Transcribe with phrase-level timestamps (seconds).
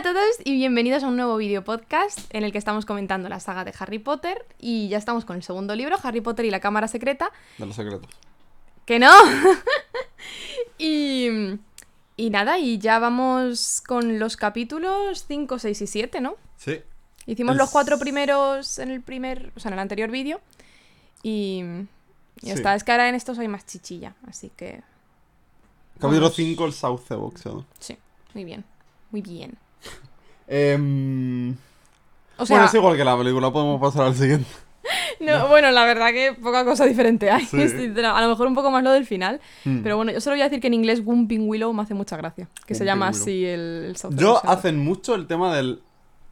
[0.00, 3.40] a todos y bienvenidos a un nuevo video podcast en el que estamos comentando la
[3.40, 6.60] saga de Harry Potter y ya estamos con el segundo libro, Harry Potter y la
[6.60, 7.30] Cámara Secreta.
[7.58, 8.08] De los secretos.
[8.86, 9.10] ¡Que no!
[10.78, 11.28] y,
[12.16, 16.36] y nada, y ya vamos con los capítulos 5, 6 y 7, ¿no?
[16.56, 16.80] Sí.
[17.26, 20.40] Hicimos Es- los cuatro primeros en el primer, o sea, en el anterior vídeo
[21.22, 21.62] y
[22.40, 22.58] ya Sí.
[22.58, 24.82] está, es que ahora en estos hay más chichilla, así que
[25.98, 26.36] Capítulo Vamos.
[26.36, 27.66] 5, el sauce boxeado.
[27.78, 27.98] sí,
[28.34, 28.64] muy bien,
[29.10, 29.58] muy bien.
[30.48, 31.52] Em,
[32.36, 34.46] O sea, bueno, es igual que la película, podemos pasar al siguiente.
[35.20, 37.44] No, bueno, la verdad que poca cosa diferente hay.
[37.44, 37.58] Sí.
[38.04, 39.38] A lo mejor un poco más lo del final.
[39.64, 39.82] Hmm.
[39.82, 42.16] Pero bueno, yo solo voy a decir que en inglés Whooping Willow me hace mucha
[42.16, 42.48] gracia.
[42.66, 43.20] Que se llama Willow.
[43.22, 45.82] así el, el South Yo hacen mucho el tema del.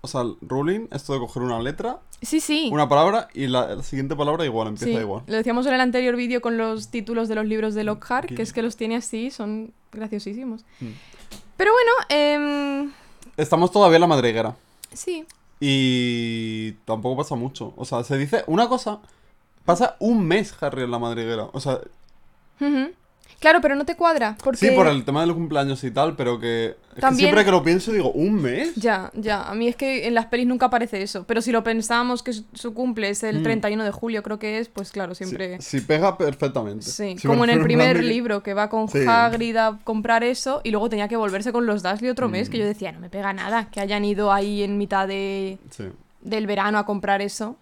[0.00, 2.70] O sea, el ruling, esto de coger una letra, Sí, sí.
[2.72, 5.00] una palabra y la, la siguiente palabra igual, empieza sí.
[5.04, 5.22] igual.
[5.26, 8.42] Lo decíamos en el anterior vídeo con los títulos de los libros de Lockhart, que
[8.42, 10.64] es que los tiene así, son graciosísimos.
[10.80, 10.92] Hmm.
[11.58, 12.92] Pero bueno, em,
[13.38, 14.56] Estamos todavía en la madriguera.
[14.92, 15.24] sí.
[15.60, 17.72] Y tampoco pasa mucho.
[17.76, 19.00] O sea, se dice una cosa.
[19.64, 21.48] Pasa un mes Harry en la madriguera.
[21.52, 21.80] O sea.
[23.40, 24.36] Claro, pero no te cuadra.
[24.42, 24.58] Porque...
[24.58, 26.76] sí, por el tema de los cumpleaños y tal, pero que.
[26.96, 28.74] Es que siempre que lo pienso digo, ¿un mes?
[28.74, 29.44] Ya, ya.
[29.48, 31.22] A mí es que en las pelis nunca aparece eso.
[31.24, 33.42] Pero si lo pensábamos que su- cumple es el Mm.
[33.44, 35.60] 31 de julio, creo que es, pues claro, siempre...
[35.62, 36.84] sí, pega perfectamente.
[36.86, 39.04] Sí, Sí, como en el primer libro, que va con Sí.
[39.06, 42.50] Hagrid a comprar eso y luego tenía que volverse con los Dursley otro mes, Mm.
[42.52, 45.58] que yo decía, no me pega nada, que hayan ido ahí en mitad de,
[46.22, 47.56] del verano a comprar eso.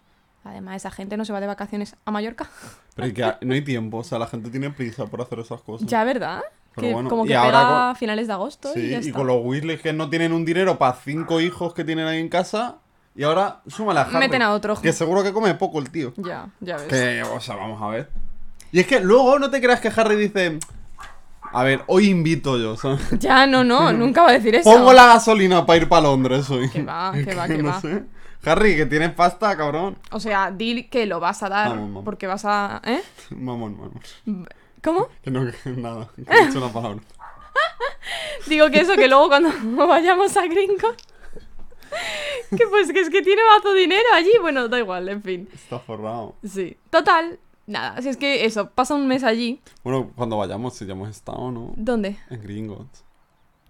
[0.47, 2.47] Además, esa gente no se va de vacaciones a Mallorca.
[2.95, 5.61] Pero es que no hay tiempo, o sea, la gente tiene prisa por hacer esas
[5.63, 5.87] cosas.
[5.89, 6.43] Ya, ¿verdad?
[6.77, 9.13] Que bueno, como que pega a finales de agosto Sí, y ya y está.
[9.19, 12.29] con los Weasley que no tienen un dinero para cinco hijos que tienen ahí en
[12.29, 12.77] casa.
[13.15, 14.19] Y ahora súmale a Harry.
[14.19, 14.79] Meten a otro.
[14.81, 16.13] Que seguro que come poco el tío.
[16.19, 16.87] Ya, ya ves.
[16.89, 18.11] Que, o sea, vamos a ver.
[18.73, 20.59] Y es que luego no te creas que Harry dice.
[21.53, 23.01] A ver, hoy invito yo, ¿sabes?
[23.21, 24.71] Ya, no, no, nunca va a decir eso.
[24.71, 26.69] Pongo la gasolina para ir para Londres hoy.
[26.69, 27.81] Que va, que va, que no va.
[27.81, 28.05] sé.
[28.47, 29.97] Harry, que tienes pasta, cabrón.
[30.11, 32.05] O sea, di que lo vas a dar Vamos, vamos.
[32.05, 32.81] porque vas a...
[32.85, 33.03] ¿Eh?
[33.31, 34.49] Vamos, vamos.
[34.83, 35.09] ¿Cómo?
[35.23, 36.09] Que no, que nada.
[36.17, 37.01] Que he dicho una palabra.
[38.47, 39.51] Digo que eso, que luego cuando
[39.87, 40.95] vayamos a Gringos...
[42.57, 44.33] Que pues que es que tiene mazo dinero allí.
[44.41, 45.49] Bueno, da igual, en fin.
[45.53, 46.35] Está forrado.
[46.45, 46.77] Sí.
[46.91, 48.01] Total, nada.
[48.03, 49.61] Si es que eso, pasa un mes allí.
[49.83, 51.73] Bueno, cuando vayamos, si ya hemos estado, ¿no?
[51.77, 52.19] ¿Dónde?
[52.29, 53.05] En Gringotts.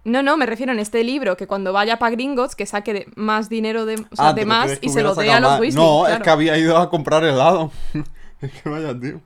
[0.07, 3.07] No, no, me refiero en este libro, que cuando vaya para Gringotts, que saque de-
[3.15, 5.59] más dinero de, o sea, Ah, de ¿te más y se lo dé a los?
[5.59, 5.83] Weasley.
[5.83, 6.15] No, claro.
[6.15, 7.71] es que había ido a comprar helado.
[8.41, 9.19] es que vaya, tío.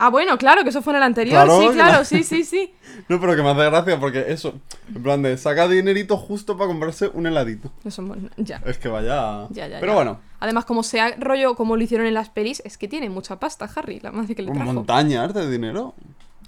[0.00, 1.44] Ah, bueno, claro, que eso fue en el anterior.
[1.44, 2.72] Claro, sí, claro, sí, sí, sí.
[3.08, 4.54] No, pero que me hace gracia porque eso,
[4.94, 7.70] en plan de saca dinerito justo para comprarse un heladito.
[7.84, 8.60] Eso, bueno, ya.
[8.66, 9.46] Es que vaya.
[9.50, 9.96] Ya, ya, pero ya.
[9.96, 13.38] bueno, Además, como sea rollo como lo hicieron en las pelis, es que tiene mucha
[13.40, 14.72] pasta, Harry, la madre que le trajo.
[14.72, 15.94] montañas de dinero.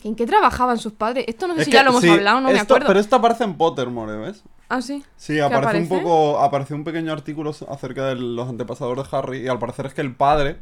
[0.03, 1.25] ¿En qué trabajaban sus padres?
[1.29, 2.87] Esto no sé Es si que, ya lo hemos sí, hablado, no me acuerdo.
[2.87, 4.43] Pero esto aparece en Pottermore, ¿ves?
[4.69, 5.05] Ah, sí.
[5.17, 5.83] Sí, aparece, aparece?
[5.83, 6.39] un poco.
[6.41, 9.39] Aparece un pequeño artículo acerca de los antepasados de Harry.
[9.45, 10.59] Y al parecer es que el padre.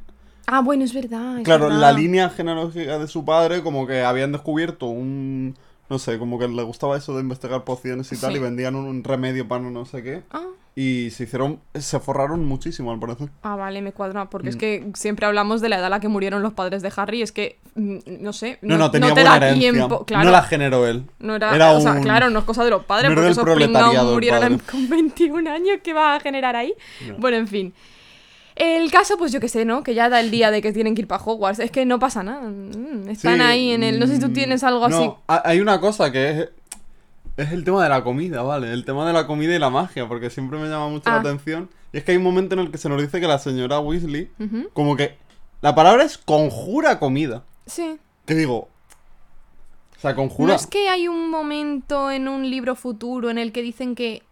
[0.47, 1.39] Ah, bueno, es verdad.
[1.39, 1.81] es Claro, verdad.
[1.81, 5.57] la línea genealógica de su padre, como que habían descubierto un.
[5.91, 8.39] No sé, como que le gustaba eso de investigar pociones y tal, Sí.
[8.39, 10.23] y vendían un, un remedio para no sé qué.
[10.31, 10.45] Ah,
[10.81, 11.59] Y se hicieron.
[11.75, 13.31] Se forraron muchísimo, al parecer.
[13.43, 14.31] ah, vale, me cuadra.
[14.31, 14.59] Porque es Mm.
[14.61, 17.21] que siempre hablamos de la edad a la que murieron los padres de Harry.
[17.21, 18.59] Es que, mm, no sé.
[18.63, 19.73] No, no, tenía te buena da herencia.
[19.73, 20.05] tiempo.
[20.05, 20.25] Claro.
[20.27, 21.03] No la generó él.
[21.19, 23.31] No era, Era o sea, un- claro, no es cosa de los padres, no porque
[23.31, 26.73] esos murieron con 21 años, ¿qué va a generar ahí?
[27.09, 27.17] No.
[27.19, 27.75] Bueno, en fin.
[28.59, 29.83] El caso, pues yo qué sé, ¿no?
[29.85, 31.61] Que ya da el día de que tienen que ir para Hogwarts.
[31.61, 32.43] Es que no pasa nada.
[32.49, 33.99] Mm, Están Sí, ahí en el...
[34.01, 34.97] No sé si tú mm, tienes algo así.
[35.05, 36.49] No, ha- hay una cosa que es.
[37.37, 38.73] Es el tema de la comida, ¿vale?
[38.73, 41.13] El tema de la comida y la magia, porque siempre me llama mucho Ah.
[41.15, 41.71] la atención.
[41.93, 43.79] Y es que hay un momento en el que se nos dice que la señora
[43.79, 44.29] Weasley,
[44.73, 45.17] como que.
[45.61, 47.45] La palabra es conjura comida.
[47.67, 47.97] Sí.
[48.27, 48.69] Que digo.
[49.97, 50.55] O sea, ¿No conjura.
[50.57, 54.23] es que hay un momento en un libro futuro en el que dicen que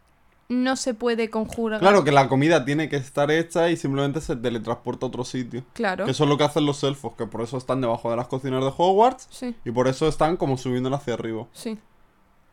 [0.49, 1.81] no se puede conjurar?
[1.81, 5.65] Claro, que la comida tiene que estar hecha y simplemente se teletransporta a otro sitio.
[5.73, 6.05] Claro.
[6.05, 8.29] Que eso es lo que hacen los elfos, que por eso están debajo de las
[8.29, 11.47] cocinas de Hogwarts Sí, y por eso están como subiéndola hacia arriba.
[11.53, 11.79] sí.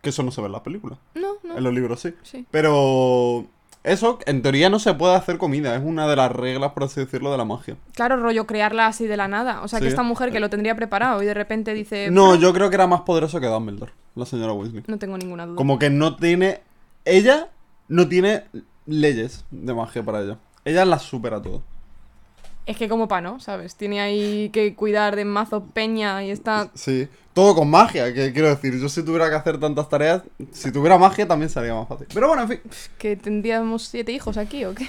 [0.01, 0.97] Que eso no se ve en la película.
[1.15, 1.57] No, no.
[1.57, 2.13] En los libros sí.
[2.23, 2.45] Sí.
[2.51, 3.47] Pero
[3.83, 5.75] eso, en teoría, no se puede hacer comida.
[5.77, 7.77] Es una de las reglas, por así decirlo, de la magia.
[7.95, 9.61] Claro, rollo crearla así de la nada.
[9.61, 12.11] O sea, que esta mujer que lo tendría preparado y de repente dice...
[12.11, 14.83] No, yo creo que era más poderoso que Dumbledore, la señora Weasley.
[14.87, 15.55] No tengo ninguna duda.
[15.55, 16.59] Como que no tiene...
[17.05, 17.49] Ella
[17.87, 18.45] no tiene
[18.85, 20.37] leyes de magia para ella.
[20.65, 21.61] Ella las supera todo.
[22.65, 23.41] Es que como pa, ¿no?
[23.41, 23.75] ¿Sabes?
[23.75, 26.69] Tiene ahí que cuidar de mazo peña y está...
[26.73, 27.09] Sí.
[27.33, 28.79] Todo con magia, que quiero decir.
[28.79, 30.21] Yo si tuviera que hacer tantas tareas,
[30.51, 32.07] si tuviera magia también sería más fácil.
[32.13, 32.61] Pero bueno, en fin.
[32.97, 34.87] ¿Que tendríamos siete hijos aquí o qué?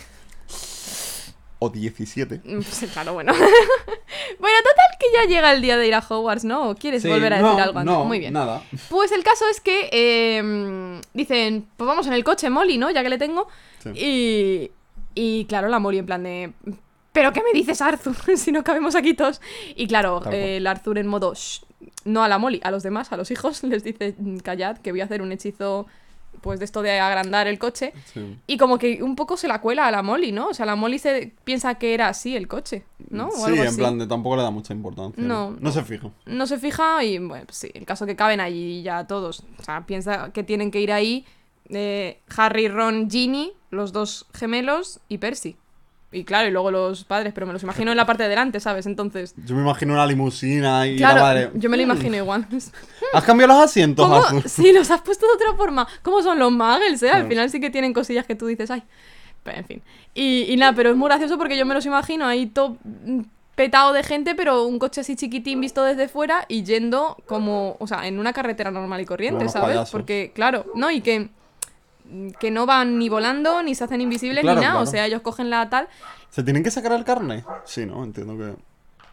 [1.65, 2.43] O 17.
[2.45, 3.33] Mm, sí, claro, bueno.
[4.39, 6.71] bueno, total que ya llega el día de ir a Hogwarts, ¿no?
[6.71, 7.95] ¿O quieres Sí, volver a no, decir algo antes?
[7.95, 8.33] No, Muy bien.
[8.35, 8.63] nada.
[8.91, 12.91] Pues el caso es que eh, dicen, pues vamos en el coche, Molly, ¿no?
[12.91, 13.49] Ya que le tengo.
[13.83, 13.91] Sí.
[13.95, 14.71] Y,
[15.15, 16.53] y claro, la Molly en plan de...
[17.13, 18.15] ¿Pero qué me dices, Arthur?
[18.37, 19.41] si no cabemos aquí todos.
[19.77, 21.33] Y claro, eh, el Arthur en modo...
[21.35, 21.63] "Shh",
[22.05, 24.91] no a la Molly, a los demás, a los hijos, les dice, "Mm, callad, que
[24.91, 25.87] voy a hacer un hechizo,
[26.45, 27.95] pues de esto de agrandar el coche.
[28.13, 28.37] Sí.
[28.47, 30.49] Y como que un poco se la cuela a la Molly, ¿no?
[30.49, 33.29] O sea, la Molly se piensa que era así el coche, ¿no?
[33.29, 33.77] O Sí, algo en así.
[33.79, 35.23] plan de tampoco le da mucha importancia.
[35.23, 35.57] No.
[35.59, 36.11] No se fija.
[36.27, 39.41] no se fija y bueno, pues sí, el caso que caben allí ya todos.
[39.59, 41.25] O sea, piensa que tienen que ir ahí
[41.71, 45.57] eh, Harry, Ron, Ginny, los dos gemelos y Percy.
[46.15, 48.61] Y claro, y luego los padres, pero me los imagino en la parte de delante,
[48.61, 48.87] ¿sabes?
[48.87, 51.51] Entonces, Yo me imagino una limusina y la madre.
[51.55, 52.47] yo me lo "Mm, imagino igual.
[53.13, 54.43] ¿Has cambiado los asientos, ¿Cómo?
[54.47, 55.87] Sí, los has puesto de otra forma.
[56.03, 57.11] ¿Cómo son los muggles, eh?
[57.11, 58.83] Al final sí que tienen cosillas que tú dices, ay.
[59.43, 59.83] Pero en fin.
[60.15, 63.21] Y, y nada, pero es muy gracioso porque yo me los imagino ahí todo mm,
[63.57, 67.87] petado de gente, pero un coche así chiquitín visto desde fuera y yendo como, o
[67.87, 69.69] sea, en una carretera normal y corriente, ¿sabes?
[69.69, 69.91] payasos.
[69.91, 70.91] Porque, claro, ¿no?
[70.91, 71.29] Y que,
[72.39, 74.81] que no van ni volando, ni se hacen invisibles, Claro, ni nada.
[74.81, 75.89] O sea, ellos cogen la tal.
[76.31, 77.45] ¿Se tienen que sacar el carne?
[77.65, 78.05] Sí, ¿no?
[78.05, 78.55] Entiendo que.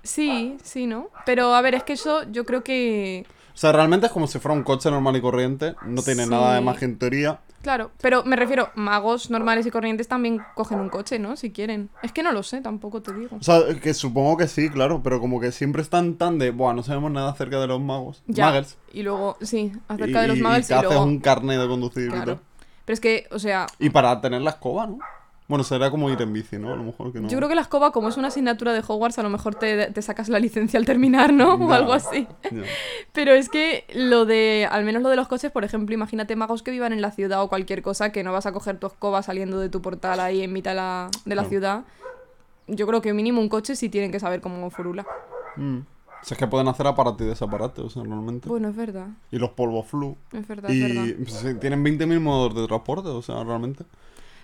[0.03, 1.09] Sí, sí, ¿no?
[1.25, 3.25] Pero a ver, es que eso yo creo que...
[3.53, 5.75] O sea, realmente es como si fuera un coche normal y corriente.
[5.85, 6.29] No tiene Sí.
[6.29, 7.39] nada de magia en teoría.
[7.61, 11.35] Claro, pero me refiero, magos normales y corrientes también cogen un coche, ¿no?
[11.35, 11.89] Si quieren.
[12.01, 13.37] Es que no lo sé, tampoco te digo.
[13.39, 16.73] O sea, que supongo que sí, claro, pero como que siempre están tan de, buah,
[16.73, 18.23] no sabemos nada acerca de los magos.
[18.25, 18.47] Ya.
[18.47, 18.79] Muggles.
[18.93, 21.03] Y luego, sí, acerca Y- de los y- muggles y te y, haces luego...
[21.05, 22.25] un carnet de conducir y Claro.
[22.37, 22.39] tal.
[22.85, 24.99] Pero es que, o sea, Y para tener la escoba, ¿no?
[25.47, 26.71] Bueno, será como ir en bici, ¿no?
[26.71, 27.27] A lo mejor que no.
[27.27, 29.87] yo creo que la escoba, como es una asignatura de Hogwarts, a lo mejor te,
[29.91, 31.55] te sacas la licencia al terminar, ¿no?
[31.59, 31.75] O Ya.
[31.75, 32.25] algo así.
[32.49, 32.61] Ya.
[33.11, 36.63] Pero es que lo de, al menos lo de los coches, por ejemplo, imagínate magos
[36.63, 39.23] que vivan en la ciudad o cualquier cosa, que no vas a coger tu escoba
[39.23, 41.49] saliendo de tu portal ahí en mitad de la, de la Claro.
[41.49, 41.83] ciudad.
[42.67, 45.05] Yo creo que mínimo un coche sí tienen que saber cómo furula.
[45.57, 45.79] Mm.
[46.21, 48.47] O sea, es que pueden hacer aparato y desaparate, o sea, normalmente.
[48.47, 50.15] Bueno, es verdad, Y los polvos flu.
[50.31, 51.05] es verdad, es verdad.
[51.05, 53.85] Y pues, sí, tienen 20.000 modos de transporte, o sea, realmente.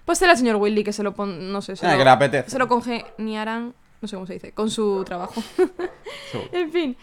[0.06, 1.52] Pues será el señor Willy que se lo pon...
[1.52, 2.50] no sé, se Ah, lo, que le apetece.
[2.50, 5.42] se lo congeniarán, no sé cómo se dice, con su trabajo.
[6.52, 6.98] En fin.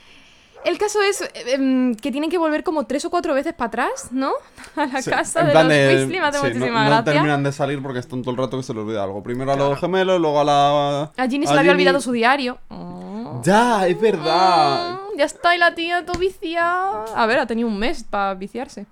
[0.64, 3.68] El caso es eh, em, que tienen que volver como tres o cuatro veces para
[3.68, 4.32] atrás, ¿no?
[4.76, 7.82] A la Sí, casa de los Weasley, me hace sí, muchísima no, terminan de salir
[7.82, 9.22] porque están todo el rato que se les olvida algo.
[9.22, 11.02] Primero a los gemelos, luego a la...
[11.16, 12.58] A Ginny se le había olvidado su diario.
[12.70, 13.42] Oh.
[13.44, 14.94] Ya, es verdad.
[14.94, 17.04] Mm, ya está, y la tía todo viciada.
[17.14, 18.86] A ver, ha tenido un mes para viciarse.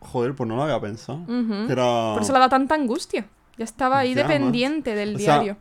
[0.00, 1.18] Joder, pues no lo había pensado.
[1.18, 1.66] Ujú.
[1.66, 2.12] Que era...
[2.14, 3.26] Por eso le da tanta angustia.
[3.56, 5.56] Ya estaba ahí Ya, dependiente del O sea, diario.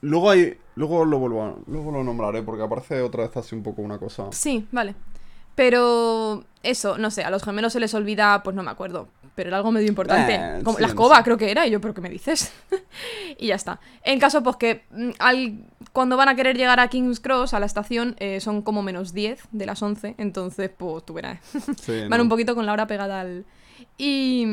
[0.00, 0.58] Luego hay...
[0.74, 1.54] Luego lo vuelvo a...
[1.66, 4.26] Luego lo nombraré porque aparece otra vez así un poco una cosa...
[4.32, 4.94] Sí, vale.
[5.54, 9.08] Pero eso, no sé, a los gemelos se les olvida, pues no me acuerdo.
[9.34, 10.34] Pero era algo medio importante.
[10.34, 11.66] Eh, Como sí, la escoba, creo que era.
[11.66, 12.52] Y yo, ¿pero qué me dices?
[13.38, 13.80] y ya está.
[14.02, 15.58] En caso, pues que mm, al,
[15.92, 19.12] cuando van a querer llegar a King's Cross, a la estación, eh, son como menos
[19.14, 20.16] 10 de las 11.
[20.18, 21.38] Entonces, pues tú verás.
[21.80, 22.24] Sí, Van no.
[22.24, 23.44] un poquito con la hora pegada al.
[23.96, 24.46] Y.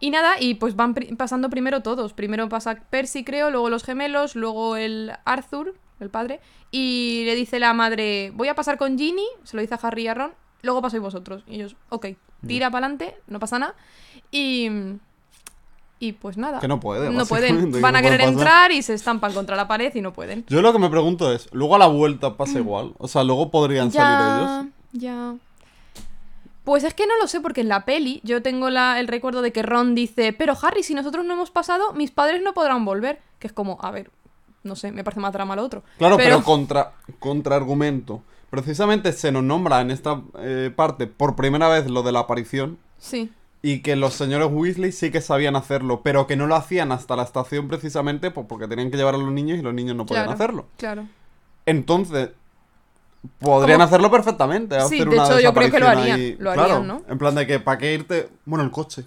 [0.00, 2.14] Y nada, y pues van pri- pasando primero todos.
[2.14, 6.40] Primero pasa Percy, creo, luego los gemelos, luego el Arthur, el padre.
[6.70, 10.04] Y le dice la madre: Voy a pasar con Ginny, se lo dice a Harry
[10.04, 10.32] y a Ron,
[10.62, 11.42] luego pasáis vosotros.
[11.46, 12.06] Y ellos, ok,
[12.46, 13.74] tira para adelante, no pasa nada.
[14.30, 14.68] Y.
[16.02, 16.60] Y pues nada.
[16.60, 17.72] Que no puede, No pueden.
[17.82, 20.46] Van no a querer entrar y se estampan contra la pared y no pueden.
[20.48, 22.94] Yo lo que me pregunto es, luego a la vuelta pasa igual.
[22.96, 24.66] O sea, luego podrían salir ellos.
[24.92, 25.34] Ya.
[26.64, 29.42] Pues es que no lo sé, porque en la peli yo tengo la- el recuerdo
[29.42, 32.84] de que Ron dice, pero Harry, si nosotros no hemos pasado, mis padres no podrán
[32.84, 33.20] volver.
[33.38, 34.10] Que es como, a ver,
[34.62, 35.82] no sé, me parece más drama lo otro.
[35.98, 38.22] Claro, pero, contra, contraargumento.
[38.50, 42.78] Precisamente se nos nombra en esta eh, parte por primera vez lo de la aparición
[42.98, 43.30] Sí,
[43.62, 47.14] y que los señores Weasley sí que sabían hacerlo, pero que no lo hacían hasta
[47.16, 50.04] la estación precisamente pues, porque tenían que llevar a los niños y los niños no
[50.04, 50.34] podían claro.
[50.34, 50.66] hacerlo.
[50.76, 51.06] Claro.
[51.64, 52.30] Entonces,
[53.38, 54.80] podrían hacerlo perfectamente.
[54.82, 57.02] Sí, de una hecho, yo creo que lo harían, lo harían, Claro, ¿no?
[57.08, 58.28] En plan de que, ¿para qué irte?
[58.44, 59.04] Bueno, el coche.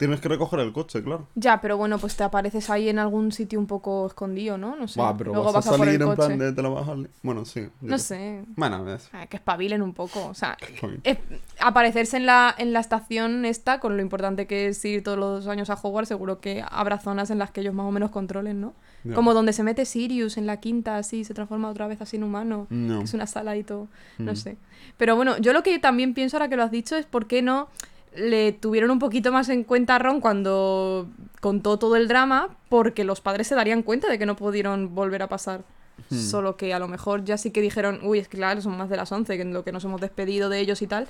[0.00, 1.28] Tienes que recoger el coche, claro.
[1.36, 4.74] Ya, pero bueno, pues te apareces ahí en algún sitio un poco escondido, ¿no?
[4.74, 4.98] No sé.
[5.00, 6.16] Va, pero Luego vas, vas, a salir en coche.
[6.16, 7.68] plan de te la vas a li- Bueno, sí.
[7.82, 8.42] No sé.
[8.56, 9.08] Bueno, es...
[9.12, 10.24] Ah, Que espabilen un poco.
[10.26, 10.56] O sea,
[11.04, 11.18] es-
[11.60, 15.46] aparecerse en la, en la estación esta, con lo importante que es ir todos los
[15.46, 18.60] años a Hogwarts, seguro que habrá zonas en las que ellos más o menos controlen,
[18.60, 18.72] ¿no?
[19.14, 22.22] Como donde se mete Sirius en la quinta, así, se transforma otra vez así en
[22.24, 22.66] humano.
[22.70, 23.00] No.
[23.02, 23.88] Es una sala y todo,
[24.18, 24.36] no Mm.
[24.36, 24.56] sé.
[24.98, 27.40] Pero bueno, yo lo que también pienso ahora que lo has dicho es por qué
[27.42, 27.68] no
[28.14, 31.08] le tuvieron un poquito más en cuenta a Ron cuando
[31.40, 35.22] contó todo el drama, porque los padres se darían cuenta de que no pudieron volver
[35.22, 35.62] a pasar.
[36.10, 36.16] Hmm.
[36.18, 38.88] Solo que a lo mejor ya sí que dijeron, uy, es que claro, son más
[38.88, 41.06] de las 11, que en lo que nos hemos despedido de ellos y tal.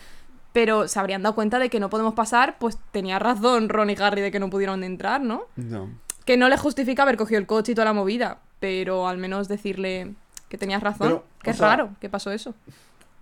[0.52, 3.96] Pero se habrían dado cuenta de que no podemos pasar, pues tenía razón Ron y
[4.00, 5.44] Harry de que no pudieron entrar, ¿no?
[5.56, 5.88] No.
[6.24, 9.46] Que no le justifica haber cogido el coche y toda la movida, pero al menos
[9.48, 10.14] decirle,
[10.48, 11.06] que tenías razón.
[11.08, 12.54] Pero, que es sea- raro que pasó eso.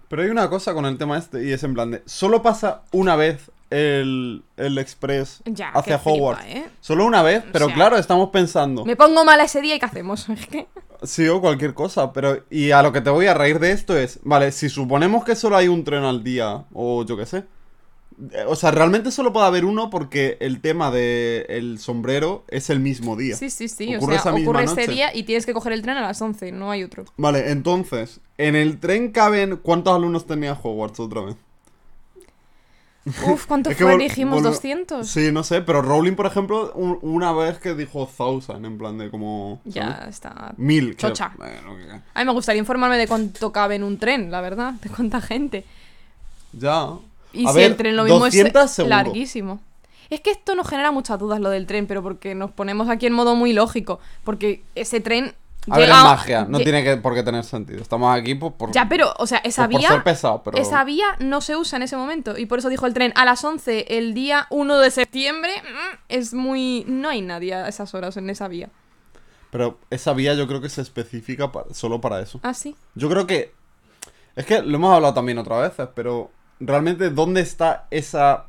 [0.09, 2.03] Pero hay una cosa con el tema este y es en plan de...
[2.07, 6.45] Solo pasa una vez el, el Express Ya, hacia flipa, Hogwarts.
[6.47, 6.67] ¿eh?
[6.81, 8.85] Solo una vez, pero sea, claro, estamos pensando...
[8.85, 10.27] Me pongo mala ese día y ¿qué hacemos?
[11.05, 12.43] Sí, o cualquier cosa, pero...
[12.51, 14.19] Y a lo que te voy a reír de esto es...
[14.25, 17.45] Vale, si suponemos que solo hay un tren al día, o yo qué sé...
[18.33, 22.69] eh, O sea, realmente solo puede haber uno porque el tema del el sombrero es
[22.69, 23.37] el mismo día.
[23.37, 23.95] Sí, sí, sí.
[23.95, 26.21] Ocurre o sea, esa ocurre ese día y tienes que coger el tren a las
[26.21, 27.05] 11, no hay otro.
[27.17, 29.59] Vale, entonces, en el tren caben...
[29.63, 31.37] ¿Cuántos alumnos tenía Hogwarts otra vez?
[33.27, 33.97] Uf, ¿cuánto fue?
[33.99, 35.07] Dijimos volve- 200.
[35.09, 38.99] Sí, no sé, pero Rowling, por ejemplo, un- una vez que dijo thousand, en plan
[38.99, 39.61] de como...
[39.65, 40.55] Ya está.
[40.57, 40.91] Mil.
[40.91, 41.33] que- Chocha.
[41.37, 44.73] bueno, que- A mí me gustaría informarme de cuánto cabe en un tren, la verdad.
[44.75, 45.65] De cuánta gente.
[46.53, 46.89] Ya.
[47.33, 48.97] Y A si ver, el tren lo mismo 200 es seguro.
[48.97, 49.61] larguísimo.
[50.11, 53.07] Es que esto nos genera muchas dudas lo del tren, pero porque nos ponemos aquí
[53.07, 54.01] en modo muy lógico.
[54.25, 55.35] Porque ese tren.
[55.71, 57.83] A ver, es magia, no lle- tiene que, por qué tener sentido.
[57.83, 58.73] Estamos aquí pues, por...
[58.73, 59.89] Ya, pero, o sea, esa pues, por vía.
[59.91, 60.57] ser pesado, pero...
[60.59, 62.39] Esa vía no se usa en ese momento.
[62.39, 65.51] Y por eso dijo el tren a las 11 el día 1 de septiembre.
[65.63, 66.85] mm, Es muy.
[66.89, 68.71] No hay nadie a esas horas en esa vía.
[69.51, 72.41] Pero esa vía yo creo que se especifica pa- solo para eso.
[72.43, 72.75] Ah, sí.
[72.95, 73.53] Yo creo que...
[74.37, 76.31] Es que lo hemos hablado también otras veces, pero...
[76.61, 78.47] Realmente, ¿dónde está esa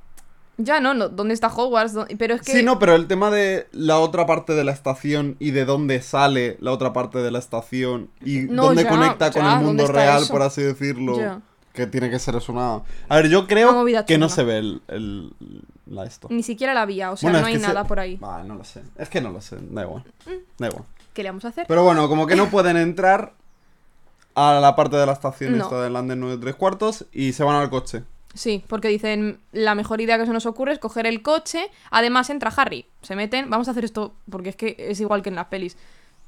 [0.61, 1.07] Ya no, no.
[1.07, 1.93] ¿Dónde está Hogwarts?
[1.93, 2.51] ¿Dó- Pero es que.
[2.51, 6.01] Sí, no, pero el tema de la otra parte de la estación y de dónde
[6.01, 9.65] sale la otra parte de la estación y No, dónde ya, conecta con el ¿dónde
[9.65, 10.33] mundo real, eso?
[10.33, 11.17] por así decirlo.
[11.17, 11.41] Ya.
[11.71, 12.83] Que tiene que ser eso nada.
[13.07, 15.31] A ver, yo creo que no se ve el, el-
[15.85, 16.27] la esto.
[16.29, 17.11] Ni siquiera la vía.
[17.11, 18.17] O sea, Bueno, no hay se- nada por ahí.
[18.17, 18.81] Bah, no lo sé.
[18.97, 19.55] Es que no lo sé.
[19.61, 20.03] Da igual.
[20.57, 20.83] Da igual.
[21.13, 21.65] ¿Qué le vamos a hacer?
[21.67, 23.31] Pero bueno, como que no pueden entrar
[24.35, 25.63] a la parte de la estación No.
[25.63, 28.03] esta de Landen 9 3 cuartos y se van al coche.
[28.33, 31.67] Sí, porque dicen, la mejor idea que se nos ocurre es coger el coche.
[31.89, 32.85] Además entra Harry.
[33.01, 35.77] Se meten, vamos a hacer esto porque es que es igual que en las pelis.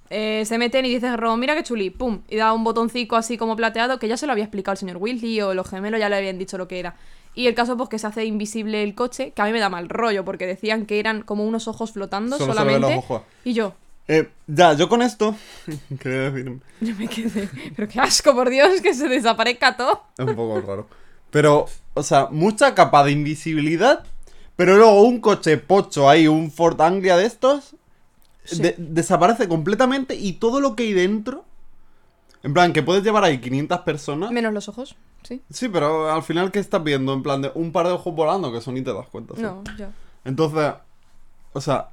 [0.09, 3.37] Eh, se meten y dice Ron, mira qué chuli, pum, y da un botoncito así
[3.37, 6.09] como plateado que ya se lo había explicado el señor Weasley o los gemelos ya
[6.09, 6.95] le habían dicho lo que era.
[7.33, 9.69] Y el caso pues que se hace invisible el coche, que a mí me da
[9.69, 12.89] mal rollo porque decían que eran como unos ojos flotando Solo solamente.
[12.89, 13.21] los ojos.
[13.45, 13.73] Y yo,
[14.09, 15.33] Eh, ya, yo con esto.
[16.01, 16.59] quería decir.
[16.81, 20.03] yo me quedé, pero qué asco, por Dios, que se desaparezca todo.
[20.17, 20.87] Es un poco raro.
[21.29, 24.03] Pero, o sea, mucha capa de invisibilidad.
[24.55, 27.75] Pero luego un coche pocho ahí, un Ford Anglia de estos.
[28.43, 28.59] Sí.
[28.59, 31.45] de- desaparece completamente y todo lo que hay dentro.
[32.43, 34.31] En plan, que puedes llevar ahí 500 personas.
[34.31, 35.41] Menos los ojos, sí.
[35.51, 37.13] Sí, pero al final, ¿qué estás viendo?
[37.13, 39.35] En plan, de un par de ojos volando, que eso ni te das cuenta.
[39.35, 39.43] ¿sí?
[39.43, 39.91] No, ya.
[40.25, 40.73] Entonces,
[41.53, 41.89] o sea,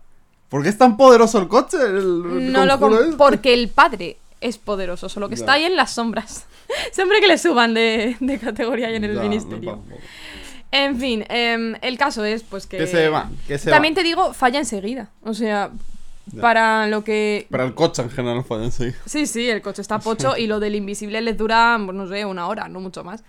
[0.49, 1.77] ¿por qué es tan poderoso el coche?
[1.77, 3.17] El- el No lo este?
[3.19, 5.41] porque el padre es poderoso, solo que Ya.
[5.41, 6.47] está ahí en las sombras.
[6.93, 9.83] Siempre que le suban de, de categoría y en el Ya, ministerio.
[10.71, 12.77] En fin, em, el caso es pues que...
[12.79, 15.09] Que se van, que se También te digo, falla enseguida.
[15.23, 15.71] O sea,
[16.33, 16.43] Ya.
[16.43, 17.47] para lo que...
[17.51, 18.93] Pero el coche en general fue sí.
[19.07, 22.25] Sí, sí, el coche está pocho y lo del invisible les dura, pues, no sé,
[22.25, 23.25] una hora, no mucho más.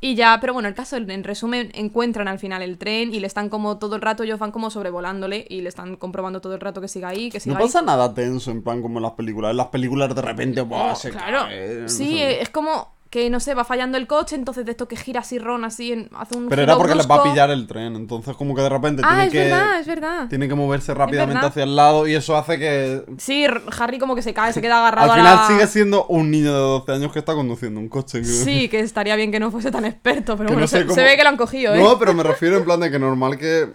[0.00, 3.26] Y ya, pero bueno, el caso, en resumen, encuentran al final el tren y le
[3.26, 6.60] están como todo el rato, ellos van como sobrevolándole y le están comprobando todo el
[6.60, 7.66] rato que siga ahí, que siga No ahí.
[7.66, 9.50] pasa nada tenso, en plan como en las películas.
[9.50, 10.94] En las películas de repente, ¡buah!
[10.94, 11.40] se claro.
[11.48, 12.42] cae, no sí, sé.
[12.42, 15.38] es como que, no sé, va fallando el coche, entonces de esto que gira así
[15.38, 18.34] Ron, así, en- hace un Pero era porque les va a pillar el tren, entonces
[18.36, 19.38] como que de repente Ah, tiene es que...
[19.38, 20.28] verdad, es verdad.
[20.28, 23.04] Tiene que moverse rápidamente hacia el lado y eso hace que...
[23.18, 23.46] Sí,
[23.78, 26.32] Harry como que se cae, se queda agarrado Al a final la- sigue siendo un
[26.32, 28.24] niño de 12 años que está conduciendo un coche.
[28.24, 30.82] Sí, que estaría bien que no fuese tan experto, pero Que bueno, no sé se,
[30.86, 31.80] cómo- se ve que lo han cogido, ¿eh?
[31.80, 33.68] No, pero me refiero en plan de que normal que...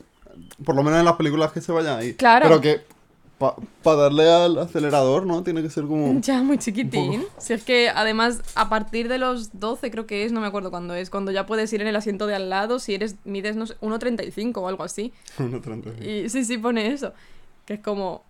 [0.65, 2.13] Por lo menos en las películas que se vayan ahí.
[2.15, 2.43] Claro.
[2.46, 2.81] Pero que...
[3.39, 5.43] Para darle al acelerador, ¿no?
[5.43, 6.19] Tiene que ser como...
[6.22, 7.25] Ya, muy chiquitín.
[7.38, 10.72] Si es que además, a partir de los 12, creo que es, no me acuerdo
[10.72, 13.55] cuándo es, cuando ya puedes ir en el asiento de al lado, si eres, mides,
[13.55, 15.13] no sé, 1,35 o algo así.
[15.39, 16.03] Una 35.
[16.03, 17.13] Y sí, sí, pone eso.
[17.65, 18.24] Que es como.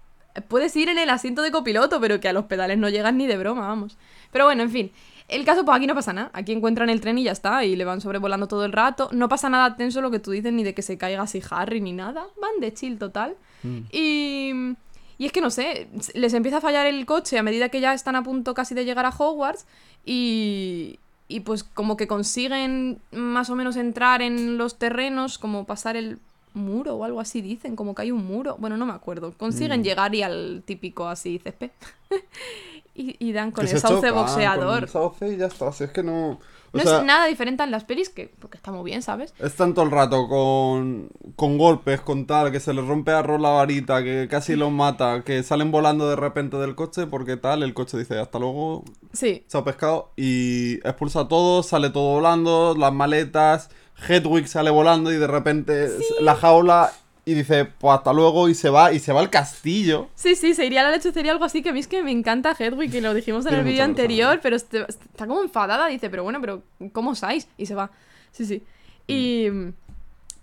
[0.48, 3.26] Puedes ir en el asiento de copiloto, pero que a los pedales no llegas ni
[3.26, 3.98] de broma, vamos.
[4.32, 4.92] Pero bueno, en fin.
[5.28, 6.30] El caso, pues aquí no pasa nada.
[6.34, 7.66] Aquí encuentran el tren y ya está.
[7.66, 9.10] Y le van sobrevolando todo el rato.
[9.12, 11.82] No pasa nada tenso lo que tú dices, ni de que se caiga así Harry,
[11.82, 12.26] ni nada.
[12.42, 13.36] Van de chill total.
[13.64, 13.80] Mm.
[13.92, 14.76] Y.
[15.20, 17.94] Y es que no sé, les empieza a fallar el coche a medida que ya
[17.94, 19.68] están a punto casi de llegar a Hogwarts.
[20.06, 21.00] Y.
[21.32, 26.18] Y pues como que consiguen más o menos entrar en los terrenos, como pasar el
[26.56, 28.56] muro o algo así dicen, como que hay un muro.
[28.58, 29.32] Bueno, no me acuerdo.
[29.38, 29.84] Consiguen Mm.
[29.84, 31.70] llegar y al típico así césped.
[32.96, 34.84] y, y dan con el sauce chocan con boxeador.
[34.84, 35.72] el sauce y ya está.
[35.72, 36.40] Si es que no...
[36.74, 39.34] No sea, es nada diferente en las pelis, que porque está muy bien, ¿sabes?
[39.40, 43.42] Están todo el rato con, con golpes, con tal, que se les rompe a Ron
[43.42, 47.64] la varita, que casi los mata, que salen volando de repente del coche porque tal,
[47.64, 48.84] el coche dice hasta luego,
[49.14, 49.44] Sí.
[49.48, 53.70] se ha pescado y expulsa a todos, sale todo volando, las maletas,
[54.08, 55.90] Hedwig sale volando y de repente
[56.22, 56.92] la jaula
[57.30, 60.08] y dice, pues hasta luego y se va, y se va al castillo.
[60.16, 62.12] Sí, sí, se iría a la lechucería algo así, que a mí es que me
[62.12, 64.40] encanta Hedwig, que lo dijimos en el vídeo anterior, razón.
[64.44, 67.48] pero este- está como enfadada, dice, pero bueno, pero ¿cómo osáis?
[67.58, 67.92] Y se va.
[68.32, 68.64] Sí, sí.
[69.08, 69.48] Y,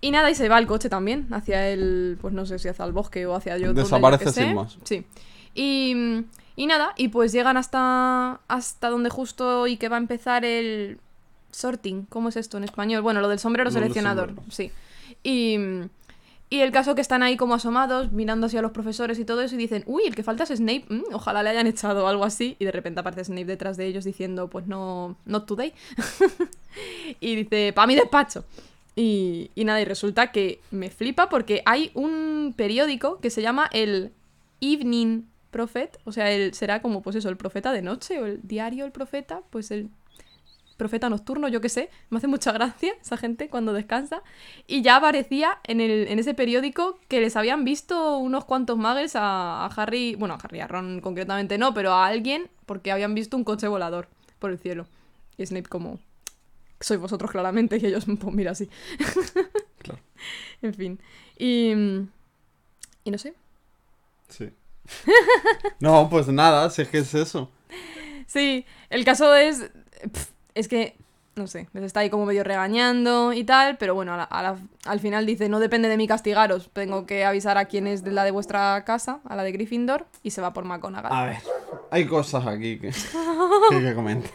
[0.00, 2.84] y nada, y se va al coche también, hacia el, pues no sé si hacia
[2.84, 3.68] el bosque o hacia yo.
[3.68, 4.44] donde yo Desaparece sé.
[4.44, 4.76] sin más.
[4.84, 5.04] Sí.
[5.54, 5.94] Y,
[6.56, 10.98] y nada, y pues llegan hasta, hasta donde justo y que va a empezar el
[11.50, 12.04] sorting.
[12.10, 13.02] ¿Cómo es esto en español?
[13.02, 14.50] Bueno, lo del sombrero Lo del seleccionador, sombrero.
[14.52, 14.70] sí.
[15.22, 15.58] Y,
[16.48, 19.56] y el caso que están ahí como asomados, mirando hacia los profesores y todo eso,
[19.56, 22.56] y dicen, uy, el que falta es Snape, mm, ojalá le hayan echado algo así,
[22.58, 25.72] y de repente aparece Snape detrás de ellos diciendo, pues no, not today.
[27.20, 28.44] y dice, pa' mi despacho.
[28.94, 33.68] Y, y nada, y resulta que me flipa porque hay un periódico que se llama
[33.72, 34.12] el
[34.60, 38.40] Evening Prophet, o sea, el, será como, pues eso, el profeta de noche, o el
[38.42, 39.90] diario El Profeta, pues el
[40.76, 44.22] profeta nocturno, yo qué sé, me hace mucha gracia esa gente cuando descansa.
[44.66, 49.16] Y ya aparecía en, el, en ese periódico que les habían visto unos cuantos muggles
[49.16, 53.14] a, a Harry, bueno, a Harry, a Ron concretamente no, pero a alguien porque habían
[53.14, 54.86] visto un coche volador por el cielo.
[55.38, 55.98] Y Snape como,
[56.80, 58.68] sois vosotros claramente, y ellos, pues mira, sí.
[59.78, 60.00] Claro.
[60.62, 61.00] En fin.
[61.38, 61.70] Y...
[63.04, 63.34] Y no sé.
[64.28, 64.50] Sí.
[65.78, 67.52] no, pues nada, si es que es eso.
[68.26, 69.70] Sí, el caso es.
[70.56, 70.96] Es que.
[71.38, 74.42] No sé, les está ahí como medio regañando y tal, pero bueno, a la- a
[74.42, 78.02] la- al final dice: No depende de mí castigaros, tengo que avisar a quién es
[78.02, 81.12] de la de vuestra casa, a la de Gryffindor, y se va por McGonagall.
[81.12, 81.36] A ver,
[81.90, 82.88] hay cosas aquí que,
[83.70, 84.30] que, que comentar.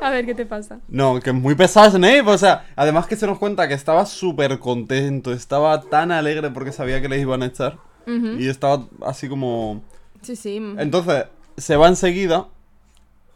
[0.00, 0.80] A ver qué te pasa.
[0.88, 4.04] No, que es muy pesado Snape, o sea, además que se nos cuenta que estaba
[4.04, 7.78] súper contento, estaba tan alegre porque sabía que les iban a echar.
[8.06, 9.82] Y estaba así como...
[10.22, 10.56] Sí, sí.
[10.78, 11.26] Entonces,
[11.58, 12.46] se va enseguida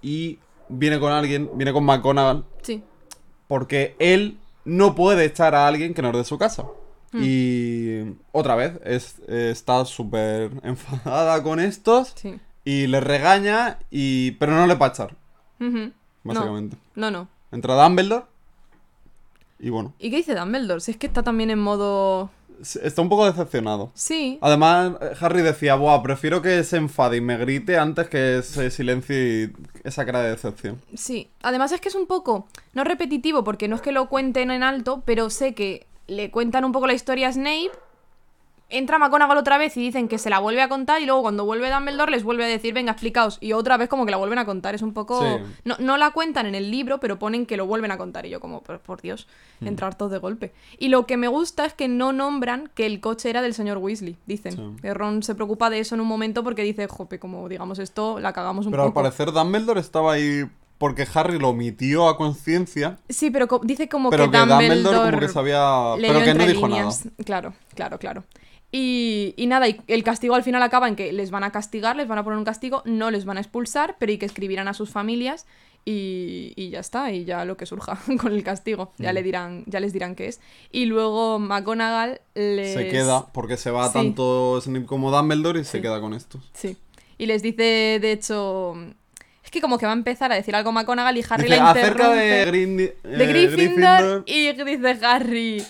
[0.00, 0.38] y
[0.69, 2.83] viene con alguien, viene con McGonagall, Sí.
[3.49, 6.64] porque él no puede echar a alguien que no es de su casa.
[7.12, 7.21] Hmm.
[7.23, 12.38] Y otra vez, es, está súper enfadada con estos Sí.
[12.64, 15.16] y le regaña, y pero no le va a echar,
[16.25, 16.76] básicamente.
[16.95, 17.28] No, no.
[17.50, 18.25] Entra Dumbledore
[19.59, 20.81] y bueno, ¿Y qué dice Dumbledore?
[20.81, 22.31] Si es que está también en modo.
[22.83, 23.90] Está un poco decepcionado.
[23.95, 24.38] Sí.
[24.40, 29.53] Además, Harry decía, Buah, prefiero que se enfade y me grite antes que se silencie
[29.85, 30.81] esa cara de decepción.
[30.94, 34.51] Sí, además es que es un poco, no repetitivo porque no es que lo cuenten
[34.51, 37.70] en alto, pero sé que le cuentan un poco la historia a Snape,
[38.72, 41.44] entra McGonagall otra vez y dicen que se la vuelve a contar y luego cuando
[41.44, 44.38] vuelve Dumbledore les vuelve a decir, venga, explicaos, y otra vez como que la vuelven
[44.38, 45.20] a contar, es un poco...
[45.22, 45.42] Sí.
[45.64, 48.30] No, no la cuentan en el libro, pero ponen que lo vuelven a contar y
[48.30, 49.26] yo como, por, por Dios,
[49.61, 49.68] Hmm.
[49.68, 50.52] entrar todos de golpe.
[50.78, 53.78] Y lo que me gusta es que no nombran que el coche era del señor
[53.78, 54.52] Weasley, dicen.
[54.56, 54.62] Sí.
[54.82, 58.18] Que Ron se preocupa de eso en un momento porque dice, jope, como digamos esto,
[58.18, 59.02] la cagamos un Pero al poco.
[59.02, 60.44] parecer Dumbledore estaba ahí
[60.78, 64.74] porque Harry lo omitió a conciencia, Sí, pero co- dice como pero que, que Dumbledore,
[64.74, 65.94] Dumbledore, como que sabía...
[66.00, 67.04] Pero que no dijo líneas.
[67.04, 67.16] nada.
[67.24, 68.24] Claro, claro, claro.
[68.74, 71.94] Y, y nada, y el castigo al final acaba en que les van a castigar,
[71.94, 74.66] les van a poner un castigo, no les van a expulsar, pero y que escribirán
[74.66, 75.46] a sus familias
[75.85, 79.14] y, y ya está, y ya lo que surja con el castigo, ya Mm.
[79.14, 80.40] le dirán, ya les dirán qué es.
[80.70, 82.72] Y luego McGonagall les...
[82.72, 83.92] Se queda, porque se va Sí.
[83.92, 86.40] tanto Snape como Dumbledore y se queda con estos.
[86.54, 86.76] Sí.
[87.18, 88.74] Y les dice, de hecho...
[89.44, 91.70] Es que como que va a empezar a decir algo McGonagall y Harry Dice, la
[91.72, 95.62] acerca de, interrumpe Grindi- de eh, Gryffindor, y dice Harry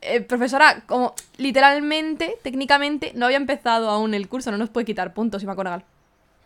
[0.00, 5.12] eh, profesora como literalmente técnicamente no había empezado aún el curso no nos puede quitar
[5.14, 5.84] puntos y McGonagall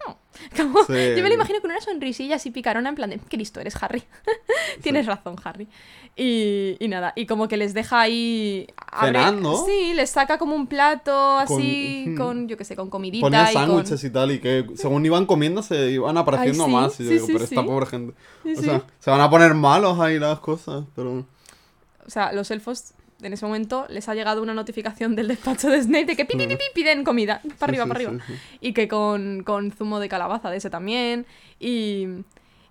[0.07, 0.17] no.
[0.57, 1.15] Como- Sí.
[1.17, 3.81] yo me lo imagino con una sonrisilla así picarona en plan de qué listo eres
[3.83, 4.03] Harry
[4.83, 5.69] tienes razón Harry
[6.17, 9.65] y, y nada y como que les deja ahí abre- Cenando.
[9.67, 13.51] sí les saca como un plato así Con- con, yo qué sé con comidita Ponía
[13.51, 16.75] y con sándwiches y tal, y que según iban comiendo se iban apareciendo Ay, sí,
[16.75, 17.01] más.
[17.01, 17.67] Y yo sí, digo, sí, pero esta sí.
[17.67, 18.15] pobre gente.
[18.43, 18.65] Sí, o sí.
[18.65, 21.25] sea, se van a poner malos ahí las cosas, pero.
[22.07, 25.83] O sea, los elfos en ese momento les ha llegado una notificación del despacho de
[25.83, 27.41] Snape de que pi, pi, pi, pi, piden comida.
[27.59, 28.25] Para arriba, sí, para arriba.
[28.27, 28.35] sí.
[28.61, 31.27] Y que con, con zumo de calabaza de ese también.
[31.59, 32.07] Y,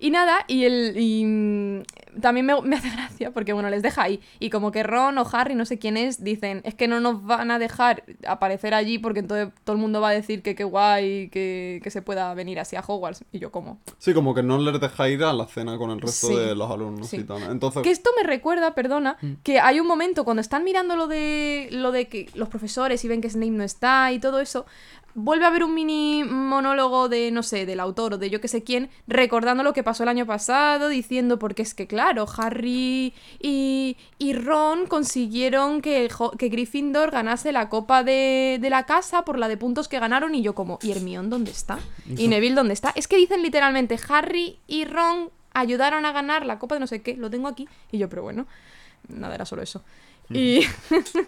[0.02, 1.84] y nada, y el y, mm,
[2.20, 4.20] también me, me hace gracia porque, bueno, les deja ahí.
[4.40, 7.24] Y como que Ron o Harry, no sé quién es, dicen, es que no nos
[7.24, 10.64] van a dejar aparecer allí porque entonces todo el mundo va a decir que qué
[10.66, 13.24] guay que, que se pueda venir así a Hogwarts.
[13.32, 13.80] Y yo como...
[14.00, 16.56] Sí, como que no les deja ir a la cena con el resto Sí, de
[16.56, 17.18] los alumnos sí.
[17.18, 17.44] y tal.
[17.44, 19.34] Entonces, Que esto me recuerda, perdona, Mm.
[19.44, 23.08] que hay un momento cuando están mirando lo de lo de que los profesores y
[23.08, 24.66] ven que Snape no está y todo eso,
[25.14, 28.48] vuelve a haber un mini monólogo de, no sé, del autor o de yo que
[28.48, 33.14] sé quién, recordando lo que pasó el año pasado, diciendo, porque es que claro, Harry
[33.40, 39.38] y, y Ron consiguieron que, que Gryffindor ganase la copa de, de la casa por
[39.38, 41.80] la de puntos que ganaron y yo como, ¿y Hermione dónde está?
[42.18, 42.92] ¿Y Neville dónde está?
[42.96, 47.02] Es que dicen literalmente, Harry y Ron ayudaron a ganar la copa de no sé
[47.02, 48.48] qué, lo tengo aquí, y yo, pero bueno,
[49.08, 49.84] nada, era solo eso.
[50.30, 50.62] Y,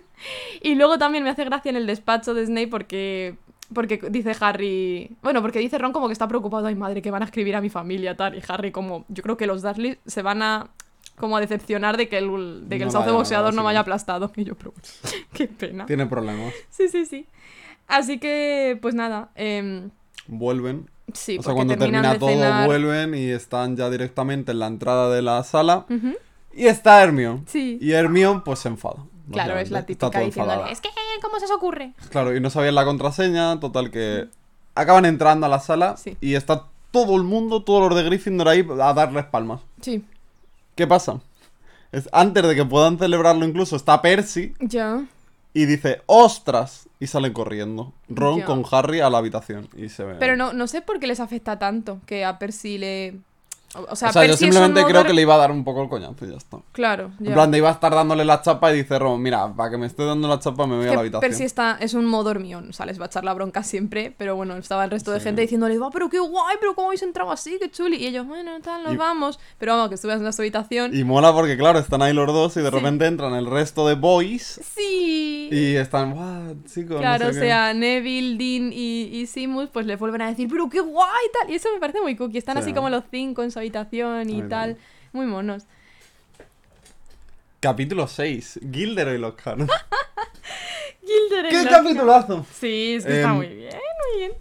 [0.61, 3.35] y luego también me hace gracia en el despacho de Snape porque,
[3.73, 5.15] porque dice Harry...
[5.21, 6.67] Bueno, porque dice Ron como que está preocupado.
[6.67, 8.35] Ay, madre, que van a escribir a mi familia, tal.
[8.35, 9.05] Y Harry como...
[9.09, 10.69] Yo creo que los Dursley se van a...
[11.15, 13.81] Como a decepcionar de que el, de que No el sauce boxeador no me haya
[13.81, 14.31] aplastado.
[14.37, 14.73] Y yo, pero...
[15.33, 15.85] Qué pena.
[15.85, 16.53] Tiene problemas.
[16.69, 17.27] Sí, sí, sí.
[17.87, 19.29] Así que, pues nada.
[19.35, 19.91] em,
[20.27, 20.89] Vuelven.
[21.13, 22.65] sí, o sea, cuando termina todo, cenar.
[22.65, 25.85] vuelven y están ya directamente en la entrada de la sala.
[26.55, 27.43] Y está Hermione.
[27.47, 27.77] Sí.
[27.81, 29.05] Y Hermione, pues se enfada.
[29.31, 30.89] Claro, es la típica diciéndole, es que,
[31.21, 31.93] ¿cómo se os ocurre?
[32.09, 34.27] Claro, y no sabían la contraseña, total que
[34.75, 36.17] acaban entrando a la sala Sí.
[36.19, 39.61] y está todo el mundo, todos los de Gryffindor ahí a darles palmas.
[39.81, 40.03] Sí.
[40.75, 41.21] ¿Qué pasa?
[41.91, 45.05] Es, antes de que puedan celebrarlo incluso está Percy Ya.
[45.53, 46.89] y dice ¡Ostras!
[46.99, 47.93] Y salen corriendo.
[48.09, 48.45] Ron Ya.
[48.45, 50.15] con Harry a la habitación y se ve.
[50.19, 53.19] Pero no, no sé por qué les afecta tanto que a Percy le...
[53.75, 55.81] O, o sea, o sea, yo simplemente creo que le iba a dar un poco
[55.81, 56.57] el coñazo y ya está.
[56.73, 57.27] Claro, ya.
[57.29, 59.77] En plan, de iba a estar dándole la chapa y dice Ron, mira, para que
[59.77, 61.21] me esté dando la chapa me voy Es a la habitación.
[61.29, 64.13] Percy está, es un modo hormión, o sea, les va a echar la bronca siempre,
[64.17, 65.23] pero bueno, estaba el resto de Sí.
[65.25, 67.97] gente diciéndole, va, pero qué guay, pero cómo habéis entrado así, qué chuli.
[67.97, 69.39] Y ellos, bueno, tal, nos Y- vamos.
[69.57, 70.95] Pero vamos, que estuvieras en su habitación.
[70.95, 72.75] Y mola porque, claro, están ahí los dos y de Sí.
[72.75, 75.49] repente entran el resto de boys Sí.
[75.51, 76.99] y están, ¡guau, chicos!
[76.99, 77.45] Claro, no o sé qué".
[77.47, 81.07] sea, Neville, Dean y, y Simus, pues le vuelven a decir, pero qué guay,
[81.41, 81.49] tal.
[81.51, 82.37] Y eso me parece muy cookie.
[82.37, 82.63] Están Sí.
[82.63, 84.77] así como los cinco en su habitación y tal.
[85.13, 85.63] Muy monos.
[87.59, 88.59] Capítulo 6.
[88.71, 89.59] Gilderoy Lockhart.
[91.05, 91.83] Gilderoy ¡Qué Lockhart.
[91.83, 92.45] capitulazo!
[92.53, 93.69] Sí, es que está Em, muy bien,
[94.11, 94.31] muy bien.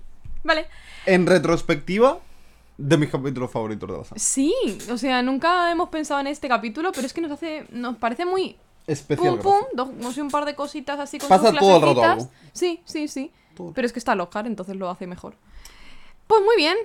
[0.43, 0.67] Vale.
[1.07, 2.19] En retrospectiva,
[2.79, 4.19] de mis capítulos favoritos de la saga.
[4.19, 4.53] Sí,
[4.91, 8.25] o sea, nunca hemos pensado en este capítulo, pero es que nos hace, nos parece
[8.27, 8.57] muy
[8.87, 9.39] Especial.
[9.39, 11.83] pum pum, dos, no sé, un par de cositas así con Pasa sus todo el
[11.83, 12.31] rato algo.
[12.53, 13.31] Sí, sí, sí.
[13.57, 13.73] Todo.
[13.73, 15.35] Pero es que está Lockhart, entonces lo hace mejor.
[16.27, 16.77] Pues muy bien.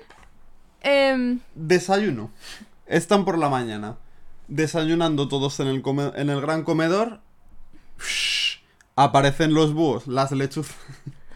[0.81, 2.31] Em, Desayuno.
[2.85, 3.97] Están por la mañana.
[4.47, 7.19] Desayunando todos en el, come- en el gran comedor.
[8.95, 10.75] Aparecen los búhos, las lechuzas.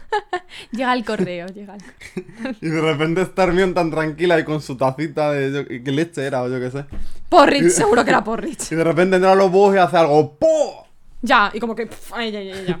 [0.72, 2.56] llega el correo, llega el correo.
[2.60, 5.52] Y de repente está Hermione tan tranquila y con su tacita de...
[5.52, 6.84] yo- ¿Qué leche era o yo qué sé?
[7.28, 8.72] Porridge, seguro que era Porridge.
[8.72, 10.36] Y de repente entran los búhos y hace algo...
[10.36, 10.86] ¡Po!
[11.24, 11.88] Ya, y como que.
[12.12, 12.80] ay, ya, ya, ya, ya.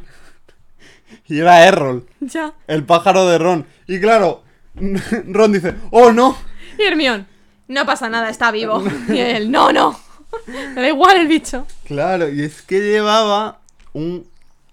[1.28, 2.54] Y era Errol, Ya.
[2.66, 3.66] el pájaro de Ron.
[3.86, 4.42] Y claro,
[4.74, 5.76] Ron dice...
[5.90, 6.36] ¡Oh, no!
[6.78, 7.26] Y Hermión,
[7.68, 8.82] no pasa nada, está vivo.
[9.08, 9.98] Y él, no, no.
[10.46, 11.66] Me da igual el bicho.
[11.84, 13.60] Claro, y es que llevaba
[13.92, 14.26] un,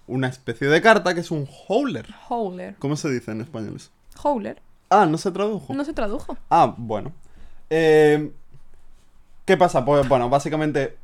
[0.06, 2.06] una especie de carta que es un howler.
[2.28, 2.76] Howler.
[2.78, 3.90] ¿Cómo se dice en español eso?
[4.22, 4.60] Howler.
[4.88, 5.72] Ah, no se tradujo.
[5.74, 6.36] No se tradujo.
[6.48, 7.12] Ah, bueno.
[7.68, 8.32] Eh,
[9.44, 9.84] ¿Qué pasa?
[9.84, 10.96] Pues bueno, básicamente,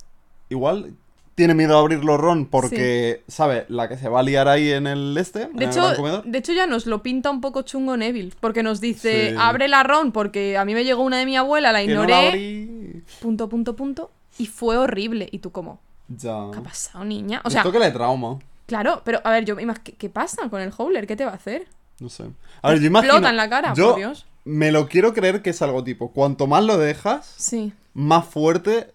[0.49, 0.95] igual
[1.37, 3.67] tiene miedo a abrirlo Ron porque, ¿sabe?
[3.69, 6.39] La que se va a liar ahí en el este, en De el hecho, de
[6.39, 8.33] hecho, ya nos lo pinta un poco chungo Neville.
[8.41, 9.37] Porque nos dice, Sí.
[9.39, 11.93] abre la Ron, porque a mí me llegó una de mi abuela, la Que no
[12.03, 12.13] ignoré.
[12.13, 13.03] la abrí.
[13.21, 14.11] Punto, punto, punto.
[14.39, 15.29] Y fue horrible.
[15.31, 16.49] Y tú, como, Ya.
[16.53, 17.43] ¿qué ha pasado, niña?
[17.45, 18.39] O sea, Esto que le trauma.
[18.67, 21.07] claro, pero a ver, yo ¿qué, qué pasa con el Howler?
[21.07, 21.67] ¿Qué te va a hacer?
[22.01, 22.25] No sé.
[22.63, 23.13] A ver, yo imagino.
[23.13, 24.27] Explota en la cara, yo por Dios.
[24.45, 26.13] Me lo quiero creer que es algo tipo.
[26.13, 27.73] Cuanto más lo dejas, Sí.
[27.95, 28.93] más fuerte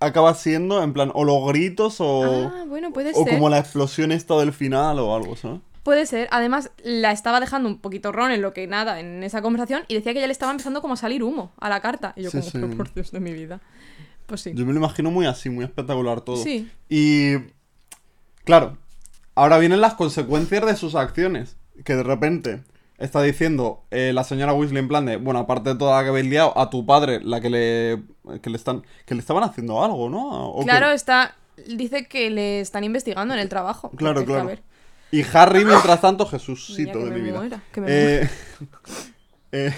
[0.00, 2.50] acaba siendo, en plan, o los gritos o.
[2.54, 3.34] ah, bueno, puede o ser.
[3.34, 5.60] como la explosión esta del final o algo, ¿sabes?
[5.82, 6.28] Puede ser.
[6.32, 9.94] Además, la estaba dejando un poquito Ron en lo que nada, en esa conversación, y
[9.94, 12.12] decía que ya le estaba empezando como a salir humo a la carta.
[12.16, 12.58] Y yo Sí, como, sí.
[12.60, 13.60] "Pero por Dios de mi vida.
[14.26, 14.50] Pues sí.
[14.54, 16.36] Yo me lo imagino muy así, muy espectacular todo.
[16.42, 16.68] Sí.
[16.88, 17.34] Y.
[18.44, 18.76] Claro,
[19.36, 21.56] ahora vienen las consecuencias de sus acciones.
[21.84, 22.62] Que de repente
[22.98, 26.10] está diciendo eh, la señora Weasley en plan de, bueno, aparte de toda la que
[26.10, 28.02] habéis liado, a tu padre, la que le.
[28.40, 28.82] que le están.
[29.04, 30.50] que le estaban haciendo algo, ¿no?
[30.50, 30.64] ¿O qué?
[30.64, 31.34] Claro, está.
[31.68, 33.90] Dice que le están investigando en el trabajo.
[33.96, 34.42] Claro, claro.
[34.42, 34.62] a ver,
[35.10, 36.28] Y Harry, mientras tanto,
[36.98, 37.38] que de me mi vida.
[37.38, 38.28] muera, que me Eh,
[39.52, 39.72] eh,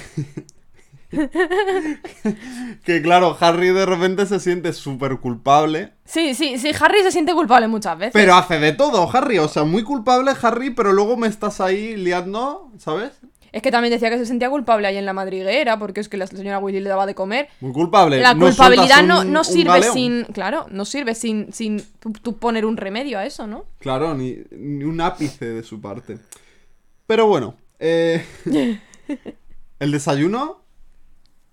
[2.85, 5.93] que claro, Harry de repente se siente súper culpable.
[6.05, 8.13] Sí, sí, sí, Harry se siente culpable muchas veces.
[8.13, 9.39] Pero hace de todo, Harry.
[9.39, 13.13] O sea, muy culpable, Harry, pero luego me estás ahí liando, ¿sabes?
[13.51, 16.19] Es que también decía que se sentía culpable ahí en la madriguera, porque es que
[16.19, 17.49] la señora Weasley le daba de comer.
[17.61, 18.21] Muy culpable.
[18.21, 20.25] La culpabilidad no, un- no sirve sin.
[20.25, 23.65] Claro, no sirve sin, sin tú, tú poner un remedio a eso, ¿no?
[23.79, 26.19] Claro, ni, ni un ápice de su parte.
[27.07, 28.23] Pero bueno, eh,
[29.79, 30.68] el desayuno.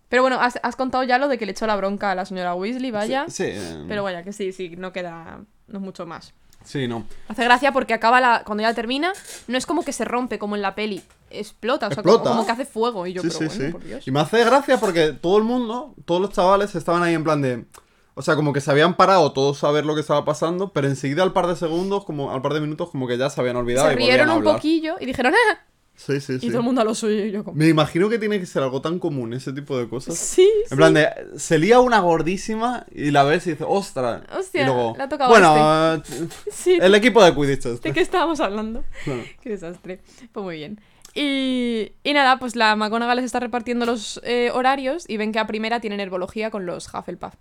[0.10, 2.26] Pero bueno, has, has contado ya lo de que le echó la bronca a la
[2.26, 3.26] señora Weasley, vaya.
[3.28, 5.42] Sí, eh, Pero vaya, que sí, sí, no queda.
[5.68, 6.34] No es mucho más.
[6.64, 7.06] sí, no.
[7.28, 8.44] Hace gracia porque acaba la.
[8.46, 9.14] Cuando ya termina,
[9.48, 11.02] no es como que se rompe como en la peli.
[11.32, 12.24] Explota, o sea, Explota.
[12.24, 13.08] Como, como que hace fuego.
[13.08, 13.72] Y yo, sí, pero sí, bueno, sí.
[13.72, 14.08] por Dios.
[14.08, 17.42] Y me hace gracia porque todo el mundo, todos los chavales estaban ahí en plan
[17.42, 17.66] de.
[18.14, 20.88] O sea, como que se habían parado todos a ver lo que estaba pasando, pero
[20.88, 23.58] enseguida al par de segundos, como al par de minutos, como que ya se habían
[23.58, 23.90] olvidado.
[23.90, 25.66] Se y rieron a un poquillo y dijeron, ¡ah!
[25.96, 26.48] Sí, sí, sí.
[26.48, 27.58] Y todo el mundo a lo suyo y yo como...
[27.58, 30.18] Me imagino que tiene que ser algo tan común ese tipo de cosas.
[30.18, 30.72] Sí, sí.
[30.72, 34.24] En plan de, se lía una gordísima y la ves y dice, ostras.
[34.38, 36.02] Hostia, y luego, tocado bueno, eh,
[36.52, 37.94] Sí, el equipo de Quidditch ¿de este.
[37.94, 38.84] qué estábamos hablando?
[39.06, 39.24] Claro.
[39.42, 40.02] Qué desastre.
[40.32, 40.82] Pues muy bien.
[41.14, 45.40] Y, y nada, pues la McGonagall les está repartiendo los eh, horarios y ven que
[45.40, 47.36] a primera tienen herbología con los Hufflepuff.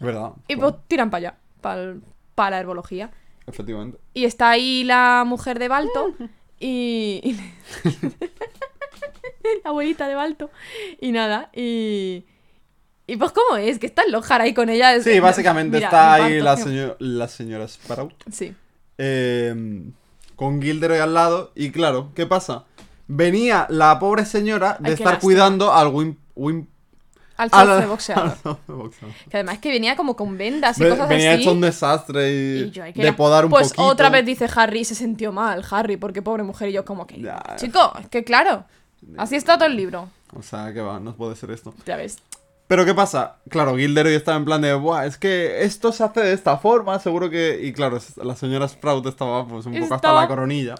[0.00, 0.32] ¿Verdad?
[0.48, 1.38] Y Bueno, pues tiran para allá,
[2.34, 3.12] para la herbología.
[3.46, 3.98] Efectivamente.
[4.12, 6.12] Y está ahí la mujer de Balto
[6.60, 7.36] y...
[9.64, 10.50] la abuelita de Balto.
[11.00, 12.24] Y nada, y...
[13.08, 14.92] Y pues cómo es, que está el Lockhart ahí con ella.
[14.94, 16.64] es- Sí, básicamente Mira, está ahí la, tío.
[16.64, 18.14] señor- la señora Sprout.
[18.32, 18.52] Sí.
[18.98, 19.84] eh,
[20.34, 21.52] con Gilderoy al lado.
[21.54, 22.64] Y claro, ¿qué pasa?
[23.06, 26.16] Venía la pobre señora de Ay, estar cuidando al Wim...
[26.34, 26.66] Wim
[27.36, 28.36] Al al- zozo de boxeador.
[29.30, 31.42] Que además que venía como con vendas y Ve- cosas Venía así.
[31.42, 33.82] hecho un desastre y, Y yo, ay, que de podar un pues poquito.
[33.86, 37.06] otra vez dice Harry y se sintió mal, Harry, porque pobre mujer y yo como
[37.06, 37.20] que...
[37.20, 37.42] Ya.
[37.56, 38.64] Chico, es que claro,
[39.18, 40.08] así está todo el libro.
[40.34, 41.74] O sea, que va, no puede ser esto.
[41.86, 42.18] Ya ves.
[42.68, 43.36] Pero ¿qué pasa?
[43.48, 46.98] Claro, Gilderoy estaba en plan de, Buah, es que esto se hace de esta forma,
[46.98, 47.60] seguro que...
[47.62, 50.74] Y claro, la señora Sprout estaba pues un poco hasta la coronilla.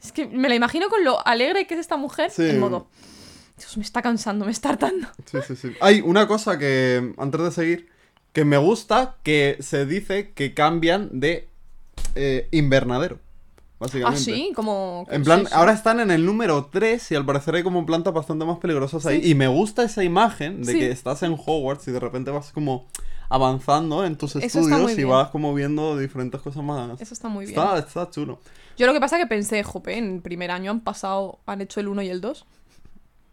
[0.00, 2.48] Es que me la imagino con lo alegre que es esta mujer Sí.
[2.50, 2.86] en modo...
[3.58, 5.06] Dios, me está cansando, me está hartando.
[5.26, 5.72] Sí, sí, sí.
[5.80, 7.88] Hay una cosa que, antes de seguir,
[8.32, 11.48] que me gusta, que se dice que cambian de
[12.14, 13.18] eh, invernadero,
[13.80, 14.20] Ah, básicamente.
[14.20, 15.06] sí, como...
[15.10, 18.44] En plan, ahora están en el número 3 y al parecer hay como plantas bastante
[18.44, 19.20] más peligrosas ahí.
[19.24, 20.78] Y me gusta esa imagen de Sí.
[20.80, 22.86] que estás en Hogwarts y de repente vas como
[23.28, 27.00] avanzando en tus Eso estudios y vas como viendo diferentes cosas más.
[27.00, 27.58] Eso está muy bien.
[27.58, 28.40] Está, está chulo.
[28.76, 31.78] Yo lo que pasa es que pensé, jope, en primer año han pasado, han hecho
[31.80, 32.46] el 1 y el 2.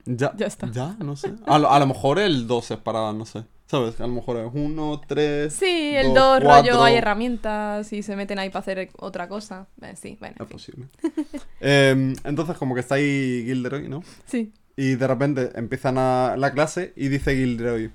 [0.05, 0.69] Ya, Ya está.
[0.71, 1.33] Ya, no sé.
[1.47, 3.43] A lo, a lo mejor el 2 es para, no sé.
[3.67, 3.99] ¿Sabes?
[3.99, 5.51] A lo mejor es 1, 3.
[5.51, 9.67] Sí, el 2 dos, rollo, hay herramientas y se meten ahí para hacer otra cosa.
[9.81, 10.35] Eh, sí, bueno.
[10.37, 10.55] en Es fin.
[10.57, 10.87] posible.
[11.59, 14.03] Em, entonces, como que está ahí Gilderoy, ¿no?
[14.27, 14.53] Sí.
[14.77, 17.89] Y de repente empiezan a la clase y dice Gilderoy: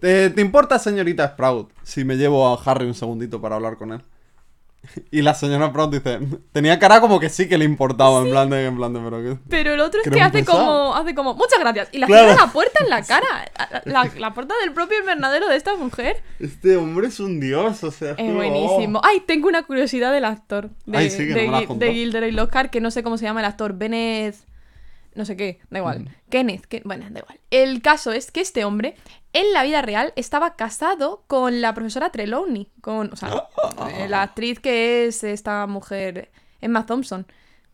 [0.00, 3.92] ¿Te, ¿Te importa, señorita Sprout, si me llevo a Harry un segundito para hablar con
[3.92, 4.02] él?
[5.10, 6.18] Y la señora Sprout dice:
[6.52, 9.22] Tenía cara como que sí que le importaba, en plan de, en plan de, pero
[9.22, 9.38] que.
[9.48, 11.88] Pero el otro es que hace como, hace como, muchas gracias.
[11.92, 12.28] Y la Claro.
[12.28, 13.82] cierra la puerta en la cara.
[13.84, 16.22] La, la puerta del propio invernadero de esta mujer.
[16.40, 18.10] Este hombre es un dios, o sea.
[18.12, 19.00] Es como- buenísimo.
[19.04, 20.70] Ay, tengo una curiosidad del actor.
[20.86, 23.74] De, Ay, sí, no de Gilderoy Lockhart, que no sé cómo se llama el actor.
[23.74, 24.36] Bennett.
[25.14, 26.00] No sé qué, da igual.
[26.00, 26.08] Mm.
[26.28, 27.40] Kenneth, que, bueno, da igual.
[27.50, 28.96] El caso es que este hombre,
[29.38, 32.70] en la vida real, estaba casado con la profesora Trelawney.
[32.80, 33.48] Con, o sea,
[33.90, 37.26] eh, la actriz que es esta mujer, Emma Thompson.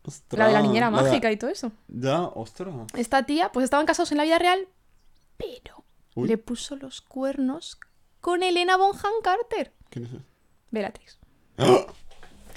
[0.05, 1.71] Ostras, La de la niñera la de- mágica y todo eso.
[1.87, 2.73] Ya, ostras.
[2.95, 4.67] Esta tía, pues estaban casados en la vida real,
[5.37, 6.27] pero Uy.
[6.27, 7.77] le puso los cuernos
[8.19, 9.73] con Elena Bonham Carter.
[9.89, 10.21] ¿Quién es ese?
[10.71, 11.17] Bellatrix.
[11.57, 11.85] ¡Ah!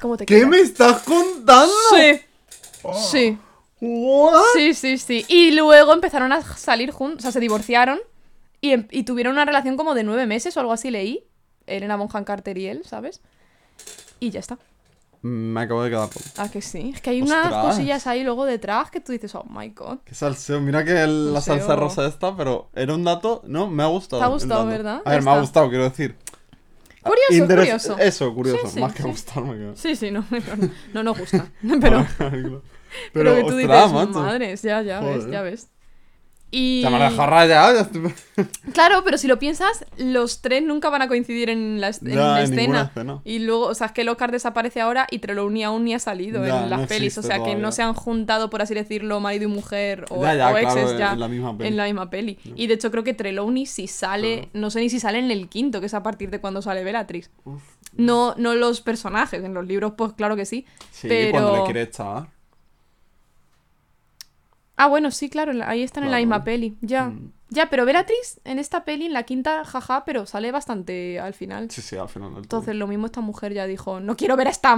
[0.01, 1.73] ¿Cómo te ¿Qué me estás contando?
[1.95, 2.21] Sí.
[3.11, 3.39] Sí.
[3.81, 4.43] What?
[4.55, 5.25] Sí, sí, sí.
[5.29, 7.99] Y luego empezaron a salir juntos, o sea, se divorciaron
[8.69, 11.25] y, em- y tuvieron una relación como de nueve meses o algo así, leí.
[11.67, 13.21] Elena Bonham Carter y él, ¿sabes?
[14.21, 14.59] Y ya está.
[15.23, 16.25] Me acabo de quedar poco.
[16.37, 16.93] Ah, que sí.
[16.95, 19.99] Es que hay unas cosillas ahí luego detrás que tú dices, oh my god.
[20.05, 20.61] Qué salseo.
[20.61, 23.69] Mira que el- la salsa rosa está, pero era un dato, ¿no?
[23.69, 24.21] Me ha gustado.
[24.21, 24.67] Te ha gustado.
[24.67, 25.03] ¿verdad?
[25.05, 26.15] A ver, me ha gustado, quiero decir.
[27.03, 27.99] Curioso, Interes- curioso.
[27.99, 28.67] Eso, curioso.
[28.67, 29.09] Sí, sí, más que sí.
[29.09, 29.57] gustarme.
[29.57, 29.77] Que...
[29.77, 30.39] Sí, sí, no, no,
[30.95, 31.47] no nos gusta.
[31.81, 32.63] Pero, pero,
[33.13, 34.21] pero, que tú ostras, dices, macho.
[34.21, 35.31] madres, ya, ya ves, Joder.
[35.31, 35.69] ya ves.
[36.51, 36.81] Y...
[37.09, 37.17] Estoy-
[38.73, 42.43] Claro, pero si lo piensas, los tres nunca van a coincidir en la, en escena.
[42.43, 43.21] escena.
[43.25, 46.45] Y luego, o sea, es que Lockhart desaparece ahora y Trelawney aún ni ha salido
[46.45, 47.19] en las no pelis.
[47.19, 50.35] O sea, que no se han juntado, por así decirlo, marido y mujer o, Ya,
[50.35, 51.69] ya, o exes claro, ya en la misma peli.
[51.69, 52.39] en la misma peli.
[52.55, 55.49] Y de hecho, creo que Trelawney si sale, no sé ni si sale en el
[55.49, 57.31] quinto, que es a partir de cuando sale Bellatrix.
[57.45, 57.63] Uf.
[57.95, 60.67] No, no los personajes, en los libros, pues claro que sí.
[60.91, 61.31] Sí, pero...
[61.33, 62.29] cuando le quiere echar.
[64.77, 66.77] Ah, bueno, sí, claro, ahí están en la misma peli.
[66.81, 67.07] Ya.
[67.07, 67.33] Mm.
[67.49, 71.71] Ya, pero Bellatrix en esta peli, en la quinta, jaja, pero sale bastante al final.
[71.71, 72.61] Sí, sí, al final del todo.
[72.61, 74.77] Entonces, lo mismo esta mujer ya dijo, no quiero ver a esta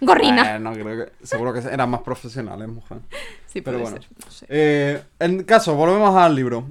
[0.00, 0.56] gorrina.
[0.56, 1.12] Eh, no, creo que.
[1.24, 2.98] Seguro que eran más profesionales, mujer.
[3.46, 4.02] sí, pero puede bueno.
[4.02, 4.46] ser, no sé.
[4.48, 6.70] Eh, en caso, volvemos al libro.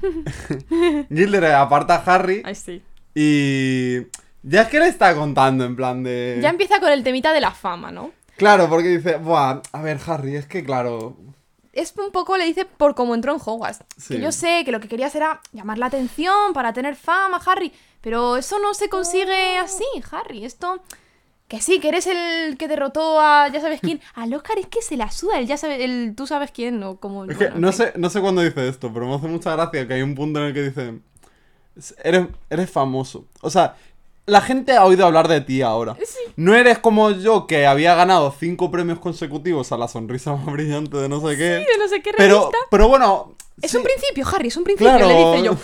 [1.08, 2.82] Gilderoy aparta a Harry Ay, sí.
[3.14, 4.06] y.
[4.42, 6.38] Ya es que le está contando en plan de.
[6.40, 8.12] Ya empieza con el temita de la fama, ¿no?
[8.36, 11.16] Claro, porque dice, Buah, a ver, Harry, es que claro.
[11.80, 13.84] Es un poco, le dice, por cómo entró en Hogwarts.
[13.96, 14.14] Sí.
[14.14, 17.72] Que yo sé que lo que querías era llamar la atención para tener fama, Harry.
[18.00, 20.44] Pero eso no se consigue así, Harry.
[20.44, 20.82] Esto...
[21.50, 24.00] Que sí, que eres el que derrotó a ya sabes quién.
[24.14, 26.98] A Lockhart es que se la suda el ya sabes, el tú sabes quién o
[26.98, 27.24] como...
[27.24, 29.94] Es bueno, no sé, no sé cuándo dice esto, pero me hace mucha gracia que
[29.94, 31.00] hay un punto en el que dice.
[32.04, 33.26] Eres, eres famoso.
[33.40, 33.74] O sea,
[34.30, 35.96] la gente ha oído hablar de ti ahora.
[36.36, 40.96] No eres como yo que había ganado cinco premios consecutivos a la sonrisa más brillante
[40.96, 41.64] de no sé qué.
[41.66, 42.58] Sí, de no sé qué pero, revista.
[42.70, 43.34] pero bueno.
[43.60, 45.06] Es sí, un principio, Harry, es un principio, Claro.
[45.08, 45.56] le dice yo.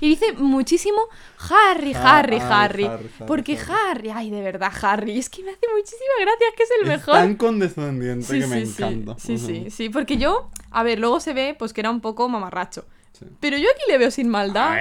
[0.00, 1.00] Y dice muchísimo
[1.50, 2.84] Harry, Harry, ay, Harry.
[2.84, 4.08] Harry, Harry, porque Harry.
[4.08, 4.10] Harry.
[4.10, 5.18] ay, de verdad, Harry.
[5.18, 7.14] Es que me hace muchísima gracia, es que es el Es mejor.
[7.14, 9.16] tan condescendiente Sí, que me sí, encanta.
[9.18, 9.88] Sí, sí, sí.
[9.88, 12.84] Porque yo, a ver, luego se ve pues que era un poco mamarracho.
[13.12, 13.26] Sí.
[13.40, 14.76] Pero yo aquí le veo sin maldad.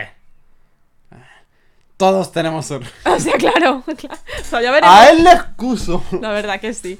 [2.01, 4.19] Todos tenemos er- O sea, claro, claro.
[4.41, 4.93] O sea, ya veremos.
[4.95, 6.03] A él le excuso.
[6.19, 6.97] La verdad que sí.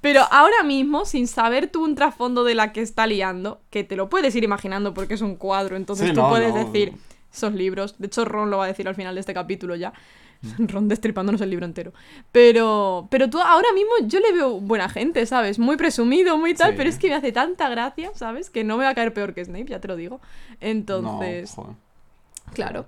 [0.00, 3.94] Pero ahora mismo, sin saber tú un trasfondo de la que está liando, que te
[3.96, 6.64] lo puedes ir imaginando porque es un cuadro, entonces Sí, tú no, puedes no.
[6.64, 6.94] decir
[7.32, 7.96] esos libros.
[7.98, 9.92] De hecho, Ron lo va a decir al final de este capítulo ya.
[10.58, 11.92] Ron destripándonos el libro entero.
[12.32, 15.58] Pero, pero tú ahora mismo yo le veo buena gente, ¿sabes?
[15.58, 16.74] Muy presumido, muy tal, Sí.
[16.76, 18.50] pero es que me hace tanta gracia, ¿sabes?
[18.50, 20.20] Que no me va a caer peor que Snape, ya te lo digo.
[20.60, 21.76] Entonces, No, joder.
[22.54, 22.86] claro.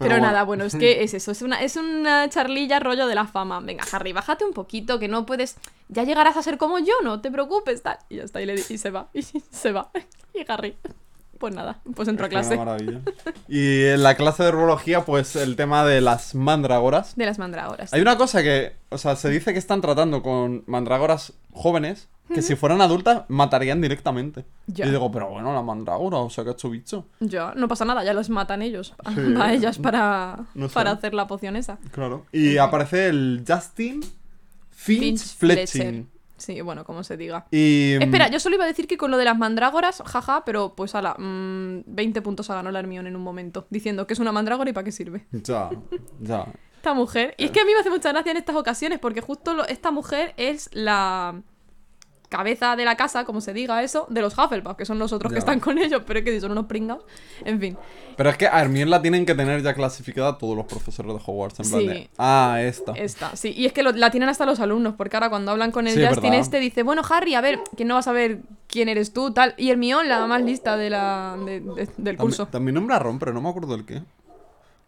[0.00, 3.26] Pero nada, bueno, es que es eso, es una, es una charlilla rollo de la
[3.26, 3.60] fama.
[3.60, 5.56] Venga, Harry, bájate un poquito, que no puedes.
[5.88, 7.98] Ya llegarás a ser como yo, no te preocupes, tal.
[8.08, 9.90] Y ya está, y, le, y se va, y se va.
[10.32, 10.76] Y Harry,
[11.38, 12.54] pues nada, pues entró a Es que clase.
[12.54, 13.00] una maravilla.
[13.48, 17.16] Y en la clase de herbología, pues el tema de las mandrágoras.
[17.16, 17.92] De las mandrágoras.
[17.92, 22.42] Hay una cosa que, o sea, se dice que están tratando con mandrágoras jóvenes que
[22.42, 24.44] si fueran adultas matarían directamente.
[24.66, 24.86] Ya.
[24.86, 27.06] Y digo, pero bueno, la mandrágora, o sea, que ha hecho bicho.
[27.20, 28.94] Ya, no pasa nada, ya los matan ellos.
[29.14, 29.34] Sí.
[29.40, 30.74] A ellas para, No sé.
[30.74, 31.78] para hacer la poción esa.
[31.92, 32.26] Claro.
[32.32, 34.00] Y aparece el Justin
[34.70, 35.82] Finch, Finch Fletching.
[35.82, 36.04] Fletcher.
[36.36, 37.44] Sí, bueno, como se diga.
[37.50, 37.96] Y.
[37.98, 40.74] mm, Espera, yo solo iba a decir que con lo de las mandrágoras, jaja, pero
[40.74, 44.20] pues ala, mm, 20 puntos ha ganado la Hermione en un momento, diciendo que es
[44.20, 45.26] una mandrágora y para qué sirve.
[45.32, 45.68] Ya,
[46.18, 46.46] ya.
[46.76, 47.34] Esta mujer.
[47.36, 49.66] Y es que a mí me hace mucha gracia en estas ocasiones, porque justo lo-
[49.66, 51.42] esta mujer es la
[52.30, 55.30] cabeza de la casa, como se diga eso, de los Hufflepuff, que son los otros
[55.30, 55.34] Ya.
[55.34, 57.04] que están con ellos, pero es que son unos pringados.
[57.44, 57.76] En fin.
[58.16, 61.20] Pero es que a Hermione la tienen que tener ya clasificada todos los profesores de
[61.26, 61.60] Hogwarts.
[61.60, 61.86] En plan Sí.
[61.88, 62.92] de, ah, esta.
[62.92, 63.52] Esta, sí.
[63.56, 65.94] Y es que lo- la tienen hasta los alumnos, porque ahora cuando hablan con el
[65.94, 66.38] Sí, Justin verdad.
[66.38, 68.38] este, dice, bueno, Harry, a ver, que no vas a ver
[68.68, 69.54] quién eres tú, tal.
[69.58, 72.44] Y Hermione, la más lista de la, de- de- del curso.
[72.44, 74.02] También, también nombra a Ron, pero no me acuerdo del qué.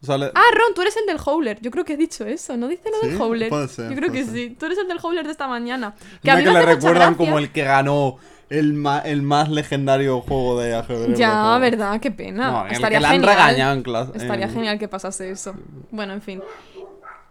[0.09, 1.61] Ah, Ron, tú eres el del Howler.
[1.61, 3.09] Yo creo que he dicho eso, ¿no dice lo ¿Sí?
[3.09, 3.49] del Howler?
[3.49, 4.35] Puede ser, Yo creo que ser.
[4.35, 4.57] sí.
[4.59, 5.95] Tú eres el del Howler de esta mañana.
[5.95, 8.17] Que Mira a mí que me le recuerdan como el que ganó
[8.51, 11.17] el, ma- el más legendario juego de ajedrez.
[11.19, 12.51] Ya, verdad, qué pena.
[12.51, 13.37] No, el Estaría que la han genial.
[13.37, 14.13] regañado en clase.
[14.17, 15.55] Estaría en- genial que pasase eso.
[15.91, 16.43] Bueno, en fin.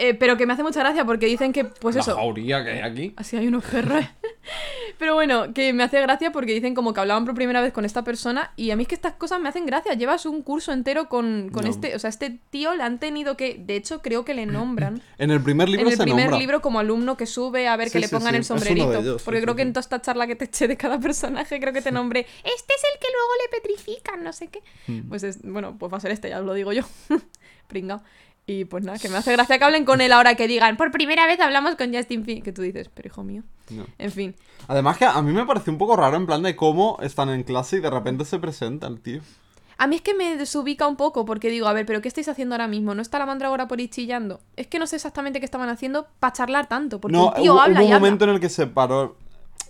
[0.04, 2.16] Eh, pero que me hace mucha gracia porque dicen que, pues la eso.
[2.16, 3.14] jauría que hay aquí.
[3.18, 4.04] Así hay unos perros.
[4.98, 7.86] Pero bueno, que me hace gracia porque dicen como que hablaban por primera vez con
[7.86, 9.94] esta persona y a mí es que estas cosas me hacen gracia.
[9.94, 11.70] Llevas un curso entero con, con No.
[11.70, 15.02] este, o sea, este tío le han tenido que, de hecho creo que le nombran
[15.20, 16.40] En el primer libro en el se primer nombra.
[16.40, 18.94] libro como alumno que sube a ver Sí, que le sí, pongan sí, el sombrerito.
[19.00, 19.68] ellos, porque sí, creo que sí.
[19.68, 22.74] en toda esta charla que te eché de cada personaje creo que te nombré, este
[22.74, 24.62] es el que luego le petrifican, no sé qué.
[24.88, 25.10] Mm.
[25.10, 26.84] Pues es, bueno, pues va a ser este, ya os lo digo yo.
[27.68, 28.02] Pringa.
[28.48, 30.92] Y pues nada, que me hace gracia que hablen con él ahora que digan, por
[30.92, 32.42] primera vez hablamos con Justin Finn.
[32.42, 33.44] Que tú dices, pero hijo mío.
[33.70, 33.86] No.
[33.98, 34.36] En fin.
[34.68, 37.44] Además que a mí me pareció un poco raro en plan de cómo están en
[37.44, 39.22] clase y de repente se presenta el tío.
[39.78, 42.28] A mí es que me desubica un poco porque digo, a ver, pero ¿qué estáis
[42.28, 42.94] haciendo ahora mismo?
[42.94, 44.40] ¿No está la mandragora por ahí chillando?
[44.56, 47.54] Es que no sé exactamente qué estaban haciendo para charlar tanto, porque no, el tío
[47.54, 48.00] hubo, habla hubo y un habla.
[48.00, 49.16] momento en el que se paró.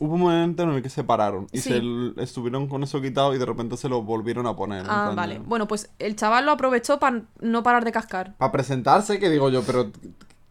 [0.03, 1.69] Hubo un momento en el que se pararon y Sí.
[1.69, 4.83] se estuvieron con eso quitado y de repente se lo volvieron a poner.
[4.89, 5.37] Ah, vale.
[5.45, 8.35] Bueno, pues el chaval lo aprovechó para no parar de cascar.
[8.37, 9.91] Para presentarse, que digo yo, pero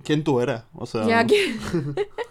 [0.05, 0.63] ¿quién tú eres?
[0.73, 1.59] O sea, Ya, ¿quién...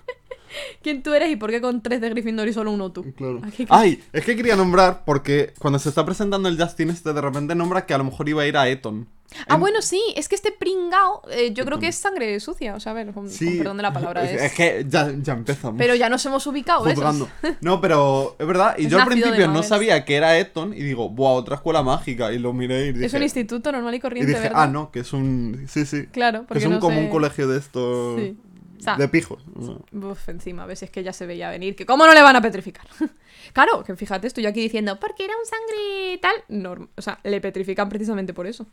[0.81, 3.03] ¿Quién tú eres y por qué con tres de Gryffindor y solo uno tú?
[3.15, 3.41] Claro.
[3.45, 7.21] Aquí- Ay, es que quería nombrar porque cuando se está presentando el Justin este de
[7.21, 9.07] repente nombra que a lo mejor iba a ir a Eton.
[9.47, 12.73] Ah, En- bueno, sí, es que este pringao, eh, yo creo que es sangre sucia,
[12.73, 13.45] o sea, a ver, con, Sí.
[13.45, 14.53] con perdón de la palabra Es, es...
[14.53, 15.77] que ya, ya empezamos.
[15.77, 17.29] Pero ya nos hemos ubicado, juzgando.
[17.61, 18.73] No, pero es verdad.
[18.79, 21.83] Y Es yo al principio no sabía que era Eton y digo, buah, otra escuela
[21.83, 22.33] mágica.
[22.33, 23.05] Y lo miré y dije.
[23.05, 24.63] Es un instituto normal y y corriente, dije, ¿verdad?
[24.63, 25.63] ah, no, que es un.
[25.69, 26.07] Sí, sí.
[26.07, 28.19] Claro, Que porque es un, no como sé- un colegio de estos.
[28.19, 28.37] Sí.
[28.79, 29.43] O sea, de pijos.
[29.91, 31.75] Uf, encima, ves, es que ya se veía venir.
[31.75, 32.87] Que cómo no le van a petrificar.
[33.53, 36.35] claro, que fíjate, estoy aquí diciendo, porque era un sangre tal.
[36.47, 38.65] Norm o sea, le petrifican precisamente por eso.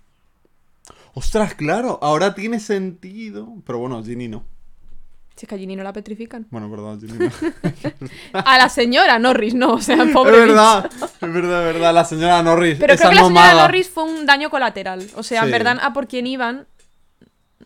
[1.15, 3.55] Ostras, claro, ahora tiene sentido.
[3.65, 4.45] Pero bueno, Ginny no.
[5.35, 6.47] Si es que a Ginny no la petrifican.
[6.51, 7.31] Bueno, perdón, Ginny no.
[8.33, 10.39] A la señora Norris, no, o sea, es pobre.
[10.39, 11.95] verdad, es verdad, es verdad.
[11.95, 12.79] La señora Norris.
[12.79, 13.63] Pero esa creo que la no señora.
[13.63, 15.07] Norris fue un daño colateral.
[15.15, 16.67] O sea, en verdad, a por quién iban.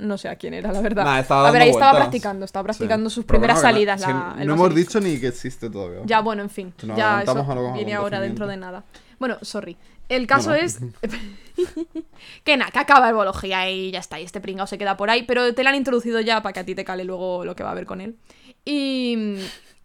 [0.00, 1.04] No sé a quién era, la verdad.
[1.04, 2.78] Nah, estaba a ver, ahí estaba practicando, estaba Sí.
[2.78, 4.00] practicando sus Pero primeras bueno, salidas.
[4.00, 6.00] no, la- si el no hemos dicho ni que existe todavía.
[6.04, 6.72] Ya, bueno, en fin.
[6.76, 8.84] Que nos ya eso a viene ahora dentro de nada.
[9.18, 9.76] Bueno, sorry.
[10.08, 10.62] El caso No, no.
[10.62, 10.80] es.
[12.44, 14.18] que nada, que acaba herbología y ya está.
[14.18, 15.22] Y este pringao se queda por ahí.
[15.22, 17.62] Pero te lo han introducido ya para que a ti te cale luego lo que
[17.62, 18.16] va a haber con él.
[18.64, 19.36] Y.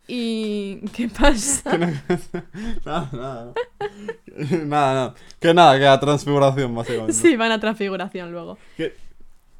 [0.07, 0.77] Y.
[0.93, 1.77] ¿Qué pasa?
[2.85, 3.53] nada, nada.
[4.65, 5.13] nada, nada.
[5.39, 7.13] Que nada, que la transfiguración, básicamente.
[7.13, 8.57] sí, van a transfiguración luego.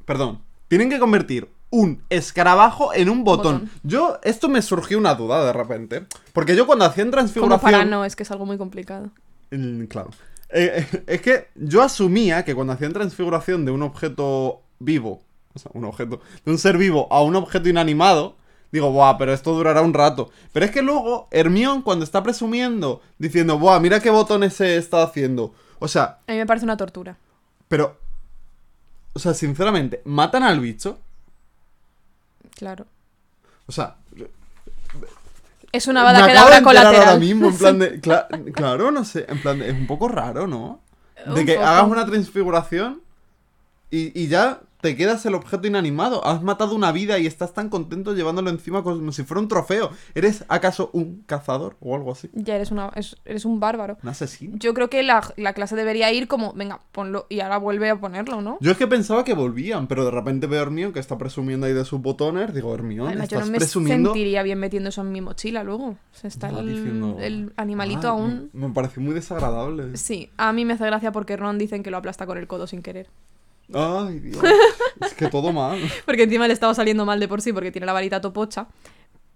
[0.06, 0.40] Perdón.
[0.68, 3.60] Tienen que convertir un escarabajo en un botón.
[3.60, 3.70] Botón.
[3.82, 6.06] Yo, esto me surgió una duda de repente.
[6.32, 7.60] Porque yo cuando hacían Como transfiguración.
[7.60, 9.10] para no, es que es algo muy complicado.
[9.50, 10.10] Mm, Claro.
[10.50, 15.22] Eh, eh, es que yo asumía que cuando hacían transfiguración de un objeto vivo,
[15.54, 18.36] o sea, un objeto, de un ser vivo a un objeto inanimado,
[18.70, 20.30] digo, buah, pero esto durará un rato.
[20.52, 25.02] Pero es que luego Hermión, cuando está presumiendo, diciendo, buah, mira qué botones se está
[25.02, 25.52] haciendo.
[25.80, 27.18] O sea, A mí me parece una tortura.
[27.68, 27.98] pero.
[29.16, 30.98] O sea, sinceramente, matan al bicho.
[32.54, 32.84] Claro.
[33.66, 33.96] O sea,
[35.72, 36.96] Es una me bada que da colateral.
[37.08, 37.98] ahora mismo, en plan de.
[38.02, 39.70] cla- claro, no sé, en plan de.
[39.70, 40.80] Es un poco raro, ¿no?
[41.24, 41.66] De Un que poco.
[41.66, 43.00] hagas una transfiguración
[43.90, 46.24] y, y ya te quedas el objeto inanimado.
[46.26, 49.90] Has matado una vida y estás tan contento llevándolo encima como si fuera un trofeo.
[50.14, 52.30] ¿Eres acaso un cazador o algo así?
[52.34, 53.98] Ya eres, una, es- eres un bárbaro.
[54.02, 54.56] ¿Un asesino?
[54.58, 58.00] Yo creo que la, la clase debería ir como, venga, ponlo y ahora vuelve a
[58.00, 58.58] ponerlo, ¿no?
[58.60, 61.66] Yo es que pensaba que volvían, pero de repente veo a Hermione que está presumiendo
[61.66, 62.52] ahí de sus botones.
[62.54, 64.10] Digo, Hermione, Además, yo estás no me presumiendo.
[64.10, 65.86] sentiría bien metiendo eso en mi mochila luego.
[65.88, 68.50] O sea, está el, diciendo, el animalito "Ah, aún.
[68.52, 69.96] Me, me pareció muy desagradable.
[69.96, 72.66] Sí, a mí me hace gracia porque Ron dicen que lo aplasta con el codo
[72.66, 73.08] sin querer.
[73.72, 74.42] Ay, Dios.
[75.04, 75.78] es que todo mal.
[76.04, 78.68] Porque encima le estaba saliendo mal de por sí porque tiene la varita topocha.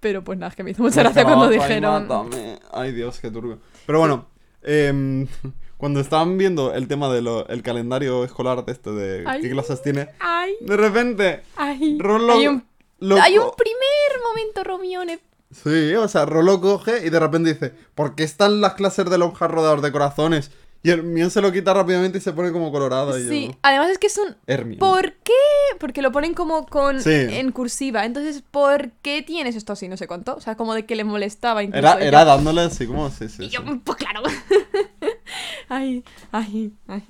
[0.01, 2.09] Pero pues nada, es que me hizo mucha gracia cuando ay, dijeron.
[2.09, 2.59] mátame.
[2.73, 3.59] Ay, Dios, qué turbio.
[3.87, 4.27] Pero bueno,
[4.63, 5.27] em,
[5.77, 9.43] cuando estaban viendo el tema del calendario escolar de este, de Ay.
[9.43, 10.55] qué clases tiene, ¡Ay!
[10.61, 11.99] de repente, ¡Ay!
[11.99, 12.65] Ron lo- hay, un,
[13.01, 15.19] lo hay co- un primer momento, Romione.
[15.53, 19.19] Sí, o sea, Rolo coge y de repente dice, ¿por qué están las clases de
[19.19, 20.53] lonjas rodeados de corazones?
[20.83, 23.19] Y Hermione se lo quita rápidamente y se pone como colorada.
[23.21, 24.35] Y Sí, yo, además es que es un.
[24.47, 24.79] Hermione.
[24.79, 25.33] ¿Por qué?
[25.79, 27.11] Porque lo ponen como con Sí.
[27.13, 28.07] en cursiva.
[28.07, 29.89] Entonces, ¿por qué tienes esto así?
[29.89, 30.37] No sé cuánto.
[30.37, 31.79] O sea, como de que le molestaba incluso.
[31.87, 34.23] Era, era dándole así como, sí, sí, y yo, pues claro.
[35.69, 37.03] ay, ay, ay.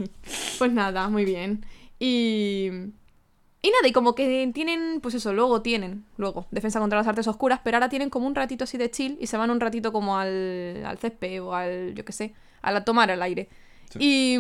[0.59, 1.65] Pues nada, muy bien.
[1.99, 2.71] Y.
[3.63, 7.29] Y nada, y como que tienen, pues eso, luego tienen, luego, defensa contra las artes
[7.29, 9.93] oscuras, pero ahora tienen como un ratito así de chill y se van un ratito
[9.93, 12.33] como al, al césped o al, yo qué sé,
[12.63, 13.49] a la tomar el aire.
[13.99, 14.37] Y,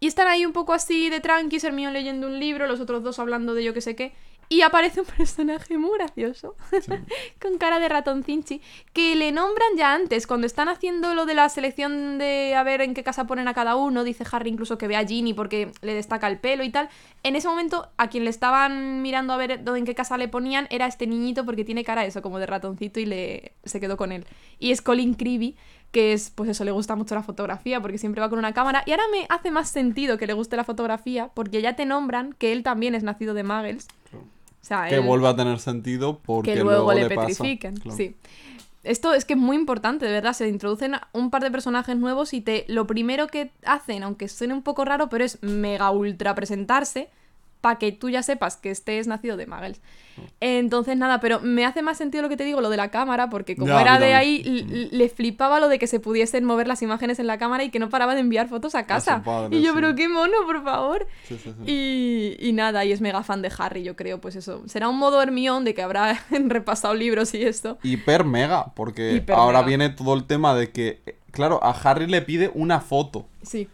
[0.00, 3.18] y están ahí un poco así de tranqui, Hermione leyendo un libro, los otros dos
[3.18, 4.12] hablando de yo qué sé qué.
[4.48, 6.56] Y aparece un personaje muy gracioso,
[7.40, 8.60] con cara de ratonchinchi,
[8.92, 12.80] que le nombran ya antes, cuando están haciendo lo de la selección de a ver
[12.80, 15.72] en qué casa ponen a cada uno, dice Harry incluso que ve a Ginny porque
[15.80, 16.88] le destaca el pelo y tal.
[17.22, 20.28] En ese momento, a quien le estaban mirando a ver dónde, en qué casa le
[20.28, 23.96] ponían era este niñito porque tiene cara eso, como de ratoncito y le se quedó
[23.96, 24.26] con él.
[24.58, 25.56] Y es Colin Creevy,
[25.94, 28.82] que es, pues eso, le gusta mucho la fotografía porque siempre va con una cámara.
[28.84, 32.32] Y ahora me hace más sentido que le guste la fotografía porque ya te nombran
[32.34, 33.86] que él también es nacido de Muggles.
[34.12, 34.18] O
[34.66, 37.26] sea, Que él- vuelve a tener sentido porque que luego, le, pasa.
[37.28, 37.76] petrifiquen.
[37.76, 37.96] Claro.
[37.96, 38.16] Sí.
[38.82, 40.32] Esto es que es muy importante, de verdad.
[40.32, 44.52] Se introducen un par de personajes nuevos y te lo primero que hacen, aunque suene
[44.52, 47.08] un poco raro, pero es mega ultra presentarse
[47.64, 49.80] para que tú ya sepas que este es nacido de Muggles.
[50.40, 53.30] Entonces, nada, pero me hace más sentido lo que te digo, lo de la cámara,
[53.30, 56.68] porque como Ya, era de ahí, l- le flipaba lo de que se pudiesen mover
[56.68, 59.22] las imágenes en la cámara y que no paraba de enviar fotos a casa.
[59.24, 59.74] padre, y yo, sí.
[59.80, 61.06] pero qué mono, por favor.
[61.26, 61.72] Sí, sí, sí.
[61.72, 64.62] Y, y nada, y es mega fan de Harry, yo creo, pues eso.
[64.66, 67.78] Será un modo Hermión de que habrá repasado libros y esto.
[67.82, 69.68] Hiper mega, porque Hiper ahora mega.
[69.68, 71.00] viene todo el tema de que,
[71.30, 73.26] claro, a Harry le pide una foto.
[73.42, 73.68] Sí,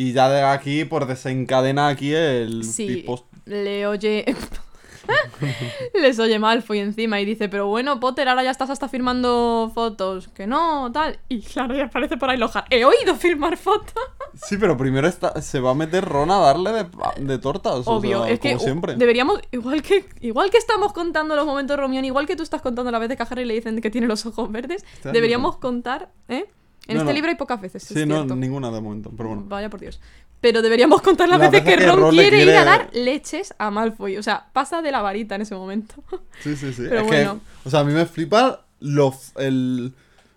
[0.00, 2.86] Y ya de aquí, pues desencadena aquí el sí.
[2.86, 4.24] tipo- Le oye.
[5.94, 10.28] Les oye Malfoy encima y dice, pero bueno, Potter, ahora ya estás hasta firmando fotos.
[10.28, 11.18] Que no, tal.
[11.28, 12.64] Y claro, ya aparece por ahí Lojar.
[12.70, 13.92] He oído firmar fotos.
[14.32, 16.86] Sí, pero primero está, se va a meter Ron a darle de,
[17.18, 17.84] de tortas.
[17.86, 18.94] o Obvio, sea, es que como uh, siempre.
[18.94, 22.92] deberíamos, igual que, igual que estamos contando los momentos Romión, igual que tú estás contando
[22.92, 26.10] la vez de que a Harry le dicen que tiene los ojos verdes, deberíamos contar,
[26.28, 26.46] ¿eh?
[26.86, 27.14] En No, este no.
[27.14, 27.82] libro hay pocas veces.
[27.82, 28.36] Sí, es no, cierto.
[28.36, 29.44] ninguna de momento, pero bueno.
[29.46, 30.00] Vaya por Dios.
[30.40, 33.54] Pero deberíamos contar las Las veces que veces que Ron, quiere, ir a dar leches
[33.58, 34.16] a Malfoy.
[34.16, 36.02] O sea, pasa de la varita en ese momento.
[36.42, 36.82] Sí, sí, sí.
[36.88, 37.34] Pero es bueno.
[37.34, 39.92] que, o sea, a mí me flipa lo, el,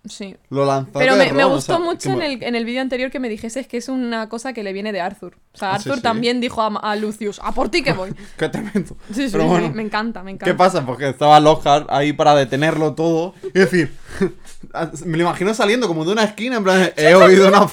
[0.06, 0.36] Sí.
[0.50, 3.10] lo lanzado Pero me, me o gustó sea, mucho en el, en el vídeo anterior
[3.10, 5.36] que me dijese que es una cosa que le viene de Arthur.
[5.54, 6.02] O sea, Ah, sí, Arthur sí.
[6.04, 8.14] también dijo a, a Lucius, a por ti que voy.
[8.38, 8.98] Qué tremendo.
[9.14, 10.46] Sí, sí, Pero sí, bueno, me encanta, me encanta.
[10.52, 10.86] ¿Qué pasa?
[10.86, 13.34] Porque estaba Lockhart ahí para detenerlo todo.
[13.44, 13.94] Y decir,
[15.06, 17.66] me lo imagino saliendo como de una esquina, en plan, he oído, una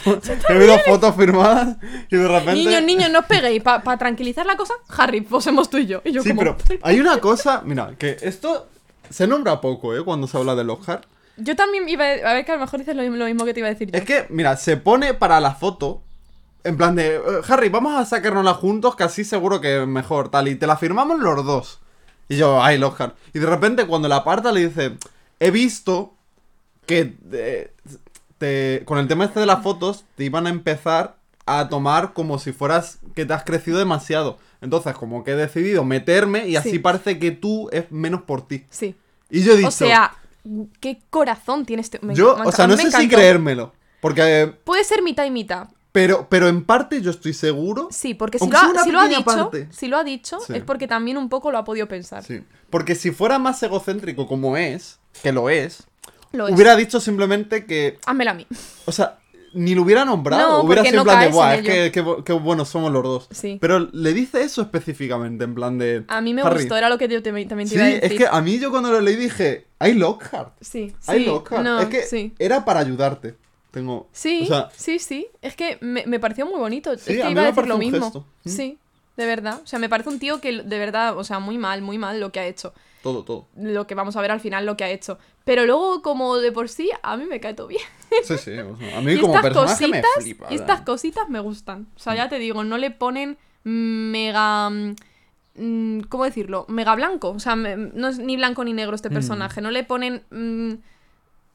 [0.48, 1.78] he oído fotos firmadas
[2.10, 2.54] y de repente...
[2.54, 3.60] Niños, niños, no os peguéis.
[3.62, 6.00] Para tranquilizar la cosa, Harry, posemos tú y yo.
[6.04, 6.42] Y yo Sí, como...
[6.56, 8.68] pero hay una cosa, mira, que esto
[9.08, 10.04] se nombra poco, ¿eh?
[10.04, 11.04] Cuando se habla de Lockhart.
[11.42, 12.30] Yo también iba a...
[12.30, 13.90] a ver que a lo mejor dices lo, lo mismo que te iba a decir
[13.90, 13.98] yo.
[13.98, 16.02] Es que, mira, se pone para la foto,
[16.64, 20.30] en plan de, "Eh, Harry, vamos a sacárnosla juntos, que así seguro que es mejor,
[20.30, 21.80] tal, y te la firmamos los dos.
[22.28, 23.16] Y yo, ay, Lockhart.
[23.34, 24.96] Y de repente cuando la aparta le dice,
[25.40, 26.14] he visto
[26.86, 27.72] que eh,
[28.38, 31.16] te- con el tema este de las fotos te iban a empezar
[31.46, 34.38] a tomar como si fueras que te has crecido demasiado.
[34.60, 36.78] Entonces, como que he decidido meterme y así Sí.
[36.78, 38.64] parece que tú es menos por ti.
[38.70, 38.94] Sí.
[39.30, 40.12] Y yo he dicho, O sea,
[40.80, 41.98] qué corazón tiene este.
[42.02, 43.72] me- yo, me o sea, no sé si creérmelo.
[44.00, 45.68] Porque, eh, Puede ser mitad y mitad.
[45.92, 47.88] pero, pero en parte yo estoy seguro.
[47.90, 49.68] Sí, porque si lo, ha, si lo ha pequeña dicho, parte.
[49.70, 50.54] si lo ha dicho, Sí.
[50.54, 52.24] es porque también un poco lo ha podido pensar.
[52.24, 52.42] Sí.
[52.70, 55.84] Porque si fuera más egocéntrico como es, que lo es,
[56.32, 56.54] Lo es.
[56.54, 57.98] hubiera dicho simplemente que.
[58.06, 58.46] Házmela a mí.
[58.86, 59.18] O sea,
[59.52, 60.58] ni lo hubiera nombrado.
[60.58, 62.92] No, hubiera sido no en plan de, en es que, que bu- que buenos somos
[62.92, 63.28] los dos.
[63.30, 63.58] Sí.
[63.60, 66.04] Pero le dice eso específicamente, en plan de.
[66.08, 67.88] A mí me Harry, gustó, era lo que yo te- también te Sí, iba a
[67.88, 68.04] decir.
[68.04, 70.54] es que a mí yo cuando lo leí dije, hay Lockhart.
[70.60, 71.26] Sí, Hay sí.
[71.26, 71.62] Lockhart.
[71.64, 73.34] no, es que era para ayudarte.
[73.70, 74.08] Tengo.
[74.12, 75.28] Sí, O sea, sí, sí.
[75.42, 76.92] Es que me, me pareció muy bonito.
[76.98, 78.26] Sí, es que a mí iba a me decir lo mismo.
[78.44, 78.48] Mm.
[78.48, 78.78] Sí,
[79.16, 79.60] de verdad.
[79.62, 82.18] O sea, me parece un tío que de verdad, o sea, muy mal, muy mal
[82.18, 82.72] lo que ha hecho.
[83.02, 83.46] Todo, todo.
[83.56, 85.18] Lo que vamos a ver al final, lo que ha hecho.
[85.44, 87.82] Pero luego, como de por sí, a mí me cae todo bien.
[88.24, 88.58] Sí, sí.
[88.58, 90.44] o sea, a mí Y como estas personaje me cositas, flipa.
[90.44, 90.56] y o sea.
[90.58, 91.86] estas cositas me gustan.
[91.96, 94.70] O sea, ya te digo, no le ponen mega.
[94.70, 96.66] mm, ¿Cómo decirlo?
[96.68, 97.30] Mega blanco.
[97.30, 99.60] O sea, me- no es ni blanco ni negro este personaje.
[99.60, 100.22] No le ponen.
[100.30, 100.72] mm,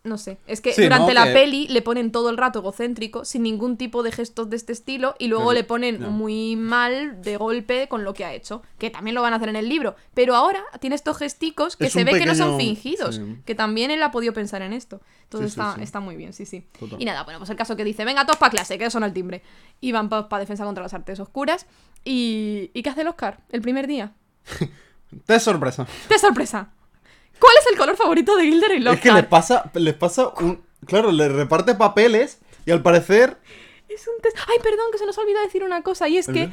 [0.06, 0.38] no sé.
[0.48, 1.20] Es que Sí, durante ¿no?
[1.20, 4.56] la Que- peli le ponen todo el rato egocéntrico, sin ningún tipo de gestos de
[4.56, 6.12] este estilo, y luego le ponen no.
[6.12, 8.62] muy mal de golpe con lo que ha hecho.
[8.78, 9.96] Que también lo van a hacer en el libro.
[10.14, 13.16] Pero ahora tiene estos gesticos que Es se ve que no son fingidos.
[13.16, 13.38] sí.
[13.46, 15.02] Que también él ha podido pensar en esto.
[15.24, 16.66] Entonces está, está muy bien, sí, sí.
[16.80, 17.02] Total.
[17.02, 19.12] Y nada, bueno, pues el caso que dice, venga todos para clase, que son al
[19.14, 19.42] timbre.
[19.82, 21.66] Y van para defensa contra las artes oscuras.
[22.04, 24.14] Y, ¿Y qué hace el Oscar el primer día?
[25.28, 25.88] De sorpresa.
[26.10, 26.72] ¡Qué sorpresa!
[27.40, 28.98] ¿Cuál es el color favorito de Gilder y Lockhart?
[29.06, 30.64] Es que les pasa, les pasa un.
[30.86, 33.38] Claro, le reparte papeles y al parecer.
[33.90, 34.38] Es un test.
[34.48, 36.08] Ay, perdón, que se nos ha olvidado decir una cosa.
[36.08, 36.50] Y es que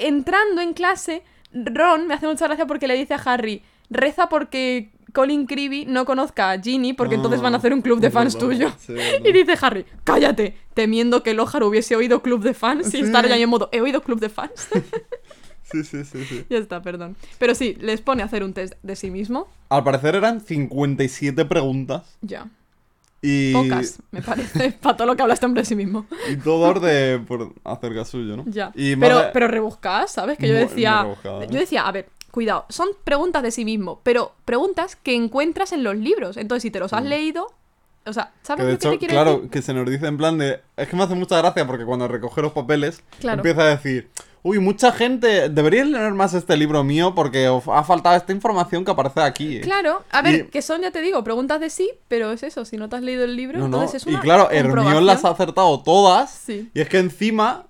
[0.00, 4.90] entrando en clase, Ron me hace mucha gracia porque le dice a Harry, reza porque
[5.12, 8.36] Colin Creevy no conozca a Ginny porque entonces van a hacer un club de fans
[8.36, 8.72] tuyo.
[8.78, 8.94] sí,
[9.24, 13.00] y dice Harry, cállate, temiendo que Lockhart hubiese oído club de fans y Sí.
[13.02, 14.68] estar ya en modo, he oído club de fans.
[15.82, 16.44] Sí, sí, sí, sí.
[16.48, 17.16] ya está, perdón.
[17.38, 19.48] Pero sí, les pone a hacer un test de sí mismo.
[19.68, 22.02] Al parecer eran 57 preguntas.
[22.20, 22.46] Ya.
[23.22, 23.52] Y.
[23.54, 26.06] Pocas, me parece, para todo lo que habla este hombre de sí mismo.
[26.30, 27.20] Y todos de.
[27.26, 28.44] por acerca suyo, ¿no?
[28.46, 28.70] Ya.
[28.74, 30.36] Y pero, de- pero rebuscadas, ¿sabes?
[30.38, 31.06] Que yo decía.
[31.24, 35.84] Yo decía, a ver, cuidado, son preguntas de sí mismo, pero preguntas que encuentras en
[35.84, 36.36] los libros.
[36.36, 37.46] Entonces, si te los has leído.
[38.06, 39.50] O sea, ¿sabes Que de lo que hecho, te quiero claro, decir?
[39.50, 40.60] que se nos dice en plan de.
[40.76, 43.38] Es que me hace mucha gracia porque cuando recoge los papeles Claro.
[43.38, 44.10] empieza a decir.
[44.46, 45.48] Uy, mucha gente.
[45.48, 49.56] Deberíais leer más este libro mío porque os ha faltado esta información que aparece aquí.
[49.56, 49.60] ¿eh".
[49.62, 52.66] Claro, a ver, Y- que son, ya te digo, preguntas de sí, pero es eso,
[52.66, 53.78] si no te has leído el libro, No, no.
[53.78, 55.06] entonces es Y una claro, Hermione comprobación.
[55.06, 56.30] las ha acertado todas.
[56.30, 56.70] Sí.
[56.74, 57.64] Y es que encima.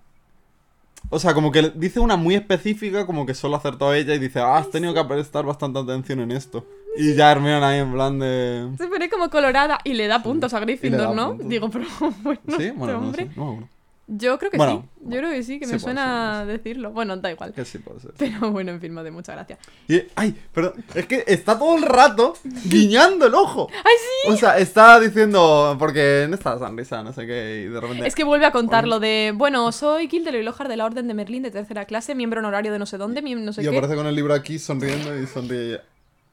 [1.10, 4.18] O sea, como que dice una muy específica, como que solo ha acertado ella y
[4.18, 6.66] dice, ah, has tenido que prestar bastante atención en esto.
[6.96, 8.68] Y ya Hermione ahí en plan de.
[8.78, 11.28] Se pone como colorada y le da puntos a Gryffindor, ¿no?
[11.30, 11.48] puntos.
[11.48, 11.84] Digo, pero
[12.22, 13.24] bueno, sí, este bueno, no hombre.
[13.26, 13.30] sé.
[13.36, 13.68] No, bueno,
[14.06, 15.04] Yo creo que Bueno, sí.
[15.06, 16.90] Yo creo que sí, que me suena ser, decirlo.
[16.92, 17.52] Bueno, da igual.
[17.52, 18.12] que sí puede ser.
[18.18, 19.58] Pero bueno, en fin, hace mucha gracia.
[19.88, 22.34] Y, ay, pero es que está todo el rato
[22.64, 23.68] guiñando el ojo.
[23.72, 24.32] ¡Ay, sí!
[24.32, 28.06] O sea, está diciendo, porque en esta sonrisa, no sé qué, y de repente...
[28.06, 31.14] Es que vuelve a contar lo de, bueno, soy Gilderoy Lockhart de la Orden de
[31.14, 33.70] Merlín de tercera clase, miembro honorario de no sé dónde, no sé y qué.
[33.70, 35.84] aparece con el libro aquí sonriendo y sonríe ella.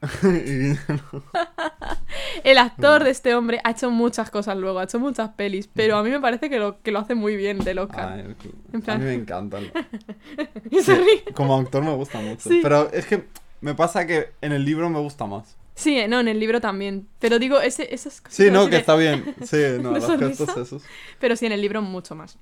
[2.43, 5.97] El actor de este hombre ha hecho muchas cosas luego, ha hecho muchas pelis, pero
[5.97, 8.13] a mí me parece que lo, que lo hace muy bien de Lockhart.
[8.15, 8.35] Ay,
[8.73, 9.59] En a plan- mí me encanta.
[11.33, 12.49] Como actor me gusta mucho.
[12.49, 12.59] Sí.
[12.63, 13.25] Pero es que
[13.61, 15.57] me pasa que en el libro me gusta más.
[15.75, 17.07] Sí, no, en el libro también.
[17.19, 19.35] Pero digo, ese, esas cosas Sí, no, que de- está bien.
[19.45, 20.83] Sí, no, los gestos esos.
[21.19, 22.37] Pero sí, en el libro mucho más.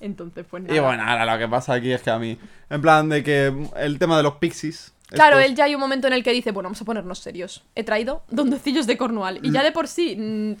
[0.00, 0.74] Entonces, pues nada.
[0.74, 2.36] Y bueno, ahora lo que pasa aquí es que a mí,
[2.70, 4.92] en plan de que el tema de los pixies.
[5.14, 7.18] Claro, estos- él ya hay un momento en el que dice, bueno, vamos a ponernos
[7.18, 7.64] serios.
[7.74, 9.38] He traído dondecillos de Cornwall.
[9.42, 10.52] Y ya de por sí, mm,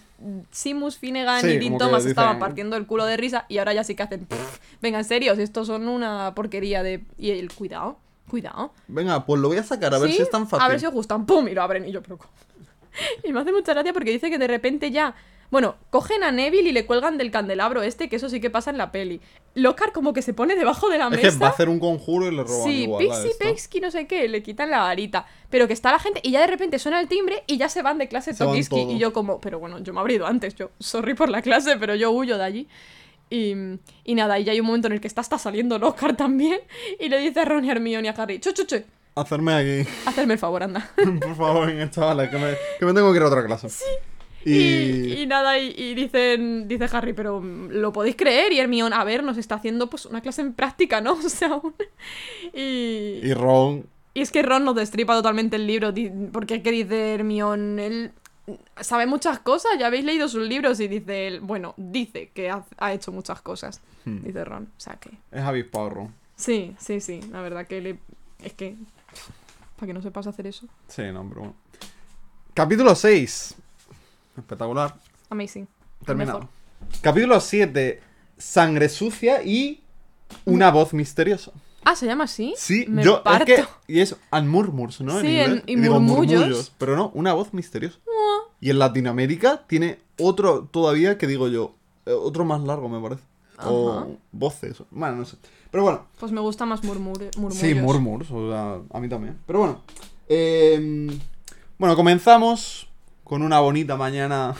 [0.50, 3.72] Simus, Finnegan Sí, y Dean Thomas dicen- estaban partiendo el culo de risa y ahora
[3.74, 7.04] ya sí que hacen, "Pff, venga, en serio, si estos son una porquería de...
[7.18, 7.98] Y el, cuidado,
[8.28, 8.72] cuidado.
[8.88, 10.64] Venga, pues lo voy a sacar a ver si es tan fácil.
[10.64, 11.26] A ver si os gustan.
[11.26, 11.48] ¡Pum!
[11.48, 12.18] Y lo abren y yo, pero...
[13.24, 15.14] Y me hace mucha gracia porque dice que de repente ya...
[15.52, 18.70] Bueno, cogen a Neville y le cuelgan del candelabro este, que eso sí que pasa
[18.70, 19.20] en la peli.
[19.54, 21.30] Lockhart como que se pone debajo de la Es mesa.
[21.30, 23.34] que va a hacer un conjuro y le roban Sí, igual Pixie.
[23.38, 25.26] Pexky, no sé qué, le quitan la varita.
[25.50, 27.82] Pero que está la gente y ya de repente suena el timbre y ya se
[27.82, 28.80] van de clase Tokiski.
[28.80, 31.76] Y yo como, pero bueno, yo me habría ido antes, yo, sorry por la clase,
[31.78, 32.68] pero yo huyo de allí.
[33.28, 33.54] Y,
[34.04, 36.60] y nada, y ya hay un momento en el que está, está saliendo Lockhart también
[36.98, 38.82] y le dice a Ron y Hermione y a Harry, chu, chu, chu,
[39.14, 39.90] Hacerme aquí.
[40.06, 40.90] hacerme el favor, anda.
[41.20, 43.68] Por favor, chavales, que me, que me tengo que ir a otra clase.
[43.68, 43.84] Sí.
[44.44, 45.12] Y, Y...
[45.22, 48.52] y nada, y, y dicen, dice Harry, pero mm, ¿lo podéis creer?
[48.52, 51.12] Y Hermione, a ver, nos está haciendo pues una clase en práctica, ¿no?
[51.24, 51.74] O sea, un-
[52.52, 53.86] y, y Ron...
[54.14, 55.92] Y es que Ron nos destripa totalmente el libro,
[56.32, 58.10] porque es que dice Hermione, el,
[58.78, 62.62] sabe muchas cosas, ya habéis leído sus libros y dice él, bueno, dice que ha,
[62.76, 64.22] ha hecho muchas cosas, Hmm.
[64.24, 64.64] dice Ron.
[64.64, 65.10] O sea que...
[65.30, 66.14] Es avispado, Ron.
[66.36, 67.98] Sí, sí, sí, la verdad que le...
[68.42, 68.76] Es que...
[69.76, 70.66] Para que no sepas hacer eso.
[70.88, 71.54] Sí, no, pero bueno.
[72.52, 73.54] Capítulo 6.
[74.36, 74.94] Espectacular.
[75.30, 75.66] Amazing.
[76.04, 76.40] Terminado.
[76.40, 76.52] Mejor.
[77.00, 78.00] Capítulo 7.
[78.38, 79.82] Sangre sucia y
[80.44, 81.52] una voz misteriosa.
[81.84, 82.54] Ah, ¿se llama así?
[82.56, 83.52] Sí, Me yo parto.
[83.52, 85.20] es que y es and murmurs, ¿no?
[85.20, 85.64] Sí, en en- inglés.
[85.66, 86.72] y digo murmullos.
[86.78, 87.98] pero no, una voz misteriosa.
[88.60, 91.74] Y en Latinoamérica tiene otro todavía que digo yo,
[92.06, 93.22] eh, otro más largo me parece.
[93.58, 93.70] Ajá.
[93.70, 95.36] O voces, bueno, no sé.
[95.72, 97.58] Pero bueno, Pues me gusta más murmure, murmullos.
[97.58, 99.38] sí, murmurs, o sea, a mí también.
[99.46, 99.80] Pero bueno,
[100.28, 101.08] eh,
[101.78, 102.88] bueno, comenzamos
[103.32, 104.54] con una bonita mañana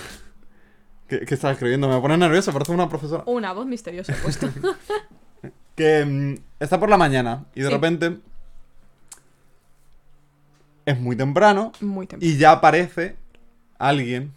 [1.06, 3.22] que, que estaba escribiendo, me pone nervioso, parece una profesora.
[3.26, 4.48] Una voz misteriosa he puesto.
[5.76, 7.72] Que mm, está por la mañana y de Sí.
[7.74, 8.18] repente
[10.86, 12.32] es muy temprano Muy temprano.
[12.32, 13.16] y ya aparece
[13.78, 14.32] alguien.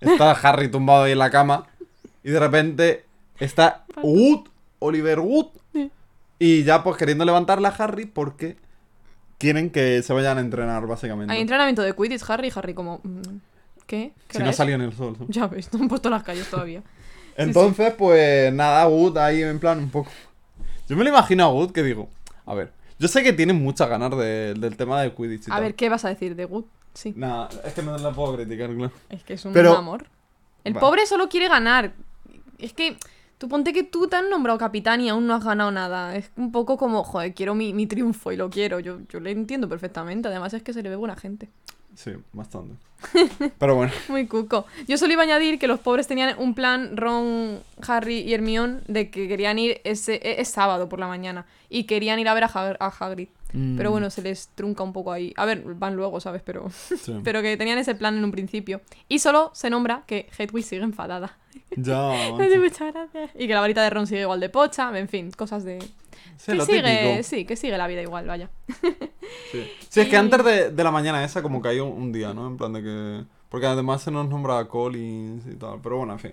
[0.00, 1.66] Está Harry tumbado ahí en la cama
[2.22, 3.04] y de repente
[3.38, 5.90] está Wood, Oliver Wood, Sí.
[6.38, 8.56] y ya pues queriendo levantarle a Harry porque
[9.38, 11.32] quieren que se vayan a entrenar básicamente.
[11.32, 13.00] Hay entrenamiento de Quidditch, Harry, Harry como...
[13.02, 13.20] mm,
[13.90, 14.12] ¿Qué?
[14.28, 15.16] ¿Qué si no salió en el sol.
[15.18, 15.26] ¿no?
[15.28, 16.80] Ya ves, no han puesto las calles todavía.
[17.36, 20.10] Entonces, pues nada, Wood ahí en plan un poco.
[20.88, 22.08] Yo me lo imagino a Wood que digo,
[22.46, 25.54] a ver, yo sé que tiene muchas ganas de- del tema de Quidditch y A
[25.54, 25.62] tal.
[25.64, 26.64] ver, ¿qué vas a decir de Good?
[26.94, 28.92] Sí, Nada, es que no la puedo criticar, claro.
[29.08, 30.06] es que es un Pero- amor.
[30.62, 30.86] El Vale.
[30.86, 31.92] pobre solo quiere ganar.
[32.58, 32.96] Es que
[33.38, 36.14] tú ponte que tú te has nombrado capitán y aún no has ganado nada.
[36.14, 38.78] Es un poco como, joder, quiero mi, mi triunfo y lo quiero.
[38.78, 40.28] Yo, yo le entiendo perfectamente.
[40.28, 41.48] Además es que se le ve buena gente.
[41.94, 42.74] Sí, bastante.
[43.58, 44.66] Pero bueno, Muy cuco.
[44.86, 48.80] Yo solo iba a añadir que los pobres tenían un plan, Ron, Harry y Hermione,
[48.88, 52.34] de que querían ir ese e- es sábado por la mañana y querían ir a
[52.34, 53.28] ver a, Hag- a Hagrid.
[53.52, 55.32] Pero Mm, bueno, se les trunca un poco ahí.
[55.36, 56.40] A ver, van luego, ¿sabes?
[56.42, 57.14] Pero, sí.
[57.24, 58.80] pero que tenían ese plan en un principio.
[59.08, 61.36] Y solo se nombra que Hedwig sigue enfadada.
[61.76, 62.12] ya.
[62.38, 63.28] Me hace mucha gracia.
[63.34, 64.96] Y que la varita de Ron sigue igual de pocha.
[64.96, 65.80] En fin, cosas de...
[66.40, 67.22] Sí, que lo sigue, típico.
[67.22, 68.48] sí, que sigue la vida igual, vaya.
[69.52, 69.70] Sí.
[69.88, 72.12] Sí, es que Y- antes de, de la mañana esa como que hay un, un
[72.12, 72.46] día, ¿no?
[72.46, 73.24] En plan de que...
[73.48, 75.80] Porque además se nos nombra a Collins y tal.
[75.82, 76.32] Pero bueno, en fin.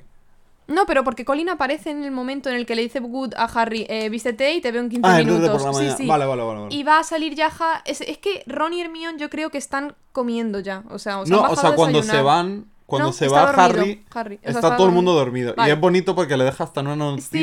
[0.68, 3.46] No, pero porque Colin aparece en el momento en el que le dice Good a
[3.46, 5.64] Harry, eh, vístete y te veo en 15 Ah, minutos.
[5.64, 6.08] por la Sí, sí.
[6.08, 6.60] Vale, vale, vale.
[6.62, 6.76] vale.
[6.76, 7.50] Y va a salir ya...
[7.50, 10.84] Ja- Es, es que Ron y Hermione yo creo que están comiendo ya.
[10.90, 12.66] O sea, o sea no, o sea, cuando se van...
[12.86, 14.36] Cuando No, se va dormido, Harry, Harry.
[14.36, 15.54] O sea, está, está todo el mundo dormido.
[15.58, 15.70] Vale.
[15.70, 17.00] Y es bonito porque le deja hasta una Sí,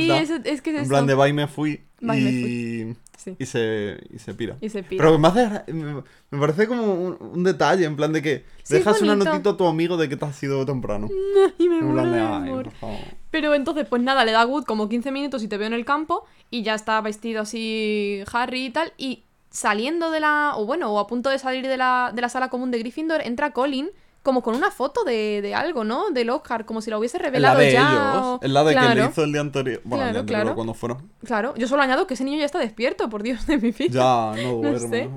[0.09, 0.19] notita.
[0.19, 1.83] es, es que es en plan de bye me fui.
[2.07, 2.97] Bye, y...
[3.17, 3.37] Sí.
[3.39, 4.57] Y se, y se pira.
[4.61, 5.03] Y se pira.
[5.05, 6.03] Pero me, hace me,
[6.39, 9.67] parece como un, un detalle, en plan de que Sí, dejas una notita a tu
[9.67, 11.09] amigo de que te has ido temprano.
[11.59, 12.65] Y me En muero plan de, de ay, amor.
[12.65, 12.99] por favor.
[13.31, 15.85] Pero entonces, pues nada, le da Good como 15 minutos y te veo en el
[15.85, 18.93] campo y ya está vestido así Harry y tal.
[18.99, 22.29] Y saliendo de la, o bueno, o a punto de salir de la, de la
[22.29, 23.91] sala común de Gryffindor, entra Colin
[24.25, 26.11] como con una foto de, de algo, ¿no?
[26.11, 27.81] Del Oscar, como si la hubiese Es la revelado de ya.
[27.91, 29.81] ellos, o- es la de que le hizo el día anterior.
[29.85, 30.55] Bueno, el Claro, día anterior, claro.
[30.57, 31.13] cuando fueron.
[31.25, 34.35] Claro, yo solo añado que ese niño ya está despierto, por Dios de mi vida.
[34.35, 35.09] Ya no No sé.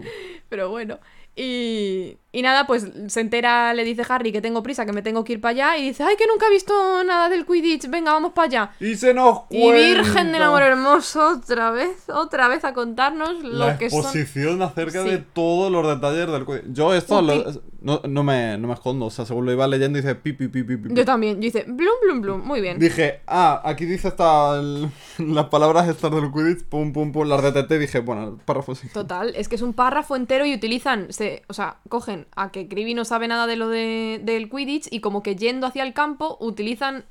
[0.49, 0.99] Pero bueno.
[1.35, 5.23] Y, y nada, pues se entera, le dice Harry que tengo prisa, que me tengo
[5.23, 5.77] que ir para allá.
[5.79, 8.71] Y dice, ay, que nunca he visto nada del Quidditch, venga, vamos para allá.
[8.79, 13.41] Y se nos Y Virgen del cuenta Amor Hermoso, otra vez, otra vez a contarnos
[13.43, 14.01] lo La que son.
[14.01, 15.09] exposición acerca Sí.
[15.09, 16.73] de todos los detalles del Quidditch.
[16.73, 19.05] Yo esto lo- no, no, me, no me escondo.
[19.07, 20.89] O sea, según lo iba leyendo, dice pi, pi, pi, pi, pi.
[20.93, 22.77] Yo también, yo dice, blum, blum, blum, muy bien.
[22.77, 24.89] Dije, ah, aquí dice el-
[25.33, 27.79] las palabras estas del Quidditch, pum, pum, pum, las detecté.
[27.79, 28.87] Dije, bueno, el párrafo sí.
[28.93, 32.67] Total, es que es un párrafo entero y utilizan, se, o sea, cogen a que
[32.67, 35.93] Creevy no sabe nada de lo de, del Quidditch y como que yendo hacia el
[35.93, 37.05] campo utilizan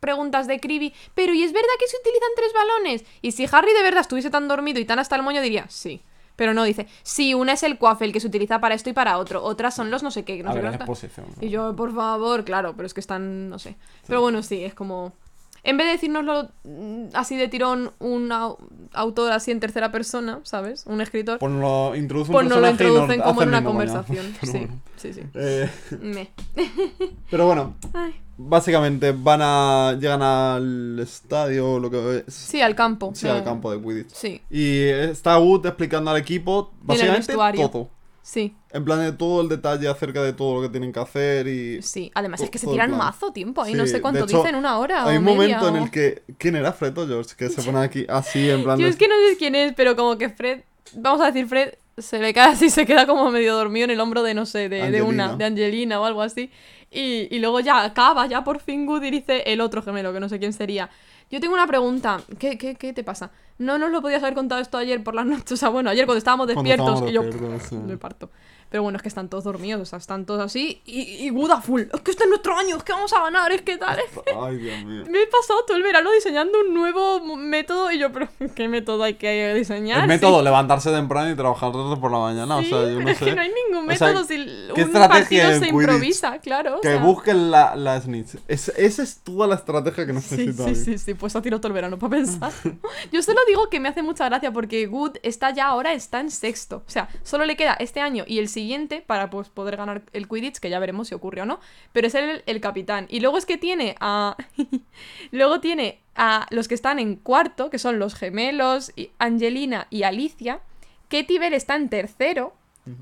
[0.00, 3.04] preguntas de Creevy, pero ¿y es verdad que se utilizan tres balones?
[3.22, 6.00] Y si Harry de verdad estuviese tan dormido y tan hasta el moño diría, sí.
[6.36, 9.16] Pero no, dice, sí, una es el Quaffle que se utiliza para esto y para
[9.18, 10.74] otro, otras son los no sé qué, no a sé ver, qué.
[10.82, 11.06] es no sé qué".
[11.16, 11.26] exposición.
[11.40, 11.46] ¿no?
[11.46, 13.74] Y yo, por favor, claro, pero es que están, no sé.
[14.06, 15.14] Pero bueno, sí, es como...
[15.66, 18.56] En vez de decírnoslo mm, así de tirón un au-
[18.92, 20.84] autor así en tercera persona, ¿sabes?
[20.86, 21.92] Un escritor, Pues lo
[22.32, 24.26] pues nos lo nos introducen como en una conversación.
[24.40, 24.80] Pero Sí, bueno.
[24.96, 25.20] sí, sí.
[25.34, 25.68] Eh,
[26.00, 26.30] Me.
[27.30, 28.14] pero bueno, Ay.
[28.36, 29.96] básicamente van a.
[30.00, 32.32] llegan al estadio, lo que es.
[32.34, 33.10] Sí, al campo.
[33.14, 34.10] Sí, Eh, al campo de Quidditch.
[34.12, 37.34] Sí, Y está Wood explicando al equipo básicamente
[37.68, 37.90] todo.
[38.26, 41.46] Sí, En plan de todo el detalle acerca de todo lo que tienen que hacer
[41.46, 41.80] y...
[41.80, 42.10] sí.
[42.14, 44.78] Además es que se tiran mazo tiempo ahí, Sí, no sé cuánto hecho, dicen, una
[44.78, 46.22] hora Hay o un media momento en o- el que...
[46.36, 47.34] ¿Quién era Fred o George?
[47.36, 48.90] Que se pone aquí así en plan Yo de...
[48.90, 50.62] es que no sé quién es, pero como que Fred...
[50.94, 54.00] Vamos a decir Fred se le cae así, se queda como medio dormido en el
[54.00, 56.50] hombro de, no sé, de, de una, de Angelina o algo así.
[56.90, 60.20] Y, y luego ya acaba, ya por fin Good y dice el otro gemelo, que
[60.20, 60.90] no sé quién sería.
[61.30, 62.20] Yo tengo una pregunta.
[62.38, 63.30] ¿Qué, qué, qué te pasa?
[63.58, 65.54] No nos lo podías haber contado esto ayer por la noche.
[65.54, 67.76] O sea, bueno, ayer cuando estábamos Cuando despiertos estábamos y yo despiertos, sí.
[67.76, 68.30] me parto.
[68.70, 70.80] Pero bueno, es que están todos dormidos, o sea, están todos así.
[70.86, 71.82] Y, y Good a full.
[71.92, 73.98] Es que este es nuestro año, es que vamos a ganar, es que tal.
[73.98, 75.04] es que- Ay, Dios mío.
[75.08, 79.02] Me he pasado todo el verano diseñando un nuevo método y yo, pero ¿qué método
[79.04, 79.98] hay que diseñar?
[79.98, 80.08] El Sí.
[80.08, 82.58] método, levantarse temprano y trabajar por la mañana.
[82.60, 83.24] Sí, o sea, yo pero no es sé.
[83.24, 84.36] que no hay ningún O sea, método si
[84.74, 85.70] ¿qué un partido se Quidditch?
[85.72, 86.76] improvisa, claro.
[86.76, 87.02] o Que sea.
[87.02, 88.36] busquen la, la snitch.
[88.48, 90.64] Es- esa es toda la estrategia que Sí, necesito.
[90.64, 90.84] sí, alguien.
[90.84, 92.52] sí, sí, pues ha tirado todo el verano para pensar.
[93.12, 96.30] Yo solo digo que me hace mucha gracia porque Good está ya ahora, está en
[96.30, 96.82] sexto.
[96.86, 98.65] O sea, solo le queda este año y el siguiente
[99.06, 101.60] para pues, poder ganar el Quidditch, que ya veremos si ocurre o no.
[101.92, 103.06] Pero es el, el capitán.
[103.08, 104.36] Y luego es que tiene a.
[105.30, 110.60] luego tiene a los que están en cuarto, que son los gemelos, Angelina y Alicia.
[111.08, 112.54] Katie Bell está en tercero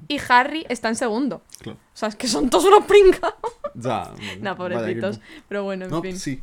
[0.09, 1.43] y Harry está en segundo.
[1.61, 1.79] Claro.
[1.79, 3.35] O sea, es que son todos unos pringados.
[3.77, 4.13] Ya.
[4.41, 5.21] Nah, vaya pobrecitos.
[5.49, 6.17] Pero bueno, en No, fin.
[6.17, 6.41] sí.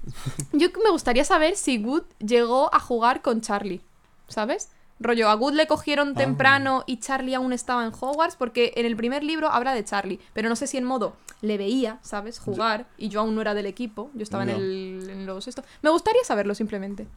[0.51, 3.79] Yo me gustaría saber si Good llegó a jugar con Charlie,
[4.27, 4.69] ¿sabes?
[5.01, 8.95] Rollo, a Good le cogieron temprano y Charlie aún estaba en Hogwarts, porque en el
[8.95, 12.39] primer libro habla de Charlie, pero no sé si en modo le veía, ¿sabes?
[12.39, 15.63] Jugar, y yo aún no era del equipo, yo estaba en, el, en los esto.
[15.81, 17.07] Me gustaría saberlo simplemente.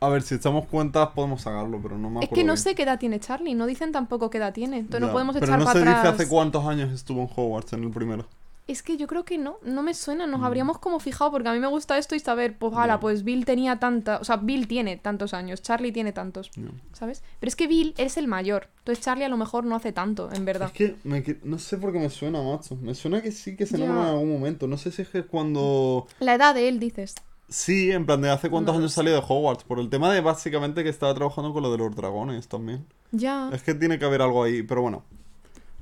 [0.00, 2.34] A ver, si echamos cuentas podemos sacarlo, pero no me Es acuerdo.
[2.34, 2.62] que no bien.
[2.62, 5.44] sé qué edad tiene Charlie, no dicen tampoco qué edad tiene, entonces no podemos Pero
[5.46, 6.02] echar no para se atrás.
[6.02, 8.26] dice hace cuántos años estuvo en Hogwarts en el primero.
[8.70, 10.30] Es que yo creo que no, no me suena, Mm.
[10.30, 13.00] nos habríamos como fijado, porque a mí me gusta esto y saber, pues, ala, Ya.
[13.00, 16.50] pues Bill tenía tanta, o sea, Bill tiene tantos años, Charlie tiene tantos.
[16.92, 17.22] ¿Sabes?
[17.40, 18.68] Pero es que Bill es el mayor.
[18.78, 20.68] Entonces Charlie a lo mejor no hace tanto, en verdad.
[20.68, 22.76] Es que me no sé por qué me suena, macho.
[22.76, 24.66] Me suena que sí que se nombra en algún momento.
[24.68, 26.06] No sé si es que cuando...
[26.20, 27.14] La edad de él, dices.
[27.48, 29.64] Sí, en plan de hace cuántos No años salió de Hogwarts.
[29.64, 32.86] Por el tema de básicamente que estaba trabajando con lo de los dragones también.
[33.10, 33.50] Ya.
[33.52, 35.02] Es que tiene que haber algo ahí, pero bueno.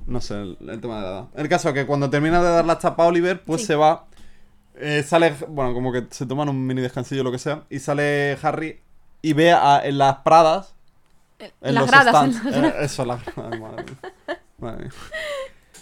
[0.09, 1.25] No sé, el, el tema de la edad.
[1.35, 3.67] El caso es que cuando termina de dar la chapa a Oliver, pues Sí.
[3.67, 4.05] se va.
[4.81, 7.63] eh, sale, bueno, como que se toman un mini descansillo o lo que sea.
[7.69, 8.79] Y sale Harry
[9.21, 10.73] y ve a- en las pradas.
[11.61, 12.23] En las los gradas.
[12.25, 12.55] en stands.
[12.55, 14.11] las eh, eso, las gradas, madre mía.
[14.57, 14.91] Madre mía.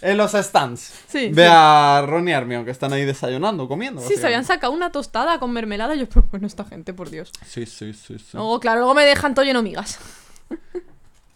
[0.02, 0.92] En los stands.
[1.08, 1.48] Sí, Ve sí.
[1.52, 4.00] a Ron y Hermione que están ahí desayunando, comiendo.
[4.00, 5.94] Sí, se habían sacado una tostada con mermelada.
[5.94, 7.30] Yo, pero bueno, esta gente, por Dios.
[7.46, 8.18] Sí, sí, sí.
[8.18, 8.24] sí.
[8.34, 9.98] Luego, claro, luego me dejan todo lleno migas.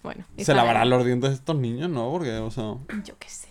[0.03, 0.25] bueno.
[0.39, 2.11] Se lavarán los dientes estos niños, ¿no?
[2.11, 2.75] Porque, o sea.
[3.05, 3.49] Yo qué sé.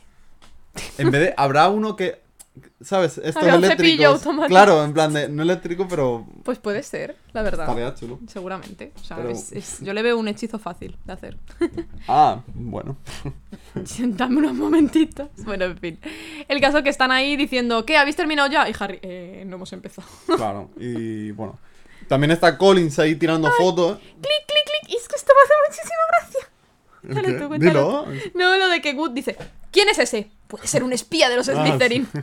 [0.97, 1.33] En vez de.
[1.37, 2.21] Habrá uno que.
[2.81, 3.17] ¿Sabes?
[3.19, 4.23] Estos Habrá eléctricos.
[4.49, 5.29] Claro, en plan de.
[5.29, 6.27] No eléctrico, pero.
[6.43, 7.65] Pues puede ser, la verdad.
[7.69, 8.19] Estaría chulo.
[8.27, 8.91] Seguramente.
[8.99, 11.37] O sea, Pero- es- es- yo le veo un hechizo fácil de hacer.
[12.09, 12.97] Ah, bueno.
[13.99, 15.29] Dame unos momentitos.
[15.45, 15.99] Bueno, en fin.
[16.49, 17.95] El caso que están ahí diciendo, ¿qué?
[17.95, 18.67] ¿Habéis terminado ya?
[18.69, 20.07] Y Harry, eh, no hemos empezado.
[20.35, 20.69] Claro.
[20.77, 21.57] Y bueno.
[22.11, 23.97] También está Collins ahí tirando fotos.
[23.99, 24.89] clic, clic, clic.
[24.89, 26.49] Y es que esto me hace muchísima gracia.
[27.03, 27.57] ¿El Dale tú.
[27.57, 28.05] Dilo.
[28.33, 29.37] No, lo de que Good dice,
[29.71, 30.29] ¿quién es ese?
[30.49, 32.05] Puede ser un espía de los Ah, Slytherin.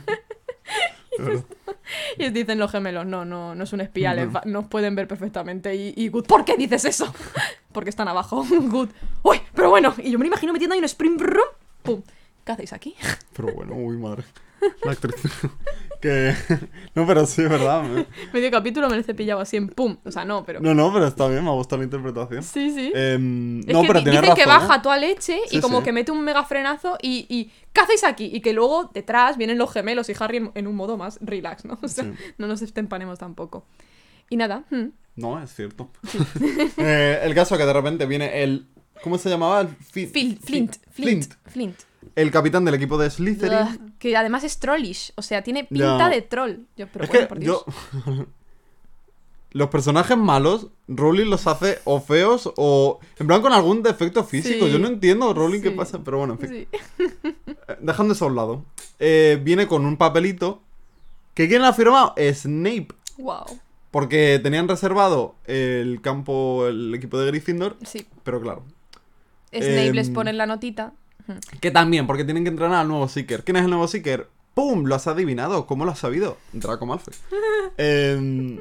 [2.19, 4.31] Y dicen los gemelos, no, no, no es un espía, No.
[4.31, 5.73] va- nos pueden ver perfectamente.
[5.75, 7.11] Y, y Good, ¿por qué dices eso?
[7.71, 8.45] Porque están abajo.
[8.47, 8.89] Good,
[9.23, 9.95] uy, pero bueno.
[9.97, 11.47] Y yo me lo imagino metiendo ahí un sprint room.
[11.81, 12.03] Pum.
[12.45, 12.95] ¿Qué hacéis aquí?
[13.35, 14.23] Pero bueno, uy, madre.
[14.83, 15.15] La actriz.
[16.01, 16.33] Que.
[16.95, 17.83] No, pero sí, verdad.
[17.89, 19.97] me- Medio capítulo me lo he cepillado así en pum.
[20.03, 20.59] O sea, no, pero.
[20.59, 22.43] No, no, pero está bien, me ha gustado la interpretación.
[22.43, 22.91] Sí, sí.
[22.95, 24.79] Em, Es no, que pero dicen que razón, baja ¿eh?
[24.83, 25.83] toda leche y Sí, como sí.
[25.85, 28.29] que mete un mega frenazo y, y ¿qué hacéis aquí?
[28.33, 31.77] Y que luego detrás vienen los gemelos y Harry en, un modo más relax, ¿no?
[31.83, 32.11] O sea, Sí.
[32.37, 33.65] no nos estempanemos tampoco.
[34.29, 35.89] Y nada, hmm, No, es cierto.
[36.77, 38.67] Eh, el caso es que de repente viene el.
[39.03, 39.61] ¿Cómo se llamaba?
[39.61, 41.79] El Fi- Phil- Fi- Flint, Flint, Flint.
[42.21, 43.93] El capitán del equipo de Slytherin.
[43.99, 46.09] Que además es trollish, o sea, tiene pinta Ya.
[46.09, 46.53] de troll.
[46.75, 47.63] Yo, pero es bueno, que por Dios.
[48.05, 48.25] yo.
[49.51, 52.99] Los personajes malos, Rowling los hace o feos o.
[53.17, 54.67] En plan con algún defecto físico.
[54.67, 54.71] Sí.
[54.71, 55.75] Yo no entiendo, Rowling, qué Sí.
[55.75, 56.03] pasa.
[56.03, 56.49] Pero bueno, en fin.
[56.49, 56.67] Sí.
[57.67, 58.65] Eh, Dejando eso a un lado.
[58.99, 60.61] Eh, viene con un papelito.
[61.33, 62.13] ¿Que quién lo ha firmado?
[62.31, 62.89] Snape.
[63.17, 63.45] Wow.
[63.89, 67.75] Porque tenían reservado el campo, el equipo de Gryffindor.
[67.83, 68.05] Sí.
[68.23, 68.63] Pero claro.
[69.51, 70.93] Snape les Em, pone la notita.
[71.59, 73.43] Que también, porque tienen que entrenar al nuevo Seeker.
[73.43, 74.27] ¿Quién es el nuevo Seeker?
[74.53, 74.85] ¡Pum!
[74.85, 75.65] Lo has adivinado.
[75.67, 76.37] ¿Cómo lo has sabido?
[76.53, 77.13] Draco Malfoy.
[77.77, 78.59] Em,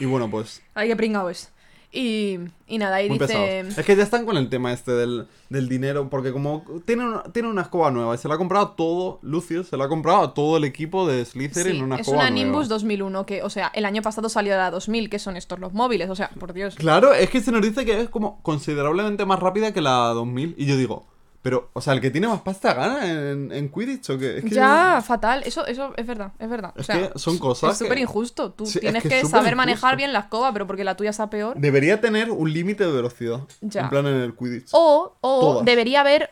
[0.00, 0.62] y bueno, pues.
[0.74, 1.50] Ay, qué pringao es.
[1.92, 3.26] Y, y nada, Muy dice.
[3.26, 3.78] pesados.
[3.78, 6.10] Es que ya están con el tema este del, del dinero.
[6.10, 9.68] Porque como tiene una, tiene una escoba nueva y se la ha comprado todo, Lucius,
[9.68, 12.30] se la ha comprado a todo el equipo de Slytherin Sí, una es escoba una
[12.30, 12.44] nueva.
[12.44, 15.72] Nimbus 2001 que, o sea, el año pasado salió la 2000, que son estos los
[15.72, 16.74] móviles, o sea, por Dios.
[16.74, 20.54] Claro, es que se nos dice que es como considerablemente más rápida que la 2000.
[20.58, 21.06] Y yo digo,
[21.46, 24.38] pero, o sea, el que tiene más pasta gana en, en Quidditch o qué?
[24.38, 26.72] Es que ya, fatal, eso, eso es verdad, es verdad.
[26.76, 28.50] o Es sea, que son cosas Es súper injusto.
[28.50, 31.30] Tú Sí, es tienes que saber manejar bien la escoba, pero porque la tuya sea
[31.30, 31.56] peor.
[31.56, 33.42] Debería tener un límite de velocidad.
[33.60, 33.82] Ya.
[33.82, 34.70] En plan en el Quidditch.
[34.72, 35.64] O, o Todas.
[35.64, 36.30] debería haber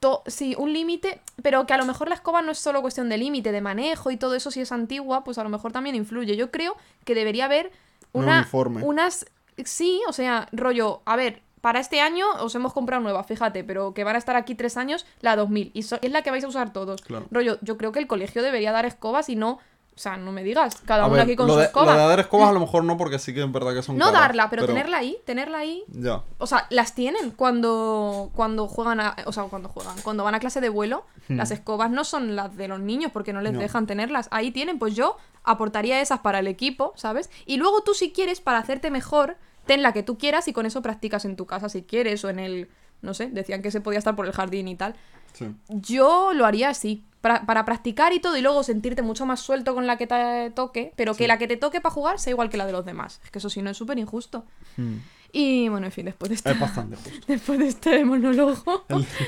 [0.00, 3.08] to- sí, un límite, pero que a lo mejor la escoba no es solo cuestión
[3.08, 5.96] de límite, de manejo y todo eso, si es antigua, pues a lo mejor también
[5.96, 6.36] influye.
[6.36, 6.76] Yo creo
[7.06, 7.70] que debería haber
[8.12, 8.82] Un una, uniforme.
[8.82, 9.24] unas...
[9.64, 13.94] Sí, o sea, rollo, a ver, para este año os hemos comprado nueva, fíjate, pero
[13.94, 16.44] que van a estar aquí tres años, la 2000, y so- es la que vais
[16.44, 17.00] a usar todos.
[17.00, 17.26] Claro.
[17.30, 19.58] Rollo, yo creo que el colegio debería dar escobas y no...
[19.94, 21.92] O sea, no me digas, cada A uno ver, aquí con lo su de, escoba.
[21.94, 23.98] lo de dar escobas a lo mejor no, porque sí que es verdad que son
[23.98, 25.84] No caras, darla, pero, tenerla ahí, tenerla ahí.
[25.88, 26.22] Ya.
[26.38, 29.14] O sea, las tienen cuando, cuando juegan a.
[29.26, 29.94] O sea, cuando juegan.
[30.02, 33.34] Cuando van a clase de vuelo, las escobas no son las de los niños porque
[33.34, 33.56] no les Hmm.
[33.56, 33.60] No.
[33.60, 34.28] dejan tenerlas.
[34.30, 37.28] Ahí tienen, pues yo aportaría esas para el equipo, ¿sabes?
[37.44, 39.36] Y luego tú, si quieres, para hacerte mejor,
[39.66, 42.30] ten la que tú quieras y con eso practicas en tu casa si quieres o
[42.30, 42.68] en el.
[43.00, 44.94] No sé, decían que se podía estar por el jardín y tal.
[45.32, 45.46] Sí.
[45.68, 47.04] Yo lo haría así.
[47.20, 50.50] Para, para practicar y todo, y luego sentirte mucho más suelto con la que te
[50.56, 52.84] toque, pero que la que te toque para jugar sea igual que la de los
[52.84, 53.20] demás.
[53.22, 54.44] Es que eso sí no es súper injusto.
[54.76, 54.96] Mm.
[55.32, 58.84] Y bueno, en fin, después de esta, Es después de este monólogo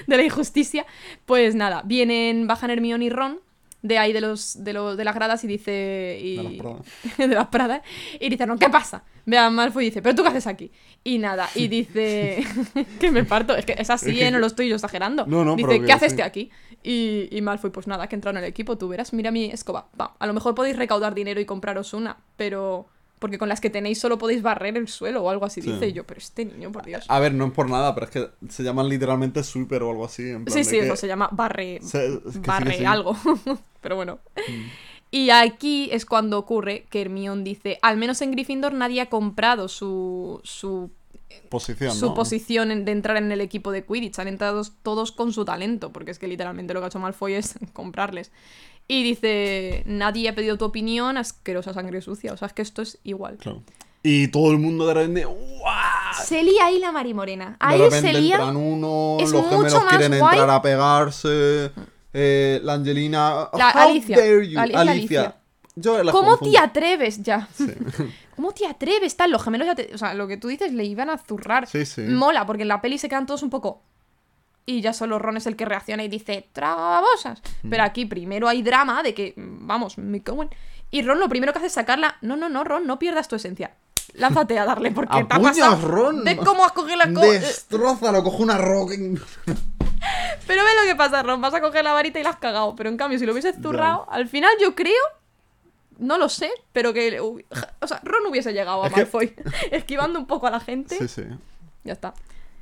[0.07, 0.85] de la injusticia,
[1.25, 3.41] pues nada, vienen, bajan Hermione y Ron
[3.85, 6.87] de ahí de los de, los, de las gradas y dice y, De las Pradas.
[7.19, 7.83] de las pradas
[8.19, 9.05] y dice Ron, ¿qué pasa?
[9.27, 10.73] Ve a Malfoy y dice, ¿pero tú qué haces aquí?
[11.05, 12.45] Y nada, y dice
[13.01, 14.31] que me parto, es que es así, ¿eh?
[14.31, 15.27] no lo estoy yo exagerando.
[15.27, 16.23] No, no, dice, pero ¿qué haces sí.
[16.23, 16.51] aquí?
[16.83, 19.89] Y, y Malfoy, pues nada, que entra en el equipo, tú verás, mira mi escoba.
[20.01, 22.87] Va, a lo mejor podéis recaudar dinero y compraros una, pero
[23.25, 25.73] porque con las que tenéis solo podéis barrer el suelo o algo así, Sí.
[25.73, 27.07] dice Y yo, pero este niño, por Dios.
[27.09, 30.05] A ver, no es por nada, pero es que se llaman literalmente sweeper o algo
[30.05, 30.29] así.
[30.29, 32.85] En plan Sí, sí, que eso se llama barre, se- es que sí barre sí.
[32.85, 33.17] algo.
[33.81, 34.19] Pero bueno.
[34.37, 34.63] Mm.
[35.11, 39.69] Y aquí es cuando ocurre que Hermione dice, al menos en Gryffindor nadie ha comprado
[39.69, 40.91] su, su,
[41.49, 42.15] Posición, su ¿no?
[42.15, 44.19] posición de entrar en el equipo de Quidditch.
[44.19, 47.35] Han entrado todos con su talento, porque es que literalmente lo que ha hecho Malfoy
[47.35, 48.31] es comprarles.
[48.87, 52.33] Y dice, nadie ha pedido tu opinión, asquerosa sangre sucia.
[52.33, 53.39] O sea, es que esto es igual.
[53.39, 53.63] Claro.
[54.03, 55.25] Y todo el mundo de repente.
[55.25, 56.25] ¡guau!
[56.25, 57.57] Se lía ahí la marimorena.
[57.59, 58.35] Ahí de repente se lía...
[58.37, 60.35] entran uno, es los mucho gemelos más quieren guay.
[60.39, 61.71] entrar a pegarse.
[62.13, 63.49] eh, la Angelina.
[63.55, 64.17] La How Alicia.
[64.19, 65.37] dare you, Alicia.
[65.77, 66.53] Yo las ¿Cómo confundo.
[66.53, 67.49] te atreves ya?
[68.37, 69.17] ¿Cómo te atreves?
[69.17, 69.91] Tal, los gemelos ya te...
[69.95, 71.67] O sea, lo que tú dices le iban a zurrar.
[71.67, 72.03] Sí, sí.
[72.03, 73.83] Mola, porque en la peli se quedan todos un poco...
[74.67, 77.43] Y ya solo Ron es el que reacciona y dice, traga babosas.
[77.63, 77.71] Mm.
[77.71, 80.49] Pero aquí primero hay drama de que, vamos, me cago.
[80.91, 82.17] Y Ron lo primero que hace es sacarla...
[82.23, 83.75] No, no, no, Ron, no pierdas tu esencia.
[84.15, 85.89] Lánzate a darle porque ¡A te ha pasado...
[85.89, 86.25] Ron!
[86.25, 87.27] ¿Ves cómo has cogido la cosa?
[87.27, 88.95] Destrózalo, coge una roca.
[90.47, 91.41] Pero ve lo que pasa, Ron.
[91.41, 92.75] Vas a coger la varita y la has cagado.
[92.77, 95.03] Pero en cambio, si lo hubieses zurrado, al final yo creo.
[95.99, 97.21] No lo sé, pero que.
[97.21, 99.35] O sea, Ron hubiese llegado a Malfoy.
[99.71, 100.97] Esquivando un poco a la gente.
[100.99, 101.23] Sí, sí.
[101.85, 102.15] Ya está.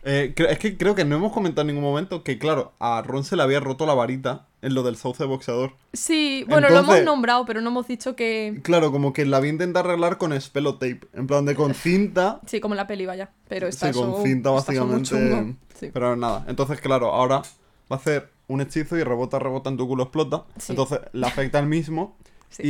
[0.04, 3.22] Eh, es que creo que no hemos comentado en ningún momento que, claro, a Ron
[3.24, 5.74] se le había roto la varita en lo del sauce boxeador.
[5.92, 8.60] Sí, bueno, lo hemos nombrado, pero no hemos dicho que.
[8.64, 11.00] Claro, como que la había intentado arreglar con spelo tape.
[11.14, 12.40] En plan de con cinta.
[12.46, 13.30] Sí, como en la peli, vaya.
[13.48, 15.54] Pero está sí, con eso- cinta básicamente.
[15.78, 15.90] Sí.
[15.92, 16.44] Pero nada.
[16.48, 17.42] Entonces, claro, ahora va
[17.90, 20.44] a hacer un hechizo y rebota, rebota en tu culo, explota.
[20.58, 20.72] Sí.
[20.72, 22.16] Entonces le afecta al mismo.
[22.52, 22.62] Sí.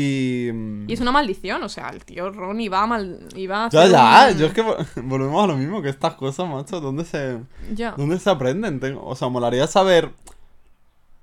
[0.49, 0.53] Y.
[0.53, 3.29] mm, Y es una maldición, o sea, el tío Ron iba a mal.
[3.37, 6.15] Iba a Ya, ya, un- yo es que vo- volvemos a lo mismo que estas
[6.15, 6.81] cosas, macho.
[6.81, 7.39] ¿Dónde se,
[7.75, 7.93] Ya.
[7.97, 8.81] ¿dónde se aprenden?
[8.81, 10.11] Tengo- o sea, molaría saber.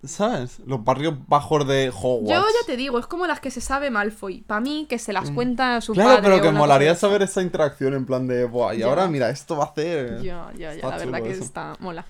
[0.01, 0.60] ¿Sabes?
[0.66, 2.30] Los barrios bajos de Hogwarts.
[2.30, 4.41] Yo ya te digo, es como las que se sabe Malfoy.
[4.47, 5.95] Para mí, que se las cuenta su Mm.
[5.95, 6.22] Claro, padre.
[6.24, 8.86] pero que molaría saber esa interacción en plan de, Buah, y Ya.
[8.86, 10.22] ahora mira, esto va a hacer.
[10.22, 11.43] Ya, ya, ya, la verdad que eso.
[11.43, 12.05] está mola.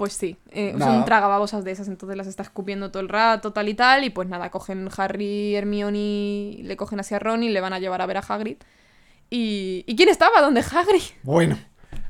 [0.00, 3.68] Pues sí, eh, son tragababosas de esas, entonces las está escupiendo todo el rato, tal
[3.68, 7.60] y tal, y pues nada, cogen Harry, Hermione, le cogen así a Ron y le
[7.60, 8.56] van a llevar a ver a Hagrid.
[9.28, 10.40] ¿Y, ¿y quién estaba?
[10.40, 11.02] ¿Dónde Hagrid?
[11.22, 11.58] Bueno.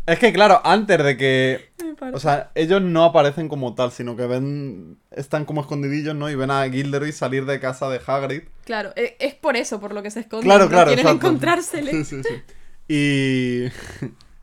[0.07, 1.71] Es que claro, antes de que.
[2.13, 4.99] O sea, ellos no aparecen como tal, sino que ven.
[5.11, 6.31] Están como escondidillos, ¿no?
[6.31, 8.43] Y ven a Gilderoy salir de casa de Hagrid.
[8.65, 10.47] Claro, e- es por eso por lo que se esconden.
[10.49, 11.27] Claro, claro, Quieren exacto.
[11.27, 11.91] encontrársele.
[11.91, 13.69] Sí, sí, sí.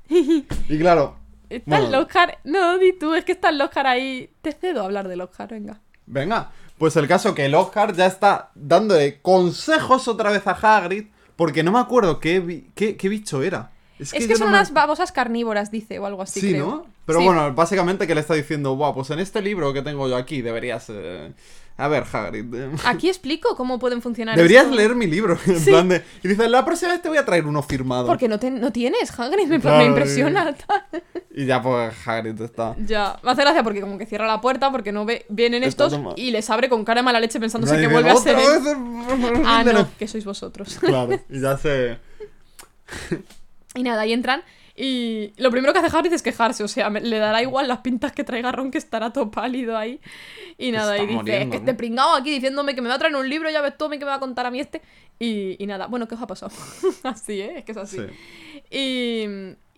[0.09, 0.43] Y.
[0.73, 1.16] y claro.
[1.49, 1.99] Está Bueno.
[1.99, 2.35] Lockhart.
[2.43, 4.29] No, di tú, es que está Lockhart ahí.
[4.41, 5.79] Te cedo a hablar de Lockhart, venga.
[6.05, 6.51] Venga.
[6.77, 11.05] Pues el caso que el Oscar ya está dándole consejos otra vez a Hagrid.
[11.35, 13.71] Porque no me acuerdo qué, qué, qué bicho era.
[13.99, 16.65] Es que, no son me- unas babosas carnívoras, dice, o algo así, Sí, creo.
[16.67, 16.85] ¿no?
[17.05, 17.25] Pero Sí.
[17.25, 20.41] bueno, básicamente que le está diciendo, guau, pues en este libro que tengo yo aquí
[20.41, 20.85] deberías...
[20.89, 21.33] eh,
[21.79, 22.53] A ver, Hagrid.
[22.55, 24.75] eh, Aquí explico cómo pueden funcionar Deberías esto.
[24.75, 25.37] leer mi libro.
[25.45, 25.69] En Sí.
[25.69, 26.03] plan de...
[26.23, 28.07] Y dice, la próxima vez te voy a traer uno firmado.
[28.07, 30.55] Porque no, te- no tienes, Hagrid, me, Claro, me impresiona.
[31.35, 32.75] Y ya pues Hagrid está...
[32.79, 35.85] ya, me hace gracia porque como que cierra la puerta porque no ve, vienen Está
[35.85, 38.15] estos toma- y les abre con cara de mala leche pensándose Y que vuelve a
[38.15, 39.83] "Otra ser el- Ah, Gilderoy".
[39.83, 40.77] no, que sois vosotros.
[40.79, 41.99] Claro, y ya se...
[43.75, 44.41] Y nada, ahí entran
[44.77, 47.79] y lo primero que hace Hagrid es quejarse, o sea, me- le dará igual las
[47.79, 49.99] pintas que traiga Ron que estará todo pálido ahí.
[50.59, 51.69] Y nada, Está y dice, muriendo, es que ¿no?
[51.69, 53.97] este pringado aquí diciéndome que me va a traer un libro, ya ves tú, que
[53.99, 54.81] me va a contar a mí este.
[55.19, 56.51] Y, y nada, bueno, ¿qué os ha pasado?
[57.03, 57.55] así, ¿eh?
[57.57, 57.97] Es que es así.
[57.97, 58.05] Sí.
[58.71, 59.25] Y,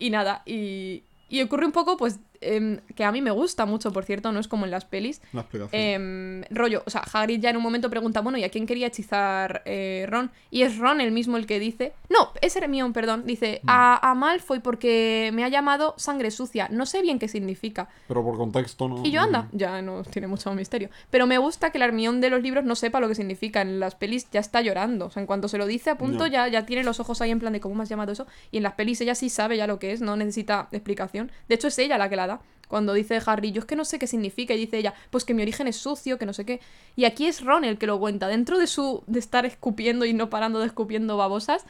[0.06, 3.92] y nada, y, y ocurre un poco, pues, em, que a mí me gusta mucho,
[3.92, 5.20] por cierto, no es como en las pelis.
[5.32, 5.46] La.
[5.72, 8.86] Em, rollo, o sea, Hagrid ya en un momento pregunta, bueno, ¿y a quién quería
[8.86, 10.30] hechizar eh, Ron?
[10.50, 14.14] Y es Ron el mismo el que dice, no, es Hermione, perdón, dice, a, a
[14.14, 17.88] Malfoy porque me ha llamado sangre sucia, no sé bien qué significa.
[18.08, 19.04] Pero por contexto, ¿no?
[19.04, 20.90] Y yo anda, ya no tiene mucho misterio.
[21.10, 23.62] Pero me gusta que la Hermione de los libros no sepa lo que significa.
[23.62, 25.06] En las pelis ya está llorando.
[25.06, 27.30] O sea, en cuanto se lo dice a punto, ya, ya tiene los ojos ahí
[27.30, 28.26] en plan de cómo me has llamado eso.
[28.50, 31.30] Y en las pelis ella sí sabe ya lo que es, no necesita explicación.
[31.48, 32.29] De hecho, es ella la que la.
[32.70, 35.34] Cuando dice Harry, yo es que no sé qué significa, y dice ella, pues que
[35.34, 36.60] mi origen es sucio, que no sé qué.
[36.96, 38.28] Y aquí es Ron el que lo cuenta.
[38.28, 39.02] Dentro de su.
[39.08, 41.66] de estar escupiendo y no parando de escupiendo babosas.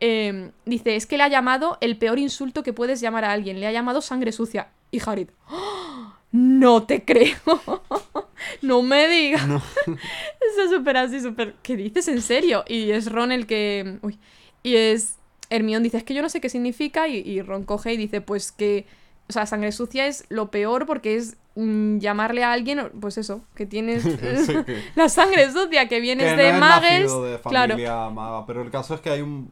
[0.00, 3.58] eh, dice, es que le ha llamado el peor insulto que puedes llamar a alguien.
[3.58, 4.68] Le ha llamado sangre sucia.
[4.90, 6.12] Y Harry, ¡Oh!
[6.32, 7.36] no te creo.
[8.62, 9.46] no me digas.
[9.48, 9.56] No.
[9.86, 11.54] Eso es súper así, súper.
[11.62, 12.64] ¿Qué dices en serio?
[12.68, 13.98] Y es Ron el que.
[14.02, 14.18] Uy.
[14.62, 15.16] Y es.
[15.50, 17.06] Hermione dice, es que yo no sé qué significa.
[17.08, 18.86] Y, y Ron coge y dice, pues que.
[19.28, 23.42] O sea, sangre sucia es lo peor porque es mm, llamarle a alguien, pues eso,
[23.54, 24.02] que tienes
[24.46, 27.76] Sí, que- la sangre sucia, que vienes que de no de Claro.
[28.10, 29.50] maga, pero el caso es que hay un...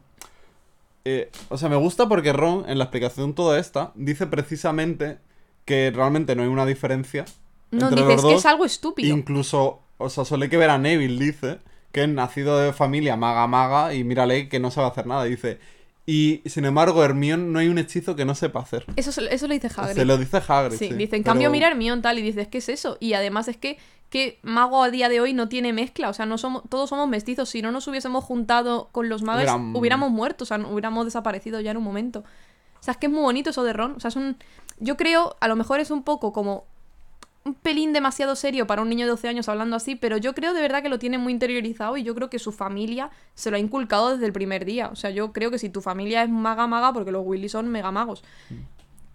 [1.05, 5.17] eh, o sea, me gusta porque Ron, en la explicación toda esta, dice precisamente
[5.65, 7.25] que realmente no hay una diferencia
[7.71, 8.39] No, entre dices los que dos.
[8.41, 9.15] es algo estúpido.
[9.15, 11.59] Incluso, o sea, solo hay que ver a Neville, dice,
[11.91, 15.23] que es nacido de familia maga maga y mírale que no sabe hacer nada.
[15.23, 15.59] Dice,
[16.05, 18.85] y sin embargo, Hermione no hay un hechizo que no sepa hacer.
[18.95, 19.95] Eso, eso lo dice Hagrid.
[19.95, 20.93] Se lo dice Hagrid, Sí, sí.
[20.95, 22.97] dice, en pero- cambio, mira Hermione tal, y dices, ¿qué es eso?
[22.99, 23.77] Y además es que,
[24.09, 27.07] que mago a día de hoy no tiene mezcla, o sea, no somos, todos somos
[27.07, 31.61] mestizos, si no nos hubiésemos juntado con los magos, hubiéramos muerto, o sea, hubiéramos desaparecido
[31.61, 32.19] ya en un momento.
[32.79, 34.35] O sea, es que es muy bonito eso de Ron, o sea, es un...
[34.79, 36.65] Yo creo, a lo mejor es un poco como
[37.45, 40.53] un pelín demasiado serio para un niño de 12 años hablando así, pero yo creo
[40.53, 43.57] de verdad que lo tiene muy interiorizado y yo creo que su familia se lo
[43.57, 44.87] ha inculcado desde el primer día.
[44.89, 47.67] O sea, yo creo que si tu familia es maga maga, porque los Willy son
[47.67, 48.23] mega magos,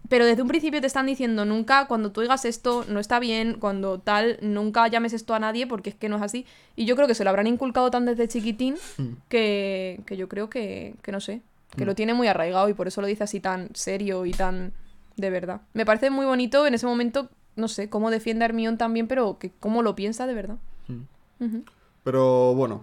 [0.08, 3.58] pero desde un principio te están diciendo nunca, cuando tú digas esto, no está bien,
[3.60, 6.46] cuando tal, nunca llames esto a nadie porque es que no es así.
[6.76, 9.04] Y yo creo que se lo habrán inculcado tan desde chiquitín Mm.
[9.28, 11.42] que, que yo creo que, que no sé,
[11.76, 14.72] que lo tiene muy arraigado y por eso lo dice así tan serio y tan
[15.16, 15.60] de verdad.
[15.74, 17.28] Me parece muy bonito en ese momento,
[17.58, 20.56] no sé, cómo defiende a Hermione también, pero que cómo lo piensa de verdad.
[20.86, 21.58] Mm.
[22.04, 22.82] Pero bueno,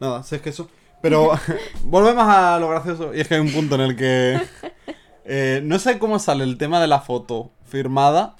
[0.00, 0.68] nada, si es que eso.
[1.00, 1.32] Pero
[1.84, 3.14] volvemos a lo gracioso.
[3.14, 4.40] Y es que hay un punto en el que.
[5.24, 8.36] eh, no sé cómo sale el tema de la foto firmada.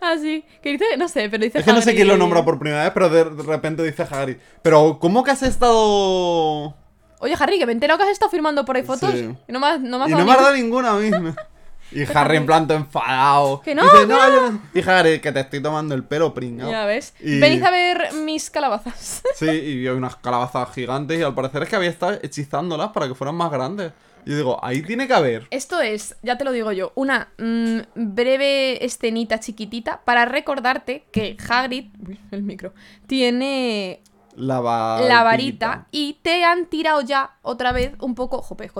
[0.00, 2.44] Ah, sí, que dice, no sé, pero dice Es que no sé quién lo nombra
[2.44, 4.36] por primera vez, pero de, repente dice Hagrid.
[4.62, 6.74] Pero, ¿cómo que has estado.?
[7.18, 9.34] Oye, Harry, que me he enterado que has estado firmando por ahí fotos Sí.
[9.48, 10.96] y no me has, no me has Y dado no me has dado ninguna a
[11.92, 13.62] Y Harry en plan todo enfadado.
[13.62, 16.70] Que no, Dice, Y Harry, que te estoy tomando el pelo, pringao.
[16.70, 17.14] Ya ves.
[17.20, 19.22] Y- Venid a ver mis calabazas.
[19.36, 23.06] Sí, y vio unas calabazas gigantes y al parecer es que había estado hechizándolas para
[23.08, 23.92] que fueran más grandes.
[24.24, 25.46] Yo digo, ahí tiene que haber.
[25.50, 31.36] Esto es, ya te lo digo yo, una mm, breve escenita chiquitita para recordarte que
[31.48, 31.86] Hagrid,
[32.32, 32.72] el micro,
[33.06, 34.00] tiene
[34.36, 35.08] La varita.
[35.08, 38.70] la varita y te han tirado ya otra vez un poco, jope,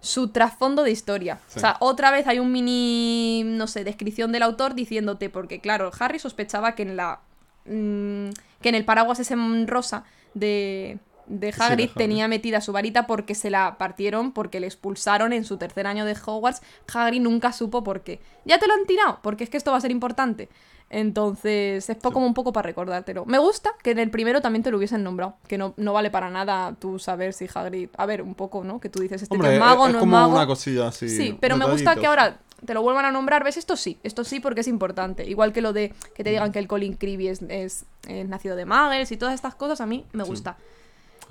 [0.00, 1.40] su trasfondo de historia.
[1.48, 1.58] Sí.
[1.58, 5.90] O sea, otra vez hay un mini, no sé, descripción del autor diciéndote, porque claro,
[5.98, 7.20] Harry sospechaba que en la
[7.66, 8.30] mm,
[8.60, 9.34] que en el paraguas ese
[9.66, 11.90] rosa de de de Hagrid Hagrid.
[11.96, 16.04] tenía metida su varita porque se la partieron, porque le expulsaron en su tercer año
[16.04, 16.62] de Hogwarts.
[16.92, 18.20] Hagrid nunca supo por qué.
[18.44, 20.48] Ya te lo han tirado, porque es que esto va a ser importante.
[20.92, 23.24] Entonces, es como un poco para recordártelo.
[23.24, 25.36] Me gusta que en el primero también te lo hubiesen nombrado.
[25.48, 27.88] Que no, no vale para nada tú saber si Hagrid.
[27.96, 28.78] A ver, un poco, ¿no?
[28.78, 30.34] Que tú dices, este tío Hombre, es mago, es no es como mago.
[30.34, 31.08] una cosilla así.
[31.08, 33.42] Sí, pero me gusta que ahora te lo vuelvan a nombrar.
[33.42, 33.56] ¿Ves?
[33.56, 35.28] Esto sí, esto sí porque es importante.
[35.28, 38.54] Igual que lo de que te digan que el Colin Creevy es, es- es nacido
[38.54, 40.56] de Muggles y todas estas cosas, a mí me gusta.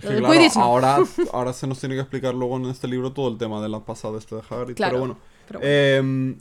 [0.02, 0.62] Lo claro, no.
[0.64, 0.98] ahora,
[1.34, 3.82] ahora se nos tiene que explicar luego en este libro todo el tema de la
[3.82, 4.76] pasada este de Hagrid.
[4.76, 5.18] Claro, pero bueno.
[5.48, 5.72] pero bueno.
[5.72, 6.36] Eh,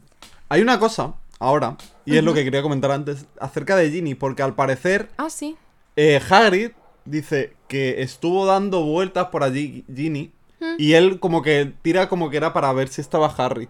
[0.49, 4.43] hay una cosa ahora, y es lo que quería comentar antes, acerca de Ginny, porque
[4.43, 5.57] al parecer Ah, sí.
[5.97, 6.71] eh, Hagrid
[7.05, 10.31] dice que estuvo dando vueltas por allí Ginny,
[10.79, 13.69] y él como que tira como que era para ver si estaba Harry.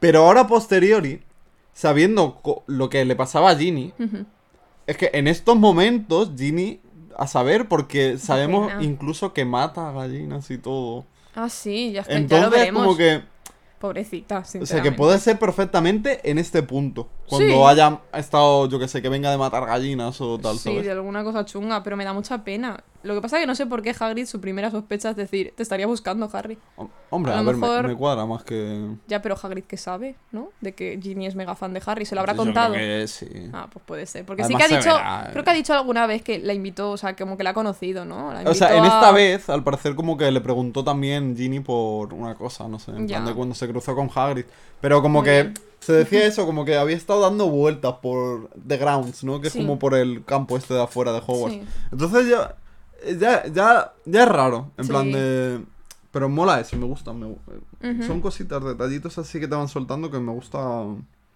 [0.00, 1.20] Pero ahora posteriori,
[1.72, 3.92] sabiendo lo que le pasaba a Ginny,
[4.86, 6.80] es que en estos momentos Ginny,
[7.18, 11.04] a saber, porque sabemos incluso que mata a gallinas y todo.
[11.34, 12.82] Ah, sí, ya, es que ya lo Entonces, veremos.
[12.84, 13.22] como que,
[13.80, 17.08] Pobrecita, o sea, que puede ser perfectamente en este punto.
[17.26, 17.62] Cuando Sí.
[17.64, 20.84] haya estado, yo que sé, que venga de matar gallinas o tal, Sí, ¿sabes?
[20.84, 22.84] de alguna cosa chunga, pero me da mucha pena.
[23.02, 25.54] Lo que pasa es que no sé por qué Hagrid su primera sospecha es decir,
[25.56, 26.58] te estaría buscando Harry.
[26.76, 28.88] Hom- Hombre, A a, ver, me- mejor- me, cuadra más que.
[29.08, 30.50] Ya, pero Hagrid que sabe, ¿no?
[30.60, 32.74] De que Ginny es mega fan de Harry, se lo habrá Yo creo contado.
[32.74, 33.26] que sí.
[33.52, 34.24] Ah, pues puede ser.
[34.26, 35.28] Porque Además sí que ha dicho, verá, eh.
[35.32, 37.54] creo que ha dicho alguna vez que la invitó, o sea, como que la ha
[37.54, 38.32] conocido, ¿no?
[38.32, 42.12] La O sea, en esta vez, al parecer, como que le preguntó también Ginny por
[42.12, 43.16] una cosa, no sé, en Ya.
[43.16, 44.44] plan de cuando se cruzó con Hagrid.
[44.80, 45.54] Pero como Muy que bien.
[45.80, 49.40] se decía eso, como que había estado dando vueltas por The Grounds, ¿no?
[49.40, 51.56] Que es como por el campo este de afuera de Hogwarts.
[51.56, 51.62] Sí.
[51.92, 52.54] Entonces ya,
[53.18, 54.90] ya, ya, ya es raro, en Sí.
[54.90, 55.60] plan de...
[56.12, 57.12] Pero mola eso, me gusta.
[57.12, 57.36] me.
[58.06, 60.58] Son cositas, detallitos así que te van soltando que me gusta...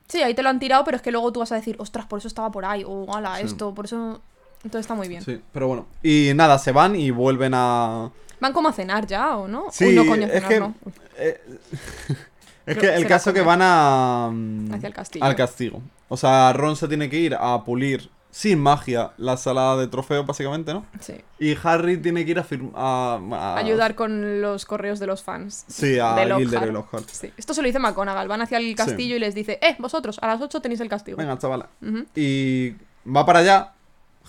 [0.08, 2.06] Sí, ahí te lo han tirado, pero es que luego tú vas a decir, ostras,
[2.06, 3.44] por eso estaba por ahí, o ala, Sí.
[3.46, 4.20] esto, por eso.
[4.64, 5.22] Entonces está muy bien.
[5.22, 5.86] Sí, pero bueno.
[6.02, 8.10] Y nada, se van y vuelven a...
[8.40, 9.66] Van como a cenar ya, ¿o no?
[9.70, 10.74] Sí, Uy, no, coño, es cenar, que- no.
[11.18, 11.40] Eh,
[12.66, 14.26] es Creo que el caso que van a...
[14.74, 15.24] Hacia el castillo.
[15.24, 15.80] Al castigo.
[16.08, 20.26] O sea, Ron se tiene que ir a pulir sin magia la sala de trofeos,
[20.26, 20.84] básicamente, ¿no?
[20.98, 21.14] Sí.
[21.38, 25.64] Y Harry tiene que ir a, a, a- Ayudar con los correos de los fans.
[25.68, 26.72] Sí, a de Gilderoy Lockhart.
[27.04, 27.08] Lockhart.
[27.10, 27.32] Sí.
[27.36, 28.26] Esto se lo dice McGonagall.
[28.26, 31.16] Van hacia el castillo y les dice, eh, vosotros, a las 8 tenéis el castigo.
[31.16, 31.68] Venga, chavala.
[32.16, 32.72] Y
[33.06, 33.72] va para allá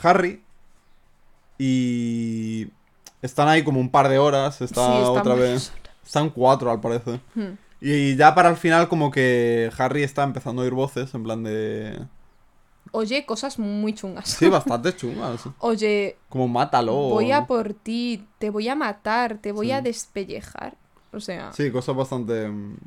[0.04, 0.44] Harry
[1.58, 2.68] y
[3.22, 5.72] están ahí como un par de horas, está Sí, otra vez.
[6.06, 7.20] Están cuatro al parecer.
[7.34, 7.54] Hmm.
[7.82, 11.44] Y ya para el final como que Harry está empezando a oír voces en plan
[11.44, 12.00] de...
[12.96, 14.30] Oye, cosas muy chungas.
[14.30, 15.42] Sí, bastante chungas.
[15.60, 16.94] Oye, Como mátalo.
[16.94, 19.72] voy a por ti, te voy a matar, te voy Sí.
[19.74, 20.76] a despellejar.
[21.12, 22.48] O sea, Sí, cosas bastante...
[22.48, 22.78] mm,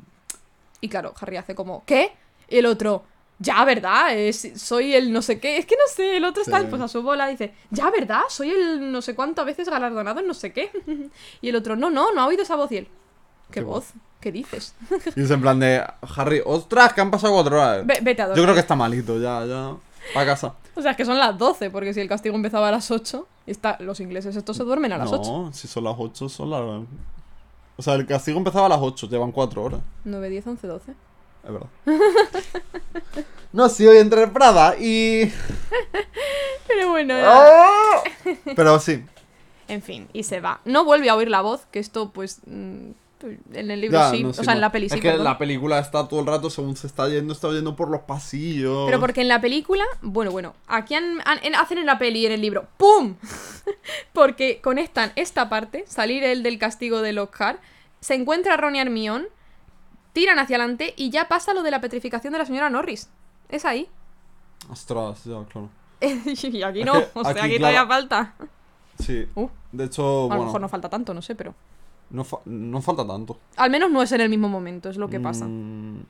[0.81, 2.11] y claro, Harry hace como, ¿qué?
[2.47, 3.03] Y el otro,
[3.37, 4.15] ya, ¿verdad?
[4.17, 5.57] Es- soy el no sé qué.
[5.57, 8.21] Es que no sé, el otro está pues a su bola dice, ya, ¿verdad?
[8.29, 10.71] Soy el no sé cuántas veces galardonado en no sé qué.
[11.41, 12.71] y el otro, no, no, no ha oído esa voz.
[12.71, 12.87] Y él,
[13.51, 13.91] ¿qué ¿Qué voz?
[14.21, 14.73] ¿Qué dices?
[15.15, 15.81] Y es en plan de...
[16.17, 17.85] Harry, ostras, que han pasado cuatro horas.
[17.85, 18.37] Ve- vete a dormir.
[18.37, 19.75] Yo creo que está malito, ya, ya.
[20.13, 20.55] Pa' casa.
[20.75, 23.27] O sea, es que son las 12, porque si el castigo empezaba a las 8,
[23.47, 23.77] está...
[23.79, 25.31] los ingleses estos se duermen a las 8.
[25.31, 26.61] No, si son las 8, son las...
[27.77, 29.81] O sea, el castigo empezaba a las 8, llevan 4 horas.
[30.03, 30.91] 9, 10, 11, 12.
[31.43, 31.69] Es verdad.
[33.53, 35.31] no, sí, hoy entré en Prada y...
[36.67, 38.03] Pero bueno, ¡Ah!
[38.55, 39.03] Pero sí,
[39.69, 40.61] en fin, y se va.
[40.65, 42.89] No vuelve a oír la voz, que esto, pues, mm,
[43.27, 45.23] en el libro ya, sí, no, o sí, sea, en la peli Es que perdón.
[45.23, 48.85] la película está todo el rato, según se está yendo, está yendo por los pasillos.
[48.85, 52.19] Pero porque en la película, bueno, bueno, aquí han- han- en- hacen en la peli
[52.19, 53.15] y en el libro, ¡pum!
[54.13, 57.59] porque conectan esta parte, salir el del castigo de Lockhart,
[57.99, 59.27] se encuentra Ron y Hermione,
[60.13, 63.09] tiran hacia adelante y ya pasa lo de la petrificación de la señora Norris.
[63.49, 63.87] Es ahí.
[64.69, 65.69] Ostras, ya, claro.
[66.01, 67.73] y aquí no, o sea, aquí, aquí, claro.
[67.73, 68.33] todavía falta.
[68.99, 69.27] Sí.
[69.35, 71.53] Uh, De hecho, a lo bueno, mejor no falta tanto, no sé, pero...
[72.11, 73.37] no, fa- no falta tanto.
[73.57, 75.45] Al menos no es en el mismo momento, es lo que pasa.
[75.45, 76.03] Mm,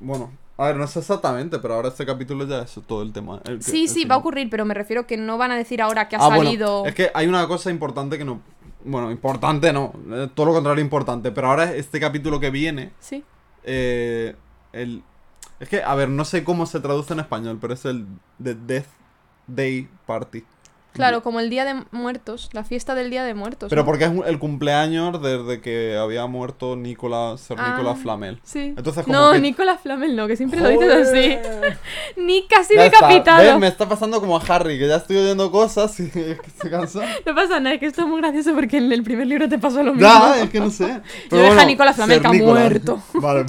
[0.00, 3.40] bueno, a ver, no sé exactamente, pero ahora este capítulo ya es todo el tema.
[3.44, 5.56] el que- Sí, el sí, va a ocurrir, pero me refiero que no van a
[5.56, 6.84] decir ahora que ha Ah, bueno, salido...
[6.86, 8.40] es que hay una cosa importante que no.
[8.84, 13.22] Bueno, importante no, eh, todo lo contrario importante, pero ahora este capítulo que viene, Sí.
[13.64, 14.34] eh,
[14.72, 15.02] el...
[15.60, 18.04] Es que, a ver, no sé cómo se traduce en español, pero es el
[18.42, 18.86] The Death
[19.46, 20.42] Day Party.
[20.92, 23.70] Claro, como el Día de Muertos, la fiesta del Día de Muertos.
[23.70, 23.86] Pero ¿no?
[23.86, 28.40] porque es el cumpleaños desde que había muerto Nicolás, Ah, Nicolás Flamel.
[28.44, 28.74] Sí.
[28.76, 31.36] Entonces, como no, que- Nicolás Flamel no, que siempre lo dices así.
[32.16, 33.58] Ni casi Ya decapitado.
[33.58, 36.70] Me está pasando como a Harry, que ya estoy oyendo cosas y es que estoy
[36.70, 37.04] cansado.
[37.26, 39.58] No pasa nada, es que esto es muy gracioso porque en el primer libro te
[39.58, 40.08] pasó lo mismo.
[40.08, 41.00] Ya, es que no sé.
[41.30, 43.02] Yo dejo a Nicolás Flamel, que ha muerto.
[43.14, 43.46] Vale,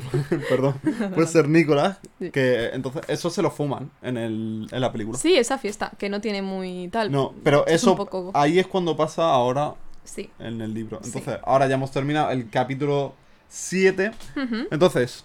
[0.50, 0.76] perdón.
[1.14, 1.98] Puede ser Nicolás.
[2.20, 2.32] Sí.
[2.32, 5.18] Que entonces eso se lo fuman en, el, en la película.
[5.18, 7.12] Sí, esa fiesta, que no tiene muy tal.
[7.12, 9.74] No, pero eso poco- ahí es cuando pasa ahora
[10.04, 10.30] Sí.
[10.40, 11.00] en el libro.
[11.02, 11.08] Sí.
[11.14, 13.14] Entonces, ahora ya hemos terminado el capítulo
[13.50, 14.12] 7.
[14.36, 14.68] Ujú.
[14.72, 15.24] Entonces,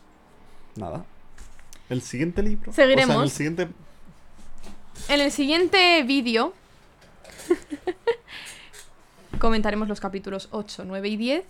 [0.77, 1.05] nada.
[1.89, 2.73] El siguiente libro.
[2.73, 3.09] Seguiremos.
[3.11, 3.69] O sea, en el siguiente.
[5.09, 6.53] En el siguiente vídeo
[9.39, 11.45] comentaremos los capítulos 8, 9 y 10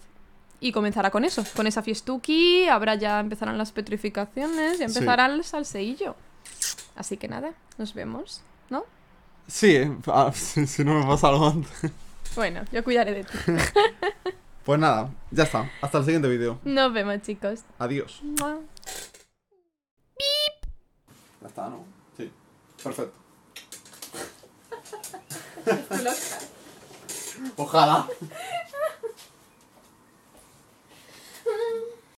[0.60, 4.84] y comenzará con eso, con esa fiestuki, habrá ya empezarán las petrificaciones, Sí.
[4.84, 6.14] empezará el salseillo.
[6.96, 8.84] Así que nada, nos vemos, ¿no?
[9.48, 11.90] Sí, eh, ah, si, si no me pasa algo antes.
[12.36, 13.38] Bueno, yo cuidaré de ti.
[14.64, 15.70] Pues nada, ya está.
[15.80, 16.60] Hasta el siguiente vídeo.
[16.62, 17.60] Nos vemos, chicos.
[17.78, 18.20] Adiós.
[18.22, 18.58] Mua.
[21.40, 21.86] Ya está, ¿no?
[22.18, 22.30] Sí.
[22.84, 23.14] Perfecto.
[27.56, 28.06] Ojalá.